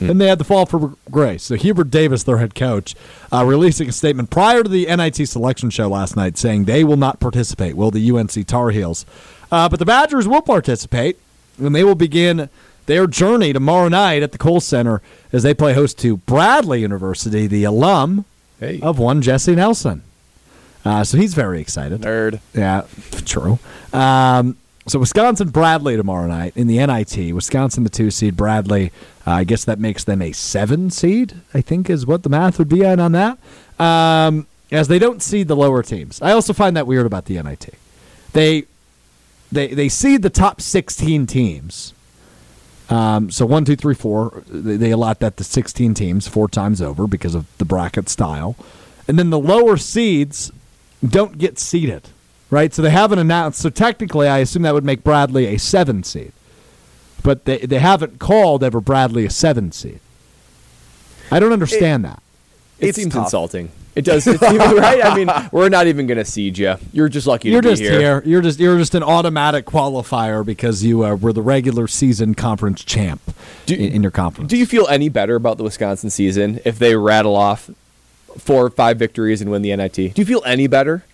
[0.00, 1.44] And they had the fall for grace.
[1.44, 2.94] So Hubert Davis, their head coach,
[3.32, 6.96] uh, releasing a statement prior to the NIT selection show last night, saying they will
[6.96, 7.76] not participate.
[7.76, 9.06] Will the UNC Tar Heels?
[9.52, 11.18] Uh, but the Badgers will participate,
[11.58, 12.48] and they will begin
[12.86, 15.00] their journey tomorrow night at the Kohl Center
[15.32, 18.24] as they play host to Bradley University, the alum
[18.60, 18.80] Hey.
[18.80, 20.02] of one Jesse Nelson.
[20.84, 22.02] Uh, so he's very excited.
[22.02, 22.40] Nerd.
[22.52, 22.82] Yeah,
[23.24, 23.58] true.
[23.92, 24.56] Um,
[24.86, 27.32] so Wisconsin Bradley tomorrow night in the NIT.
[27.34, 28.36] Wisconsin the two seed.
[28.36, 28.92] Bradley,
[29.26, 31.34] uh, I guess that makes them a seven seed.
[31.54, 33.38] I think is what the math would be on on that.
[33.80, 36.20] Um, as they don't seed the lower teams.
[36.20, 37.74] I also find that weird about the NIT.
[38.34, 38.64] They
[39.50, 41.94] they they seed the top sixteen teams.
[42.90, 44.42] Um, so one, two, three, four.
[44.46, 48.56] They, they allot that to sixteen teams four times over because of the bracket style,
[49.08, 50.52] and then the lower seeds
[51.06, 52.08] don't get seeded,
[52.50, 52.74] right?
[52.74, 53.60] So they haven't announced.
[53.60, 56.32] So technically, I assume that would make Bradley a seven seed,
[57.22, 60.00] but they they haven't called ever Bradley a seven seed.
[61.30, 62.22] I don't understand that.
[62.84, 63.24] It It's seems tough.
[63.26, 63.70] insulting.
[63.94, 65.04] It does, it seems, right?
[65.04, 66.74] I mean, we're not even going to seed you.
[66.92, 68.22] You're just lucky You're to be just here.
[68.26, 72.82] You're just you're just an automatic qualifier because you uh, were the regular season conference
[72.84, 73.20] champ
[73.66, 74.50] Do- in, in your conference.
[74.50, 77.70] Do you feel any better about the Wisconsin season if they rattle off
[78.36, 79.94] four or five victories and win the NIT?
[79.94, 81.04] Do you feel any better?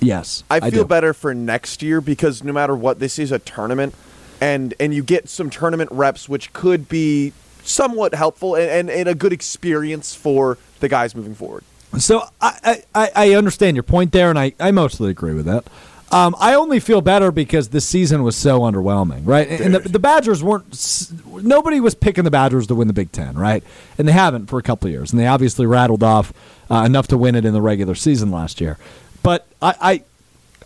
[0.00, 0.88] yes, I feel do.
[0.88, 3.94] better for next year because no matter what, this is a tournament,
[4.40, 7.32] and and you get some tournament reps, which could be
[7.68, 11.64] somewhat helpful and, and, and a good experience for the guys moving forward.
[11.98, 15.64] So I, I, I understand your point there, and I, I mostly agree with that.
[16.10, 19.46] Um, I only feel better because this season was so underwhelming, right?
[19.48, 21.10] And the, the Badgers weren't.
[21.42, 23.62] Nobody was picking the Badgers to win the Big Ten, right?
[23.98, 26.32] And they haven't for a couple of years, and they obviously rattled off
[26.70, 28.78] uh, enough to win it in the regular season last year.
[29.22, 30.02] But I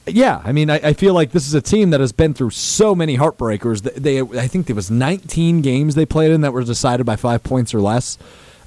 [0.07, 2.51] yeah, I mean, I, I feel like this is a team that has been through
[2.51, 3.83] so many heartbreakers.
[3.83, 7.17] They, they I think there was 19 games they played in that were decided by
[7.17, 8.19] five points or less,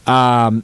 [0.07, 0.63] um,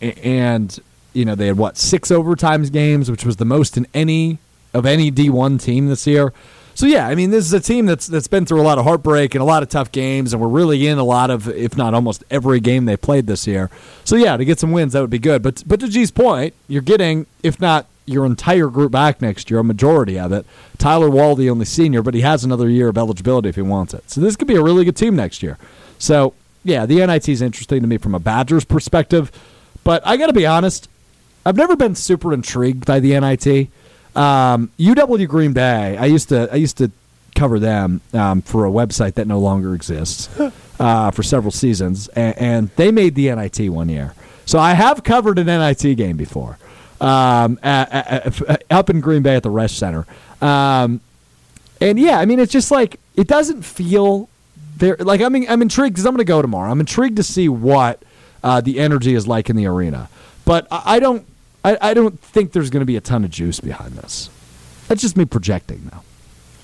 [0.00, 0.78] and
[1.14, 4.38] you know they had what six overtimes games, which was the most in any
[4.74, 6.32] of any D1 team this year.
[6.74, 8.84] So yeah, I mean, this is a team that's that's been through a lot of
[8.84, 11.76] heartbreak and a lot of tough games, and we're really in a lot of, if
[11.76, 13.70] not almost every game they played this year.
[14.04, 15.42] So yeah, to get some wins, that would be good.
[15.42, 19.60] But but to G's point, you're getting, if not your entire group back next year,
[19.60, 20.44] a majority of it.
[20.78, 24.10] Tyler the only senior, but he has another year of eligibility if he wants it.
[24.10, 25.58] So this could be a really good team next year.
[25.98, 26.34] So
[26.64, 29.30] yeah, the NIT is interesting to me from a Badgers perspective,
[29.84, 30.88] but I got to be honest,
[31.44, 33.68] I've never been super intrigued by the NIT.
[34.14, 36.90] Um, UW Green Bay, I used to I used to
[37.34, 40.28] cover them um, for a website that no longer exists
[40.78, 44.14] uh, for several seasons, and, and they made the NIT one year.
[44.44, 46.58] So I have covered an NIT game before
[47.02, 50.06] um, at, at- at- up in Green Bay at the Resch Center.
[50.40, 51.00] Um,
[51.80, 54.28] and yeah, I mean, it's just like it doesn't feel
[54.76, 54.96] there.
[54.98, 56.70] Like I mean, I'm intrigued because I'm going to go tomorrow.
[56.70, 58.02] I'm intrigued to see what
[58.42, 60.08] uh, the energy is like in the arena,
[60.44, 61.26] but I, I don't,
[61.64, 64.30] I, I don't think there's going to be a ton of juice behind this.
[64.88, 66.00] That's just me projecting, though.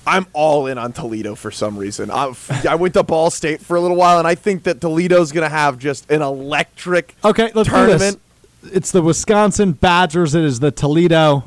[0.07, 2.09] I'm all in on Toledo for some reason.
[2.11, 2.33] I,
[2.67, 5.43] I went to Ball State for a little while, and I think that Toledo's going
[5.47, 7.99] to have just an electric Okay, let's tournament.
[7.99, 8.17] do this.
[8.63, 10.35] It's the Wisconsin Badgers.
[10.35, 11.45] It is the Toledo.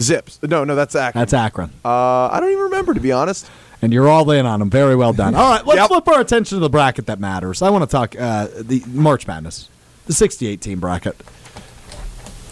[0.00, 0.38] Zips.
[0.42, 1.20] No, no, that's Akron.
[1.20, 1.70] That's Akron.
[1.84, 3.50] Uh, I don't even remember to be honest.
[3.82, 4.70] and you're all in on them.
[4.70, 5.34] Very well done.
[5.34, 5.88] All right, let's Yep.
[5.88, 7.60] flip our attention to the bracket that matters.
[7.62, 9.68] I want to talk uh, the March Madness,
[10.06, 11.20] the 68 team bracket.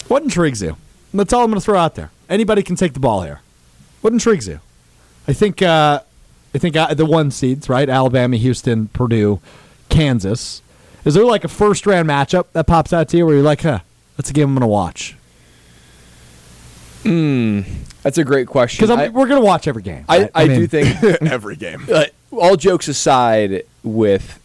[0.08, 0.76] What intrigues you?
[1.14, 2.10] That's all I'm going to throw out there.
[2.28, 3.40] Anybody can take the ball here.
[4.02, 4.60] What intrigues you?
[5.26, 6.00] I think uh,
[6.54, 7.88] I think uh, the one seeds, right?
[7.88, 9.40] Alabama, Houston, Purdue,
[9.88, 10.60] Kansas.
[11.08, 13.62] Is there like a first round matchup that pops out to you where you're like,
[13.62, 13.78] huh,
[14.18, 15.16] that's a game I'm going to watch?
[18.02, 18.86] That's a great question.
[18.86, 20.04] Because we're going to watch every game.
[20.06, 20.30] I, right?
[20.34, 21.86] I, do think Every game.
[21.92, 24.38] uh, all jokes aside, with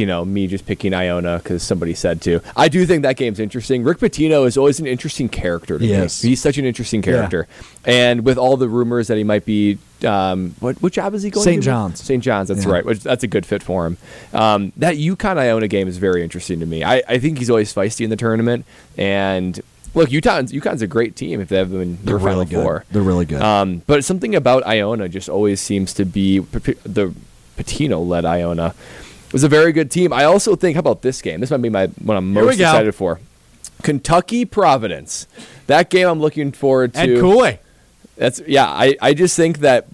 [0.00, 3.38] you know me just picking Iona because somebody said to, I do think that game's
[3.38, 3.84] interesting.
[3.84, 6.24] Rick Pitino is always an interesting character to Yes.
[6.24, 6.30] me.
[6.30, 7.46] He's such an interesting character,
[7.84, 11.30] and with all the rumors that he might be, um, what what job is he
[11.30, 11.44] going?
[11.44, 11.56] St.
[11.62, 11.62] to?
[11.62, 11.64] St.
[11.64, 12.00] John's.
[12.02, 12.22] St.
[12.24, 12.48] John's.
[12.48, 12.72] That's Yeah.
[12.72, 12.84] right.
[12.84, 13.98] Which that's a good fit for him.
[14.32, 16.82] Um, that UConn Iona game is very interesting to me.
[16.82, 18.64] I, I think he's always feisty in the tournament,
[18.98, 19.60] and.
[19.92, 22.62] Look, UConn's, UConn's a great team if they have been They're really good.
[22.62, 22.84] Four.
[22.92, 23.42] They're really good.
[23.42, 27.12] Um, but something about Iona just always seems to be the
[27.58, 28.72] Pitino led Iona
[29.32, 30.12] was a very good team.
[30.12, 31.40] I also think, how about this game?
[31.40, 33.20] This might be my what I'm most excited for.
[33.82, 35.26] Kentucky Providence.
[35.66, 37.00] That game I'm looking forward to.
[37.00, 37.58] and Cooley.
[38.16, 38.66] That's yeah.
[38.66, 39.86] I, I just think that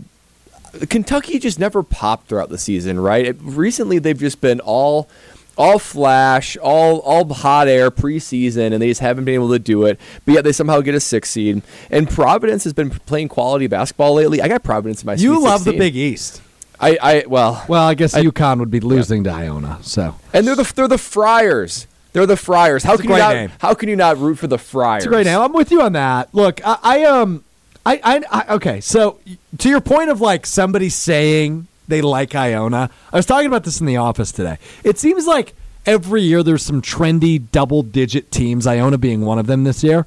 [0.89, 3.27] Kentucky just never popped throughout the season, right?
[3.27, 5.09] It- recently, they've just been all
[5.57, 9.85] all flash, all all hot air preseason, and they just haven't been able to do
[9.87, 9.99] it.
[10.25, 11.63] But yet they somehow get a six seed.
[11.91, 14.43] And Providence has been playing quality basketball lately.
[14.43, 15.15] I got Providence in my.
[15.15, 16.43] You love the Big East.
[16.81, 19.79] I I well Well, I guess I- UConn would be losing to Iona.
[19.83, 21.87] So and they're the they're the Friars.
[22.13, 22.83] They're the Friars.
[22.83, 23.35] How a can you not?
[23.35, 23.53] name.
[23.59, 25.05] How can you not root for the Friars?
[25.05, 25.39] it's a great name.
[25.39, 26.35] I'm with you on that.
[26.35, 27.45] Look, I, I um,
[27.85, 28.81] I, I, I okay.
[28.81, 29.19] So
[29.59, 32.91] to your point of like somebody saying they like Iona.
[33.13, 34.59] I was talking about this in the office today.
[34.83, 35.55] It seems like
[35.85, 40.05] every year there's some trendy double digit teams, Iona being one of them this year,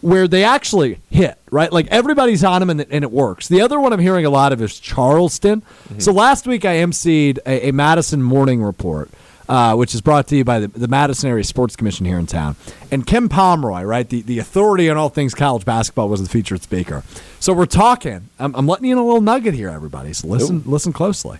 [0.00, 1.72] where they actually hit, right?
[1.72, 3.48] Like everybody's on them and, it- and it works.
[3.48, 5.62] The other one I'm hearing a lot of is Charleston.
[5.98, 9.10] So last week I emceed a, a Madison Morning Report.
[9.50, 12.26] Uh, which is brought to you by the, the Madison Area Sports Commission here in
[12.26, 12.54] town.
[12.90, 16.60] And Ken Pomeroy, right, the, the authority on all things college basketball, was the featured
[16.62, 17.02] speaker.
[17.40, 18.28] So we're talking.
[18.38, 20.12] I'm, I'm letting you in a little nugget here, everybody.
[20.12, 21.38] So listen, listen closely.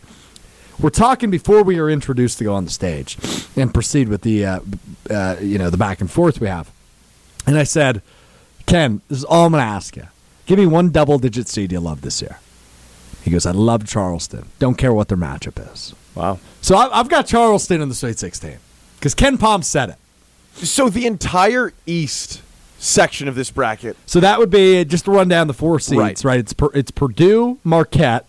[0.80, 3.18] We're talking before we are introduced to go on the stage
[3.56, 4.60] and proceed with the, uh,
[5.10, 6.70] uh, you know, the back and forth we have.
[7.47, 8.01] And I said,
[8.69, 10.05] Ken, this is all I'm going to ask you.
[10.47, 12.39] Give me one double-digit seed you love this year.
[13.23, 14.47] He goes, I love Charleston.
[14.59, 15.95] Don't care what their matchup is.
[16.15, 16.39] Wow.
[16.61, 18.57] So I, I've got Charleston in the Sweet 16
[18.99, 19.97] because Ken Pom said it.
[20.65, 22.43] So the entire East
[22.78, 23.97] section of this bracket.
[24.07, 26.24] So that would be just to run down the four seeds, Right.
[26.24, 26.39] right?
[26.40, 28.24] It's per, it's Purdue, Marquette,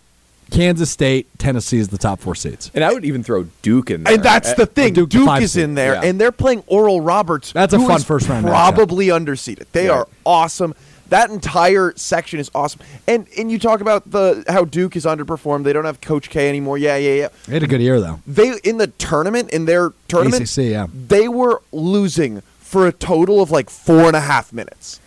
[0.50, 2.70] Kansas State, Tennessee is the top four seeds.
[2.74, 4.14] And I would even throw Duke in there.
[4.14, 4.92] And that's the thing.
[4.94, 5.64] Duke Duke, the is seed.
[5.64, 6.02] in there, Yeah.
[6.04, 7.52] and they're playing Oral Roberts.
[7.52, 8.50] That's a who fun is first round matchup.
[8.50, 9.66] Probably underseeded.
[9.72, 9.92] They Yeah.
[9.92, 10.74] are awesome.
[11.08, 12.80] That entire section is awesome.
[13.08, 15.64] And and you talk about the how Duke is underperformed.
[15.64, 16.78] They don't have Coach K anymore.
[16.78, 17.28] Yeah, yeah, yeah.
[17.48, 18.20] They had a good year though.
[18.28, 20.42] They in the tournament in their tournament.
[20.42, 20.86] ACC, yeah.
[21.08, 25.00] They were losing for a total of like four and a half minutes.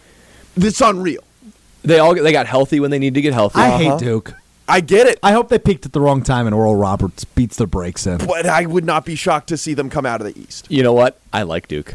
[0.57, 1.23] It's unreal.
[1.83, 3.59] They all they got healthy when they need to get healthy.
[3.61, 3.77] I Uh-huh.
[3.97, 4.33] hate Duke.
[4.73, 7.57] I get it, I hope they peaked at the wrong time and Oral Roberts beats
[7.57, 8.17] their brakes in.
[8.17, 10.65] but I would not be shocked to see them come out of the East.
[10.67, 11.19] You know what?
[11.31, 11.93] I like Duke.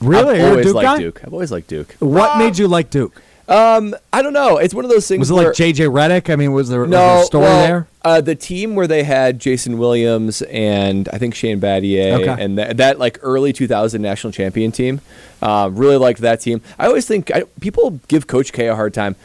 [0.00, 0.38] Really?
[0.38, 0.98] I've always Duke liked guy?
[0.98, 1.20] Duke.
[1.24, 1.96] I've always liked Duke.
[2.00, 3.22] What made you like Duke?
[3.48, 4.58] Um, I don't know.
[4.58, 5.20] It's one of those things.
[5.20, 6.30] Was it where, like JJ Redick?
[6.30, 7.88] I mean, was there, was there a story well, there?
[8.04, 12.44] Uh, the team where they had Jason Williams and I think Shane Battier Okay.
[12.44, 15.00] and that, that like early 2000 national champion team.
[15.40, 16.60] Uh, really liked that team.
[16.78, 19.16] I always think I, people give Coach K a hard time.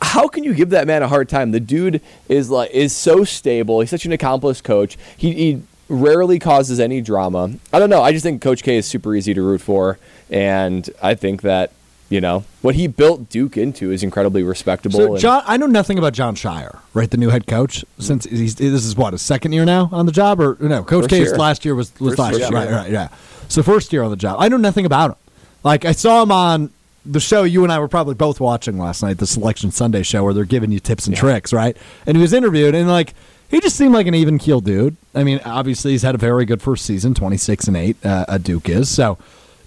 [0.00, 1.52] How can you give that man a hard time?
[1.52, 3.80] The dude is like is so stable.
[3.80, 4.98] He's such an accomplished coach.
[5.16, 7.52] He, he rarely causes any drama.
[7.72, 8.02] I don't know.
[8.02, 9.98] I just think Coach K is super easy to root for,
[10.30, 11.72] and I think that
[12.08, 14.98] you know what he built Duke into is incredibly respectable.
[14.98, 17.10] So John, I know nothing about Jon Scheyer, right?
[17.10, 17.84] The new head coach.
[17.98, 20.82] Since he's this is what his second year now on the job, or no?
[20.82, 21.36] Coach K's year.
[21.36, 22.70] last year was, was First last year, year, right?
[22.70, 22.90] Right?
[22.90, 23.08] Yeah.
[23.48, 24.36] So first year on the job.
[24.40, 25.16] I know nothing about him.
[25.62, 26.70] Like I saw him on
[27.04, 30.24] the show you and I were probably both watching last night, the Selection Sunday show,
[30.24, 31.76] where they're giving you tips and tricks, right?
[32.06, 33.14] And he was interviewed, and like
[33.50, 34.96] he just seemed like an even keel dude.
[35.14, 38.04] I mean, obviously he's had a very good first season, twenty six and eight.
[38.04, 39.18] Uh, a Duke is so.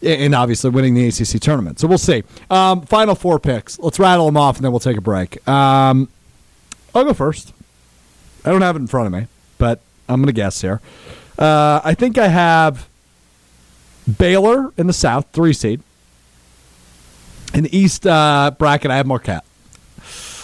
[0.02, 1.80] And obviously winning the ACC tournament.
[1.80, 2.24] So we'll see.
[2.52, 3.80] Um, final four picks.
[3.80, 5.48] Let's rattle them off and then we'll take a break.
[5.48, 6.10] Um,
[6.94, 7.54] I'll go first.
[8.44, 10.80] I don't have it in front of me, but I'm going to guess here.
[11.40, 12.88] Uh, I think I have
[14.18, 15.82] Baylor in the South, three seed.
[17.54, 19.46] In the East uh, bracket, I have Marquette.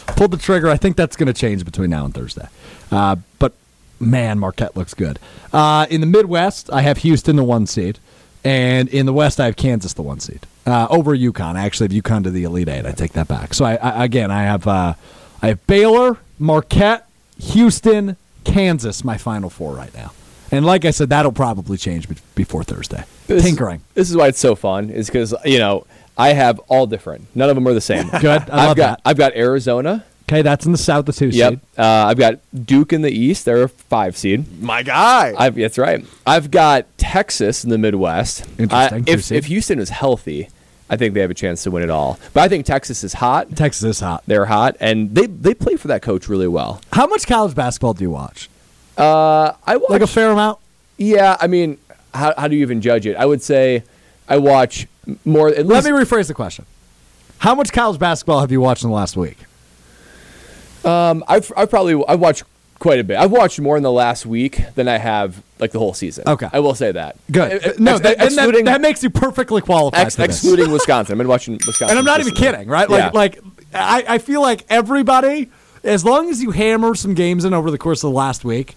[0.07, 0.69] Pulled the trigger.
[0.69, 2.47] I think that's going to change between now and Thursday.
[2.91, 3.53] Uh, but
[3.99, 5.19] man, Marquette looks good.
[5.53, 7.99] Uh, in the Midwest, I have Houston, the one seed.
[8.43, 10.47] And in the West, I have Kansas, the one seed.
[10.65, 11.55] Uh, over UConn.
[11.55, 12.85] I actually have UConn to the Elite Eight.
[12.85, 13.53] I take that back.
[13.53, 14.93] So I, I again, I have uh,
[15.41, 17.07] I have Baylor, Marquette,
[17.39, 19.03] Houston, Kansas.
[19.03, 20.11] My final four right now.
[20.51, 23.03] And like I said, that'll probably change be- before Thursday.
[23.27, 23.81] This- Tinkering.
[23.93, 25.85] This is why it's so fun, is because you know
[26.17, 27.27] I have all different.
[27.35, 28.07] None of them are the same.
[28.21, 28.25] Good.
[28.25, 29.01] I have love got that.
[29.05, 30.05] I've got Arizona.
[30.29, 31.49] Okay, that's in the South, the two Yep.
[31.53, 31.59] seed.
[31.77, 33.43] Uh, I've got Duke in the East.
[33.45, 34.61] They're a five seed.
[34.61, 35.33] My guy.
[35.37, 36.05] I've, that's right.
[36.25, 38.45] I've got Texas in the Midwest.
[38.57, 39.03] Interesting.
[39.07, 40.47] I- if if Houston is healthy,
[40.89, 42.17] I think they have a chance to win it all.
[42.33, 43.55] But I think Texas is hot.
[43.57, 44.23] Texas is hot.
[44.25, 46.79] They're hot, and they they play for that coach really well.
[46.93, 48.49] How much college basketball do you watch?
[48.97, 50.59] Uh, I watch Like a fair amount.
[50.97, 51.77] Yeah, I mean,
[52.13, 53.17] how how do you even judge it?
[53.17, 53.83] I would say
[54.31, 54.87] I watch
[55.25, 55.49] more.
[55.49, 56.65] At Let least, me rephrase the question.
[57.39, 59.37] How much college basketball have you watched in the last week?
[60.83, 62.43] Um, I've I've probably I've watched
[62.79, 63.17] quite a bit.
[63.17, 66.23] I've watched more in the last week than I have like the whole season.
[66.27, 66.47] Okay.
[66.51, 67.17] I will say that.
[67.31, 67.63] Good.
[67.65, 70.01] Uh, no, ex- that, and that, that makes you perfectly qualified.
[70.07, 71.13] ex- excluding Wisconsin.
[71.13, 72.89] I've been watching Wisconsin, and I'm not even kidding, right?
[72.89, 73.11] Like, Yeah.
[73.13, 73.39] like
[73.73, 75.51] I, I feel like everybody,
[75.83, 78.75] as long as you hammer some games in over the course of the last week,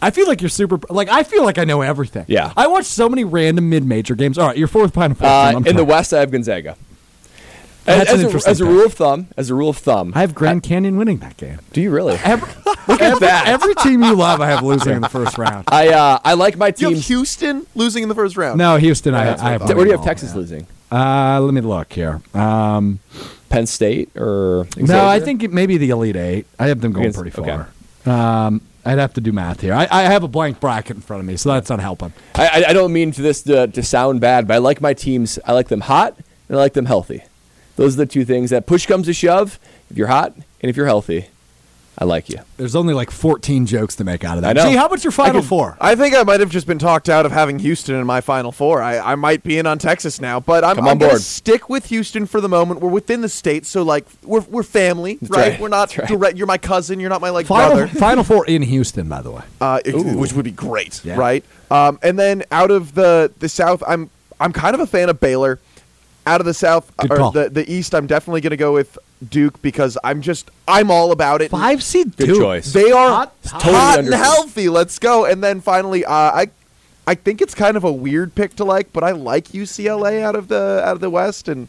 [0.00, 0.78] I feel like you're super.
[0.88, 2.24] Like I feel like I know everything.
[2.28, 2.52] Yeah.
[2.56, 4.38] I watch so many random mid-major games.
[4.38, 5.26] All right, your fourth final four.
[5.26, 5.84] Uh, Tim, I'm in the.
[5.84, 6.76] West, I have Gonzaga.
[7.84, 10.12] That's as, an a, interesting as a rule of thumb, as a rule of thumb,
[10.14, 11.58] I have Grand Canyon winning that game.
[11.72, 12.16] do you really?
[12.22, 12.46] Every,
[12.86, 13.48] Look at that.
[13.48, 15.64] Every team you love, I have losing in the first round.
[15.68, 16.94] I uh, I like my team.
[16.94, 18.58] Houston losing in the first round.
[18.58, 19.14] No, Houston.
[19.14, 19.62] I, I I have.
[19.62, 20.36] Where do you have all, Texas yeah.
[20.36, 20.66] losing?
[20.90, 22.20] Uh, let me look here.
[22.34, 23.00] Um,
[23.48, 26.46] Penn State or no, I think it may be the Elite Eight.
[26.58, 27.64] I have them going Against- pretty okay.
[28.04, 28.46] far.
[28.46, 29.74] Um, I'd have to do math here.
[29.74, 32.12] I, I have a blank bracket in front of me, so that's not helping.
[32.34, 35.38] I, I- don't mean to this to, to sound bad, but I like my teams.
[35.44, 36.16] I like them hot
[36.48, 37.22] and I like them healthy.
[37.76, 39.58] Those are the two things that push comes to shove.
[39.90, 41.26] If you're hot and if you're healthy,
[42.00, 42.38] I like you.
[42.58, 44.56] There's only like 14 jokes to make out of that.
[44.56, 44.70] I know.
[44.70, 45.76] Gee, how about your final I could- four?
[45.80, 48.52] I think I might have just been talked out of having Houston in my final
[48.52, 48.80] four.
[48.80, 51.18] I, I might be in on Texas now, but I'm, Come I'm on going to
[51.18, 52.80] stick with Houston for the moment.
[52.80, 55.30] We're within the state, so like we're, we're family, right?
[55.52, 55.60] right.
[55.60, 56.06] We're not right.
[56.06, 56.36] direct.
[56.38, 57.00] You're my cousin.
[57.00, 57.88] You're not my like Final, brother.
[57.98, 59.42] final four in Houston, by the way.
[59.60, 61.16] uh, it- which would be great, Yeah.
[61.16, 61.44] right?
[61.70, 64.08] Um, and then out of the the South, I'm
[64.40, 65.58] I'm kind of a fan of Baylor.
[66.28, 67.30] Out of the South Good or call.
[67.32, 68.98] the the East, I'm definitely going to go with
[69.28, 71.50] Duke because I'm just I'm all about it.
[71.50, 72.38] Five seed Good Duke.
[72.38, 72.72] choice.
[72.72, 74.20] They are Hot- hot, totally and understood.
[74.24, 74.68] healthy.
[74.68, 75.24] Let's go.
[75.24, 76.50] And then finally, uh, I
[77.06, 80.36] I think it's kind of a weird pick to like, but I like UCLA out
[80.36, 81.68] of the out of the West, and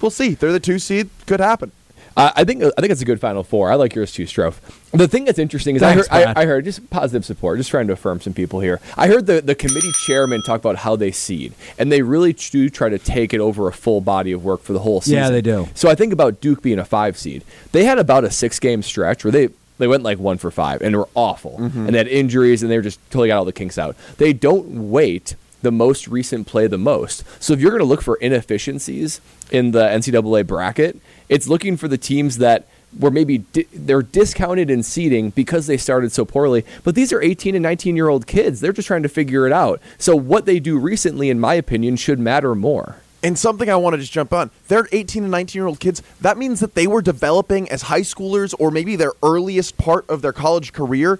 [0.00, 0.30] we'll see.
[0.34, 1.10] They're the two seed.
[1.26, 1.70] Could happen.
[2.16, 3.70] Uh, I think I think it's a good Final Four.
[3.72, 4.54] I like yours too, Strouf.
[4.92, 7.58] The thing that's interesting is Thanks, I, heard, I, I heard just positive support.
[7.58, 8.80] Just trying to affirm some people here.
[8.96, 12.70] I heard the, the committee chairman talk about how they seed, and they really do
[12.70, 15.18] try to take it over a full body of work for the whole season.
[15.18, 15.68] Yeah, they do.
[15.74, 17.44] So I think about Duke being a five seed.
[17.72, 20.82] They had about a six game stretch where they they went like one for five
[20.82, 23.52] and were awful, and they had injuries, and they were just totally got all the
[23.52, 23.96] kinks out.
[24.18, 25.34] They don't wait
[25.64, 27.24] the most recent play the most.
[27.42, 29.20] So if you're going to look for inefficiencies
[29.50, 32.68] in the NCAA bracket, it's looking for the teams that
[32.98, 36.64] were maybe di- they're discounted in seeding because they started so poorly.
[36.84, 38.60] But these are 18 and 19 year old kids.
[38.60, 39.80] They're just trying to figure it out.
[39.98, 42.96] So what they do recently, in my opinion, should matter more.
[43.22, 44.50] And something I want to just jump on.
[44.68, 46.02] They're 18 and 19 year old kids.
[46.20, 50.20] That means that they were developing as high schoolers or maybe their earliest part of
[50.20, 51.18] their college career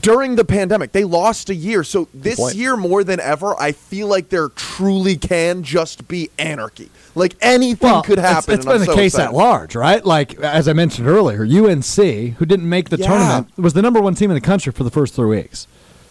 [0.00, 0.92] during the pandemic.
[0.92, 1.84] They lost a year.
[1.84, 6.90] So this year more than ever, I feel like there truly can just be anarchy.
[7.14, 8.54] Like anything could it's- happen.
[8.54, 9.28] it's and I'm been the so case excited.
[9.28, 10.04] at large, right?
[10.04, 13.06] Like as I mentioned earlier, UNC, who didn't make the Yeah.
[13.06, 15.66] tournament, was the number one team in the country for the first three weeks.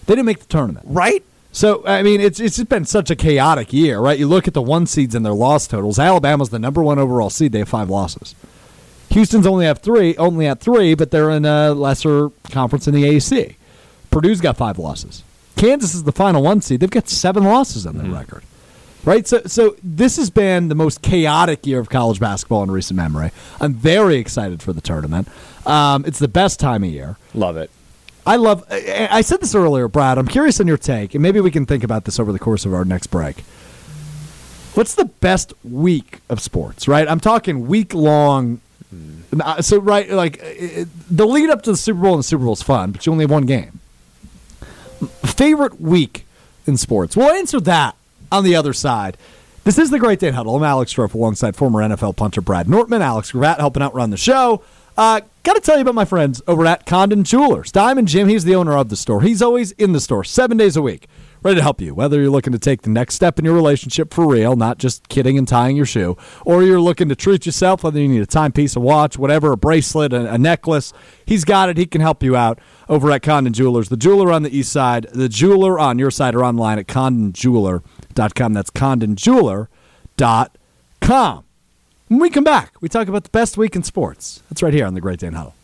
[0.06, 0.86] They didn't make the tournament.
[0.90, 1.24] Right?
[1.52, 4.18] So I mean, it's it's just been such a chaotic year, right?
[4.18, 6.00] You look at the one seeds and their loss totals.
[6.00, 8.34] Alabama's the number one overall seed; they have five losses.
[9.12, 13.04] Houston's only have three, only at three, but they're in a lesser conference in the
[13.04, 13.56] AAC.
[14.14, 15.24] Purdue's got five losses.
[15.56, 18.44] Kansas is the final one seed; they've got seven losses on their record.
[19.06, 22.96] Right, so so this has been the most chaotic year of college basketball in recent
[22.96, 23.32] memory.
[23.60, 25.28] I'm very excited for the tournament.
[25.66, 27.18] Um, it's the best time of year.
[27.34, 27.70] Love it.
[28.26, 28.64] I love.
[28.72, 30.18] I I said this earlier, Brad.
[30.18, 32.66] I'm curious on your take, and maybe we can think about this over the course
[32.66, 33.44] of our next break.
[34.76, 36.88] What's the best week of sports?
[36.88, 38.62] Right, I'm talking week long.
[39.40, 40.38] Uh, So right, like
[41.12, 43.12] the lead up to the Super Bowl and the Super Bowl is fun, but you
[43.12, 43.80] only have one game.
[45.08, 46.26] Favorite week
[46.66, 47.16] in sports?
[47.16, 47.96] We'll answer that
[48.32, 49.18] on the other side.
[49.64, 50.56] This is the Great Dane Huddle.
[50.56, 54.18] I'm Alex Strouf alongside former NFL punter Brad Nortman, Alex Gravatt helping out run the
[54.18, 54.62] show.
[54.98, 57.70] Uh, Got to tell you about my friends over at Condon Jewelers.
[57.70, 59.22] Diamond Jim, he's the owner of the store.
[59.22, 61.08] He's always in the store seven days a week,
[61.42, 61.94] ready to help you.
[61.94, 65.10] Whether you're looking to take the next step in your relationship for real, not just
[65.10, 66.16] kidding and tying your shoe,
[66.46, 69.58] or you're looking to treat yourself, whether you need a timepiece, a watch, whatever, a
[69.58, 70.94] bracelet, a, a necklace,
[71.26, 71.76] he's got it.
[71.76, 72.58] He can help you out
[72.90, 73.90] over at Condon Jewelers.
[73.90, 78.54] The jeweler on the east side, the jeweler on your side, or online at condonjeweler.com.
[78.54, 81.44] That's condonjeweler.com.
[82.08, 84.44] When we come back, we talk about the best week in sports.
[84.50, 85.56] That's right here on the Great Dane Huddle.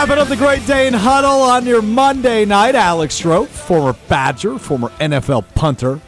[0.00, 2.74] Wrapping up the Great Dane Huddle on your Monday night.
[2.74, 6.00] Alex Strouf, former Badger, former NFL punter,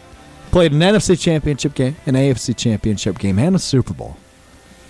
[0.50, 4.16] played an NFC Championship game, an AFC Championship game, and a Super Bowl.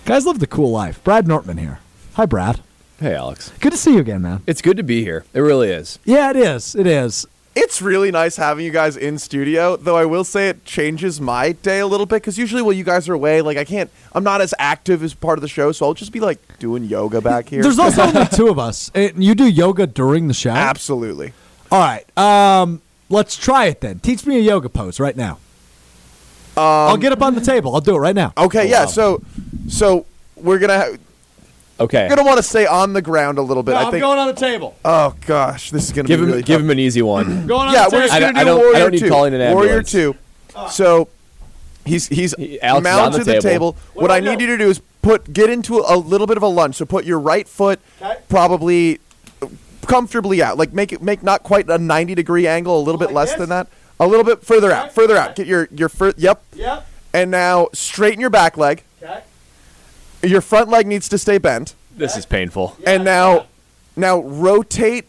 [0.05, 1.03] Guys live the cool life.
[1.03, 1.79] Brad Nortman here.
[2.13, 2.61] Hi, Brad.
[2.97, 3.51] Hey, Alex.
[3.59, 4.41] Good to see you again, man.
[4.47, 5.25] It's good to be here.
[5.33, 5.99] It really is.
[6.05, 6.73] Yeah, it is.
[6.73, 7.27] It is.
[7.55, 11.51] It's really nice having you guys in studio, though I will say it changes my
[11.51, 14.23] day a little bit because usually while you guys are away, like I can't, I'm
[14.23, 17.21] not as active as part of the show, so I'll just be like doing yoga
[17.21, 17.61] back here.
[17.61, 18.89] There's also only two of us.
[18.95, 20.49] And you do yoga during the show?
[20.51, 21.33] Absolutely.
[21.71, 22.17] All right.
[22.17, 23.99] Um, let's try it then.
[23.99, 25.37] Teach me a yoga pose right now.
[26.57, 27.73] I'll get up on the table.
[27.73, 28.33] I'll do it right now.
[28.37, 28.85] Okay, yeah.
[28.85, 29.21] So,
[29.67, 30.05] so
[30.35, 30.97] we're gonna ha-
[31.83, 32.03] Okay.
[32.09, 33.71] we're gonna want to stay on the ground a little bit.
[33.73, 34.01] No, I I'm think.
[34.01, 34.75] going on the table.
[34.85, 36.63] oh gosh, this is gonna Give be him really give tough.
[36.65, 37.47] him an easy one.
[37.47, 38.07] Going on Yeah, the we're table.
[38.07, 39.09] just I gonna don't- I do don't- I don't need two.
[39.09, 40.15] calling an Warrior two.
[40.69, 41.07] So
[41.85, 43.73] he's he's He- Alex is on mounted the to the table.
[43.73, 43.77] table.
[44.01, 46.47] What, I need you to do is put get into a little bit of a
[46.47, 46.75] lunge.
[46.75, 47.79] So put your right foot
[48.29, 48.99] probably
[49.85, 50.57] comfortably out.
[50.57, 53.49] Like make it make not quite a 90 degree angle, a little bit less than
[53.49, 53.67] that.
[53.99, 54.91] A little bit further out.
[54.93, 55.35] Further out.
[55.35, 56.41] Get your your fir- yep.
[56.55, 56.87] Yep.
[57.13, 58.83] And now straighten your back leg.
[59.01, 59.21] Okay.
[60.23, 61.75] Your front leg needs to stay bent.
[61.95, 62.77] This is painful.
[62.87, 63.45] and now
[63.95, 65.05] now rotate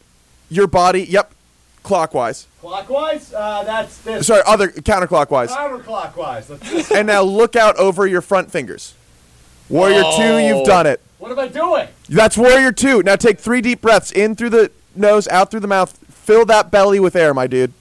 [0.50, 1.04] your body.
[1.04, 1.32] Yep.
[1.82, 2.46] Clockwise.
[2.62, 4.26] Clockwise, uh, that's this.
[4.26, 5.48] Sorry, other counterclockwise.
[5.48, 6.48] Counterclockwise.
[6.48, 8.94] Let's and now look out over your front fingers.
[9.68, 11.00] Warrior two, you've done it.
[11.18, 11.88] What am I doing?
[12.08, 13.02] That's Warrior two.
[13.02, 15.96] Now take three deep breaths in through the nose, out through the mouth.
[16.10, 17.72] Fill that belly with air, my dude.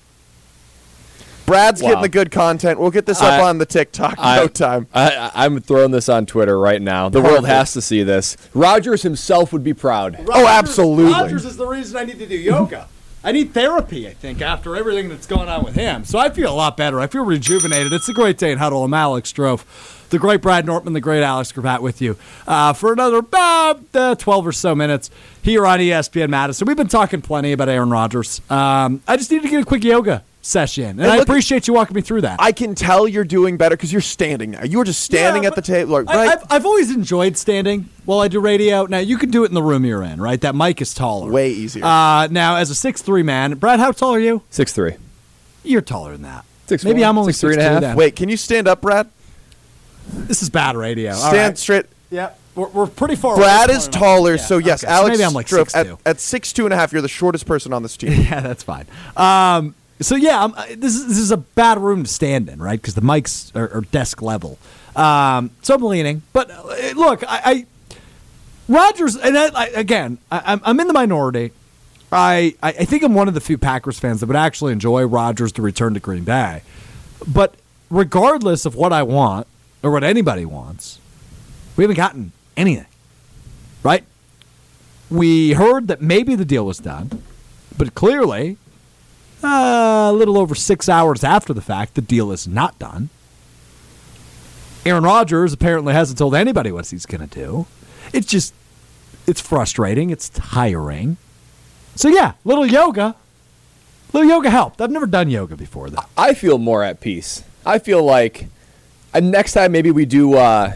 [1.45, 1.89] Brad's Wow.
[1.89, 2.79] getting the good content.
[2.79, 4.15] We'll get this up I- on the TikTok.
[4.17, 4.87] I- no time.
[4.93, 7.09] I, I- I'm throwing this on Twitter right now.
[7.09, 8.37] The world has to see this.
[8.53, 10.17] Rodgers himself would be proud.
[10.31, 11.11] Oh, absolutely.
[11.11, 12.87] Rodgers is the reason I need to do yoga.
[13.25, 16.03] I need therapy, I think, after everything that's going on with him.
[16.03, 16.99] So I feel a lot better.
[16.99, 17.93] I feel rejuvenated.
[17.93, 18.83] It's a great day in Huddle.
[18.83, 19.63] I'm Alex Strouf.
[20.09, 22.17] The great Brad Nortman, the great Alex Gravatt with you
[22.47, 25.09] uh, for another about uh, 12 or so minutes
[25.41, 26.67] here on ESPN Madison.
[26.67, 28.41] We've been talking plenty about Aaron Rodgers.
[28.49, 31.67] Um, I just need to get a quick yoga session, and, And I look- appreciate
[31.67, 32.35] you walking me through that.
[32.39, 34.63] I can tell you're doing better because you're standing now.
[34.63, 36.29] You were just standing Yeah, at the table, like, I, right?
[36.37, 38.85] I've, I've always enjoyed standing while I do radio.
[38.85, 40.39] Now you can do it in the room you're in, right?
[40.41, 41.83] That mic is taller, Way easier.
[41.85, 44.41] Uh, now, as a six three man, Brad, how tall are you?
[44.49, 44.95] Six three.
[45.63, 46.43] You're taller than that.
[46.67, 47.81] Six Maybe four, I'm only six three and a half.
[47.81, 47.95] then.
[47.95, 49.09] Wait, can you stand up, Brad?
[50.07, 51.13] this is bad radio.
[51.13, 51.57] Stand right.
[51.57, 51.85] straight.
[52.11, 53.37] Yeah, we're, we're pretty far.
[53.37, 55.17] Brad away is taller, Yeah, so yes, okay, so Alex.
[55.17, 55.97] maybe I'm like Strouf, six at, two.
[56.05, 56.91] at six two and a half.
[56.91, 58.11] You're the shortest person on this team.
[58.23, 58.85] Yeah, that's fine.
[59.15, 62.79] Um, so yeah, I'm, this is this is a bad room to stand in, right?
[62.79, 64.57] Because the mics are, are desk level.
[64.95, 67.65] Um, so I'm leaning, but uh, look, I, I
[68.67, 71.51] Rodgers, and I, I, again, I, I'm I'm in the minority.
[72.11, 75.51] I I think I'm one of the few Packers fans that would actually enjoy Rodgers
[75.53, 76.61] to return to Green Bay.
[77.27, 77.55] But
[77.89, 79.47] regardless of what I want
[79.81, 80.99] or what anybody wants,
[81.75, 82.85] we haven't gotten anything,
[83.81, 84.03] right?
[85.09, 87.23] We heard that maybe the deal was done,
[87.77, 88.57] but clearly,
[89.43, 93.09] uh, a little over six hours after the fact, the deal is not done.
[94.85, 97.65] Aaron Rodgers apparently hasn't told anybody what he's going to do.
[98.11, 98.53] It's just,
[99.25, 100.09] it's frustrating.
[100.09, 101.17] It's tiring.
[101.95, 103.15] So yeah, little yoga.
[104.11, 104.81] Little yoga helped.
[104.81, 106.03] I've never done yoga before though.
[106.17, 107.43] I feel more at peace.
[107.65, 108.47] I feel like
[109.13, 110.33] uh, next time maybe we do.
[110.35, 110.73] Uh,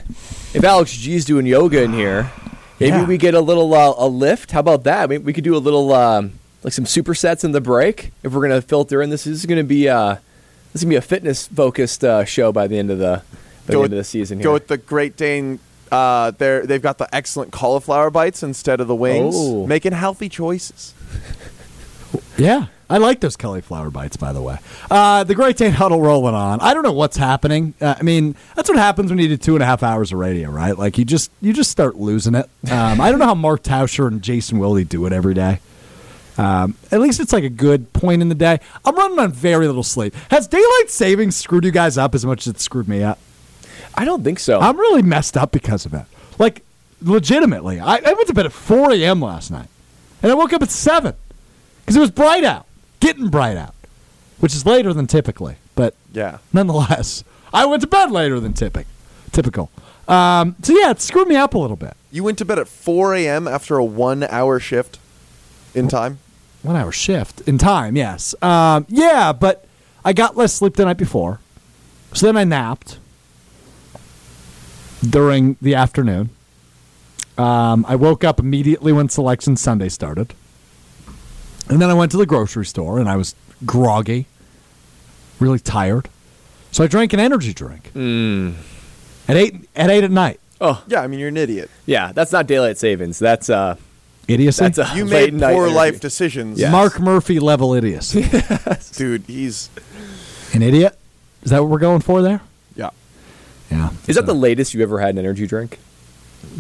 [0.54, 2.32] if Alex G's doing yoga in here,
[2.80, 3.06] maybe Yeah.
[3.06, 4.52] we get a little uh, a lift.
[4.52, 5.10] How about that?
[5.10, 8.12] We, we could do a little um, like some supersets in the break.
[8.24, 10.16] If we're gonna filter in, this is gonna be uh,
[10.74, 13.22] this is gonna be a fitness focused uh, show by the end of the
[13.66, 14.40] by the end with- of the season.
[14.40, 15.60] Go with the Great Dane.
[15.90, 19.66] Uh, they're, they've got the excellent cauliflower bites instead of the wings, Oh.
[19.66, 20.94] making healthy choices.
[22.38, 24.58] Yeah, I like those cauliflower bites, by the way.
[24.92, 26.60] Uh, the Great Dane Huddle rolling on.
[26.62, 27.74] I don't know what's happening.
[27.82, 30.20] Uh, I mean, that's what happens when you do two and a half hours of
[30.20, 30.78] radio, right?
[30.78, 32.48] Like you just you just start losing it.
[32.72, 35.60] Um, I don't know how Mark Tauscher and Jason Wilde do it every day.
[36.38, 38.60] Um, at least it's like a good point in the day.
[38.86, 40.14] I'm running on very little sleep.
[40.30, 43.18] Has daylight savings screwed you guys up as much as it screwed me up?
[43.96, 44.60] I don't think so.
[44.60, 46.06] I'm really messed up because of it.
[46.38, 46.64] Like,
[47.02, 49.22] legitimately, I, I went to bed at 4 a.m.
[49.22, 49.68] last night,
[50.22, 51.16] and I woke up at 7
[51.80, 52.68] because it was bright out,
[53.00, 53.74] getting bright out,
[54.40, 56.38] which is later than typically, but Yeah.
[56.54, 57.24] nonetheless,
[57.54, 58.86] I went to bed later than typic,
[59.32, 59.72] typical.
[60.08, 61.96] Um, so yeah, it screwed me up a little bit.
[62.12, 63.48] You went to bed at 4 a.m.
[63.48, 65.00] after a one hour shift
[65.74, 66.20] in time?
[66.64, 68.36] One hour shift in time, yes.
[68.42, 69.66] Um, yeah, but
[70.04, 71.40] I got less sleep the night before,
[72.14, 72.98] so then I napped
[75.08, 76.30] during the afternoon.
[77.38, 80.34] Um, I woke up immediately when Selection Sunday started.
[81.70, 83.36] And then I went to the grocery store and I was
[83.66, 84.26] groggy,
[85.40, 86.10] really tired.
[86.72, 90.40] So I drank an energy drink at eight at eight at night.
[90.62, 91.70] oh Yeah, I mean, you're an idiot.
[91.86, 93.20] yeah, that's not daylight savings.
[93.20, 93.76] That's uh,
[94.28, 94.64] Idiocy.
[94.68, 95.76] that's a You made night poor energy.
[95.76, 96.60] life decisions.
[96.60, 96.72] Yeah.
[96.72, 98.26] Mark Murphy level idiocy.
[98.94, 99.70] Dude, he's.
[100.54, 100.98] An idiot?
[101.44, 102.42] Is that what we're going for there?
[102.76, 102.90] Yeah.
[103.72, 103.90] Yeah.
[104.08, 105.80] Is that the latest you ever had an energy drink?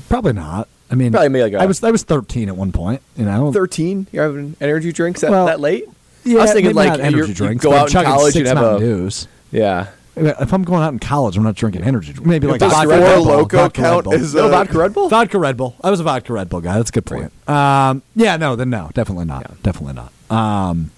[0.10, 0.68] Probably not.
[0.89, 3.02] I mean, Probably maybe like a- I was I was 13 at one point.
[3.18, 4.07] You know, Thirteen.
[4.14, 5.84] You're having energy drinks that, Well, that late?
[6.23, 7.64] yeah, I was thinking maybe like not energy drinks.
[7.64, 9.27] go out in college six and have Mountain a Dews.
[9.52, 9.88] yeah.
[10.18, 12.11] If I'm going out in college, I'm not drinking energy.
[12.14, 12.26] drink.
[12.27, 13.23] Maybe like Does vodka Red Bull.
[13.26, 14.14] Loco vodka Red count Bull.
[14.14, 15.10] as No a- vodka Red Bull.
[15.10, 15.76] vodka Red Bull?
[15.84, 16.76] I was a vodka Red Bull guy.
[16.77, 17.31] That's a good point.
[17.49, 19.61] Um, yeah, no, then no, definitely not.
[19.64, 20.11] Definitely not.
[20.35, 20.91] Um,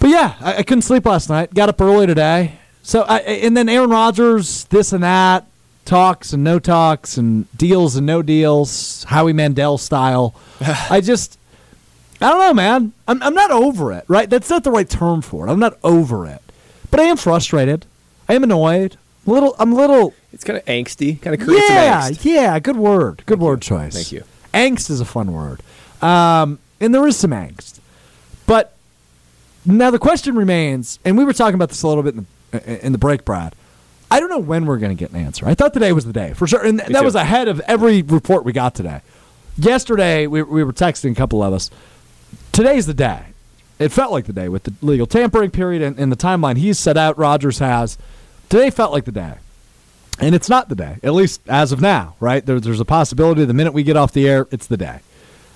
[0.00, 1.52] but yeah, I, I couldn't sleep last night.
[1.54, 2.52] Got up early today.
[2.82, 5.44] So I, and then Aaron Rodgers, this and that,
[5.84, 10.34] talks and no talks, and deals and no deals, Howie Mandel style.
[10.90, 11.38] I just,
[12.20, 12.92] I don't know, man.
[13.06, 14.30] I'm, I'm not over it, right?
[14.30, 15.50] That's not the right term for it.
[15.50, 16.40] I'm not over it,
[16.90, 17.86] but I am frustrated.
[18.28, 18.96] I am annoyed.
[19.26, 19.54] A little.
[19.58, 20.14] I'm a little.
[20.32, 21.20] It's kind of angsty.
[21.20, 22.24] Kind of creates Yeah, angst.
[22.24, 22.58] yeah.
[22.58, 23.22] Good word.
[23.26, 23.94] Good word choice.
[23.94, 24.24] Thank you.
[24.54, 25.60] Angst is a fun word,
[26.02, 27.80] um, and there is some angst.
[28.46, 28.74] But
[29.66, 32.86] now the question remains, and we were talking about this a little bit in the,
[32.86, 33.54] in the break, Brad.
[34.10, 35.46] I don't know when we're going to get an answer.
[35.46, 37.02] I thought today was the day for sure, and that too.
[37.04, 39.02] was ahead of every report we got today.
[39.58, 41.70] Yesterday, we, we were texting a couple of us.
[42.52, 43.20] Today's the day.
[43.78, 46.78] It felt like the day with the legal tampering period and, and the timeline he's
[46.78, 47.16] set out.
[47.16, 47.96] Rodgers has.
[48.48, 49.34] Today felt like the day.
[50.20, 52.44] And it's not the day, at least as of now, right?
[52.44, 54.98] There, there's a possibility the minute we get off the air, it's the day.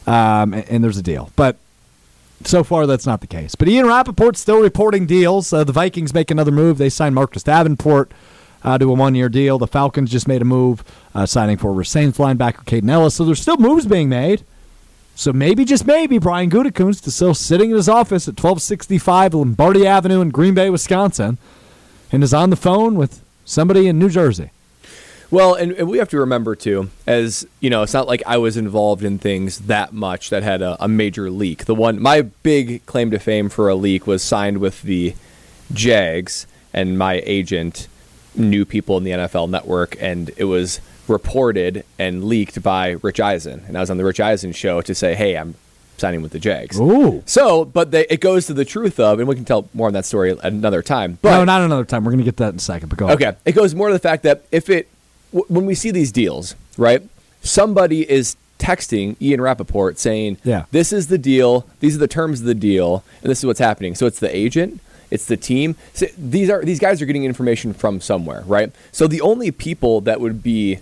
[0.06, 1.30] Um, and, and there's a deal.
[1.34, 1.56] But
[2.44, 3.56] so far, that's not the case.
[3.56, 5.52] But Ian Rapoport's still reporting deals.
[5.52, 6.78] Uh, the Vikings make another move.
[6.78, 8.12] They signed Marcus Davenport
[8.62, 9.58] uh, to a one year deal.
[9.58, 10.84] The Falcons just made a move,
[11.14, 13.14] uh, signing forward Saints linebacker Kaden Elliss.
[13.14, 14.44] So there's still moves being made.
[15.14, 19.86] So maybe, just maybe, Brian Gutekunst is still sitting in his office at 1265 Lombardi
[19.86, 21.38] Avenue in Green Bay, Wisconsin,
[22.10, 24.50] and is on the phone with somebody in New Jersey.
[25.30, 28.36] Well, and, and we have to remember too, as you know, it's not like I
[28.36, 31.64] was involved in things that much that had a, a major leak.
[31.64, 35.14] The one, my big claim to fame for a leak was signed with the
[35.72, 37.88] Jags, and my agent
[38.34, 40.80] knew people in the NFL network, and it was
[41.12, 43.62] reported and leaked by Rich Eisen.
[43.68, 45.54] And I was on the Rich Eisen show to say, hey, I'm
[45.98, 46.80] signing with the Jags.
[46.80, 47.22] Ooh.
[47.26, 49.92] So, but they, it goes to the truth of, and we can tell more on
[49.92, 51.18] that story another time.
[51.22, 52.04] But no, not another time.
[52.04, 52.88] We're going to get that in a second.
[52.88, 53.12] But go on.
[53.12, 53.34] Okay.
[53.44, 54.88] It goes more to the fact that if it,
[55.32, 57.02] w- when we see these deals, right,
[57.42, 60.64] somebody is texting Ian Rapoport saying, Yeah.
[60.70, 63.58] this is the deal, these are the terms of the deal, and this is what's
[63.60, 63.94] happening.
[63.94, 64.80] So it's the agent,
[65.10, 65.76] it's the team.
[65.94, 68.72] So these are these guys are getting information from somewhere, right?
[68.92, 70.78] So the only people that would be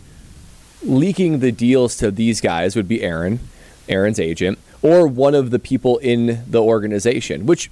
[0.83, 3.41] leaking the deals to these guys would be Aaron,
[3.89, 7.71] Aaron's agent, or one of the people in the organization, which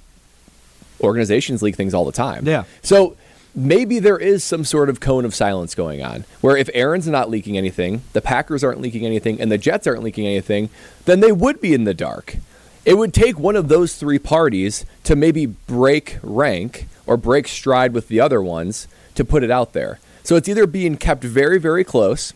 [1.01, 2.45] organizations leak things all the time.
[2.45, 2.65] Yeah.
[2.81, 3.15] So
[3.55, 7.29] maybe there is some sort of cone of silence going on where if Aaron's not
[7.29, 10.69] leaking anything, the Packers aren't leaking anything, and the Jets aren't leaking anything,
[11.05, 12.37] then they would be in the dark.
[12.85, 17.93] It would take one of those three parties to maybe break rank or break stride
[17.93, 19.99] with the other ones to put it out there.
[20.23, 22.33] So it's either being kept very, very close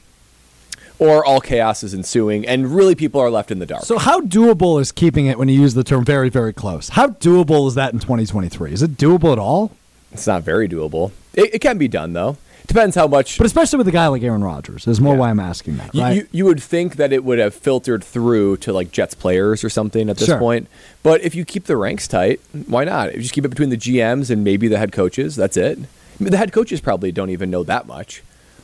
[1.04, 3.84] or all chaos is ensuing and really people are left in the dark.
[3.84, 6.90] So, how doable is keeping it when you use the term very, very close?
[6.90, 8.72] How doable is that in 2023?
[8.74, 9.72] Is it doable at all?
[10.12, 11.12] It's not very doable.
[11.34, 12.38] It, it can be done though.
[12.66, 13.38] Depends how much.
[13.38, 15.94] But especially with a guy like Aaron Rodgers, is more why I'm asking that.
[15.94, 19.66] You, you, you would think that it would have filtered through to like Jets players
[19.66, 20.40] or something at this Sure.
[20.40, 20.68] point.
[21.04, 23.10] But if you keep the ranks tight, why not?
[23.10, 25.78] If you just keep it between the GMs and maybe the head coaches, that's it.
[25.78, 28.24] I mean, the head coaches probably don't even know that much.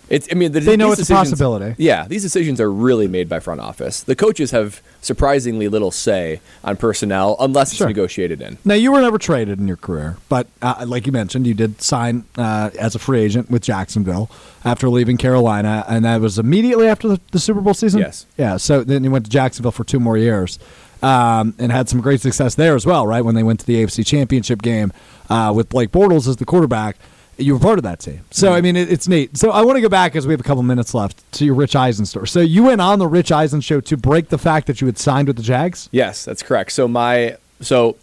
[0.10, 0.27] It's.
[0.31, 1.76] I mean, the, They know it's a possibility.
[1.77, 4.02] Yeah, these decisions are really made by front office.
[4.02, 7.88] The coaches have surprisingly little say on personnel unless Sure.
[7.88, 8.57] it's negotiated in.
[8.65, 11.81] Now, you were never traded in your career, but uh, like you mentioned, you did
[11.81, 14.30] sign uh, as a free agent with Jacksonville
[14.65, 17.99] after leaving Carolina, and that was immediately after the, the Super Bowl season?
[18.02, 18.26] Yes.
[18.38, 20.60] Yeah, so then you went to Jacksonville for two more years
[21.02, 23.23] um, and had some great success there as well, right?
[23.23, 24.91] When they went to the AFC Championship game
[25.30, 26.98] uh, with Blake Bortles as the quarterback.
[27.40, 28.22] You were part of that team.
[28.32, 29.38] So, I mean, it, it's neat.
[29.38, 31.56] So, I want to go back as we have a couple minutes left to your
[31.56, 32.28] Rich Eisen story.
[32.28, 34.98] So, you went on the Rich Eisen show to break the fact that you had
[34.98, 35.90] signed with the Jags?
[35.91, 36.72] Yes, that's correct.
[36.72, 37.95] So my so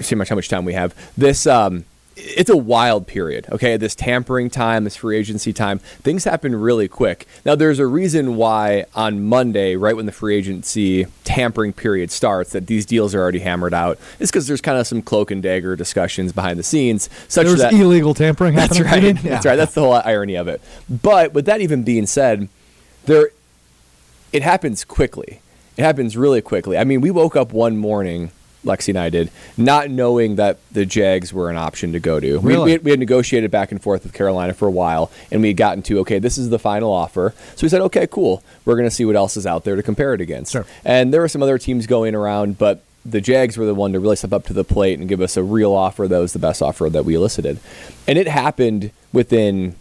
[0.00, 0.94] see how much how much time we have.
[1.16, 1.84] This um
[2.16, 3.46] it's a wild period.
[3.52, 7.26] Okay, this tampering time, this free agency time, things happen really quick.
[7.44, 12.52] Now there's a reason why on Monday, right when the free agency tampering period starts,
[12.52, 13.98] that these deals are already hammered out.
[14.18, 17.52] It's because there's kind of some cloak and dagger discussions behind the scenes, such There
[17.52, 19.02] was that illegal tampering that's right.
[19.02, 19.16] mean?
[19.22, 19.56] That's right.
[19.56, 20.62] That's the whole irony of it.
[20.88, 22.48] But with that even being said,
[23.04, 23.28] there
[24.32, 25.40] it happens quickly.
[25.76, 26.78] It happens really quickly.
[26.78, 28.30] I mean, we woke up one morning,
[28.66, 32.38] Lexi and I did, not knowing that the Jags were an option to go to.
[32.38, 35.40] We, we, had, we had negotiated back and forth with Carolina for a while, and
[35.40, 37.34] we had gotten to, okay, this is the final offer.
[37.54, 38.42] So we said, okay, cool.
[38.64, 40.52] We're going to see what else is out there to compare it against.
[40.52, 40.66] Sure.
[40.84, 44.00] And there were some other teams going around, but the Jags were the one to
[44.00, 46.38] really step up to the plate and give us a real offer that was the
[46.38, 47.58] best offer that we elicited.
[48.06, 49.76] And it happened within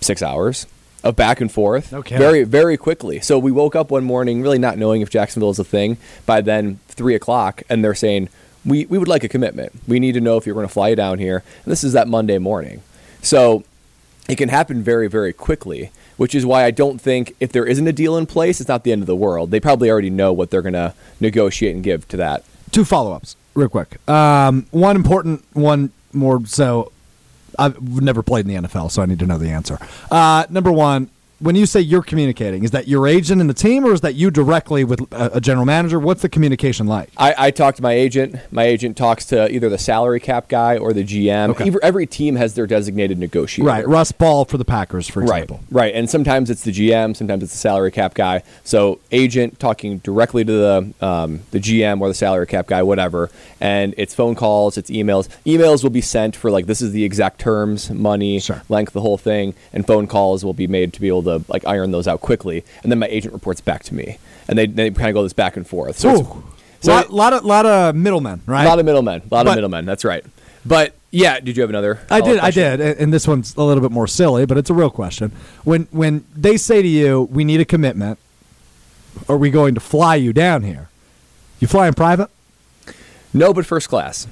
[0.00, 0.66] six hours
[1.04, 2.16] of back and forth Okay.
[2.16, 5.58] very very quickly so we woke up one morning really not knowing if jacksonville is
[5.58, 5.96] a thing
[6.26, 8.28] by then three o'clock and they're saying
[8.64, 10.94] we, we would like a commitment we need to know if you're going to fly
[10.94, 12.82] down here and this is that monday morning
[13.20, 13.64] so
[14.28, 17.88] it can happen very very quickly which is why i don't think if there isn't
[17.88, 20.32] a deal in place it's not the end of the world they probably already know
[20.32, 23.98] what they're going to negotiate and give to that two follow ups, real quick.
[24.08, 26.40] Um, one important, one more.
[26.46, 26.90] So,
[27.58, 29.78] I've never played in the NFL, so I need to know the answer.
[30.10, 31.10] Uh, number one,
[31.42, 34.14] when you say you're communicating, is that your agent in the team, or is that
[34.14, 35.98] you directly with a, a general manager?
[35.98, 37.10] What's the communication like?
[37.16, 38.36] I, I talk to my agent.
[38.52, 41.50] My agent talks to either the salary cap guy or the GM.
[41.50, 41.66] Okay.
[41.66, 43.66] Every, every team has their designated negotiator.
[43.68, 45.60] Right, Russ Ball for the Packers, for Right, example.
[45.70, 48.42] right, and sometimes it's the GM, sometimes it's the salary cap guy.
[48.62, 53.30] So agent talking directly to the um, the GM or the salary cap guy, whatever.
[53.60, 55.28] And it's phone calls, it's emails.
[55.44, 58.62] Emails will be sent for like this is the exact terms, money, Sure.
[58.68, 61.66] length, the whole thing, and phone calls will be made to be able to like
[61.66, 62.64] iron those out quickly.
[62.82, 64.18] And then my agent reports back to me,
[64.48, 65.98] and they they kind of go this back and forth.
[65.98, 66.44] So, Ooh.
[66.80, 68.64] so lot, it- lot of lot of middlemen, right?
[68.64, 69.22] a lot of middlemen.
[69.30, 69.84] A lot But- of middlemen.
[69.84, 70.24] That's right.
[70.64, 71.40] But Yeah.
[71.40, 71.98] Did you have another?
[72.10, 74.70] I did, I did, and and this one's a little bit more silly, but it's
[74.70, 75.32] a real question.
[75.64, 78.18] When when they say to you, "We need a commitment,"
[79.28, 80.88] are we going to fly you down here?
[81.60, 82.28] You fly in private?
[83.34, 84.26] No, but first class.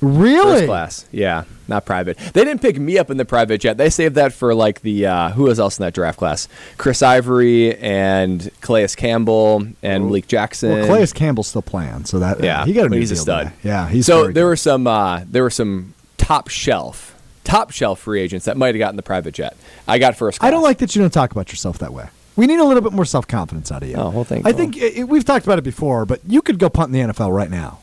[0.00, 0.60] Really?
[0.60, 1.04] First class.
[1.12, 2.16] Yeah, not private.
[2.18, 3.76] They didn't pick me up in the private jet.
[3.76, 6.48] They saved that for like the uh, who was else in that draft class?
[6.78, 10.70] Chris Ivory and Calais Campbell and Malik Jackson.
[10.70, 13.52] Well, Calais Campbell's still playing, so that Yeah, he got a new he's a stud.
[13.62, 14.44] Yeah, he's so there good.
[14.44, 17.14] were some uh, there were some top shelf
[17.44, 19.56] top shelf free agents that might have gotten the private jet.
[19.88, 20.38] I got first.
[20.40, 20.48] Class.
[20.48, 22.06] I don't like that you don't talk about yourself that way.
[22.36, 23.96] We need a little bit more self confidence out of you.
[23.96, 26.58] Oh, well, thank I think i i- we've talked about it before, but you could
[26.58, 27.80] go punt in the NFL right now.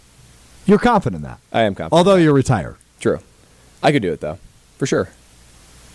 [0.68, 1.94] You're confident in that, I am confident.
[1.98, 2.76] although you're retired.
[3.00, 3.20] True.
[3.82, 4.38] I could do it though,
[4.78, 5.10] for sure.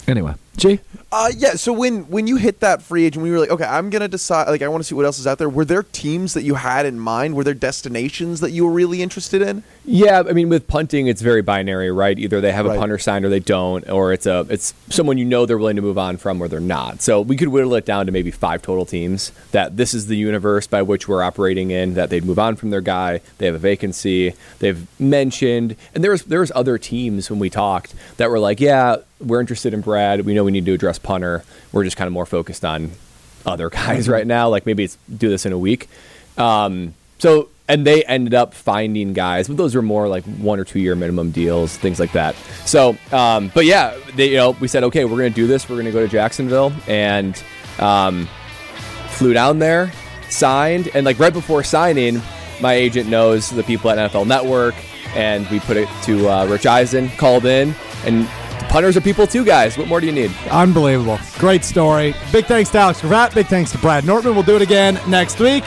[0.08, 0.80] Anyway, G.
[1.10, 1.52] Uh, yeah.
[1.52, 4.48] So when when you hit that free agent, we were like, okay, I'm gonna decide.
[4.48, 5.48] Like, I want to see what else is out there.
[5.48, 7.34] Were there teams that you had in mind?
[7.34, 9.62] Were there destinations that you were really interested in?
[9.84, 12.18] Yeah, I mean, with punting, it's very binary, right?
[12.18, 15.26] Either they have a punter signed or they don't, or it's a it's someone you
[15.26, 17.02] know they're willing to move on from or they're not.
[17.02, 20.16] So we could whittle it down to maybe five total teams that this is the
[20.16, 21.94] universe by which we're operating in.
[21.94, 26.22] That they'd move on from their guy, they have a vacancy, they've mentioned, and there's
[26.22, 29.80] was there was other teams when we talked that were like, yeah, we're interested in
[29.80, 30.24] Brad.
[30.24, 31.44] We know we need to address punter.
[31.72, 32.92] We're just kind of more focused on
[33.44, 34.48] other guys right now.
[34.48, 35.88] Like maybe it's do this in a week.
[36.36, 40.64] Um, so and they ended up finding guys, but those were more like one or
[40.64, 42.34] two year minimum deals, things like that.
[42.66, 45.68] So, um, but yeah, they, you know, we said, okay, we're going to do this.
[45.68, 47.42] We're going to go to Jacksonville and
[47.78, 48.28] um,
[49.08, 49.92] flew down there,
[50.28, 52.20] signed, and like right before signing,
[52.60, 54.74] my agent knows the people at NFL Network,
[55.14, 57.74] and we put it to uh, Rich Eisen, called in,
[58.04, 58.28] and
[58.72, 59.76] punters are people too, guys.
[59.76, 60.32] What more do you need?
[60.50, 61.18] Unbelievable.
[61.38, 62.14] Great story.
[62.32, 63.34] Big thanks to Alex Gravatt.
[63.34, 64.34] Big thanks to Brad Nortman.
[64.34, 65.62] We'll do it again next week.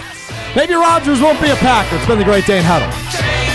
[0.55, 1.95] Maybe Rodgers won't be a Packer.
[1.95, 3.54] It's been the Great Dane Huddle.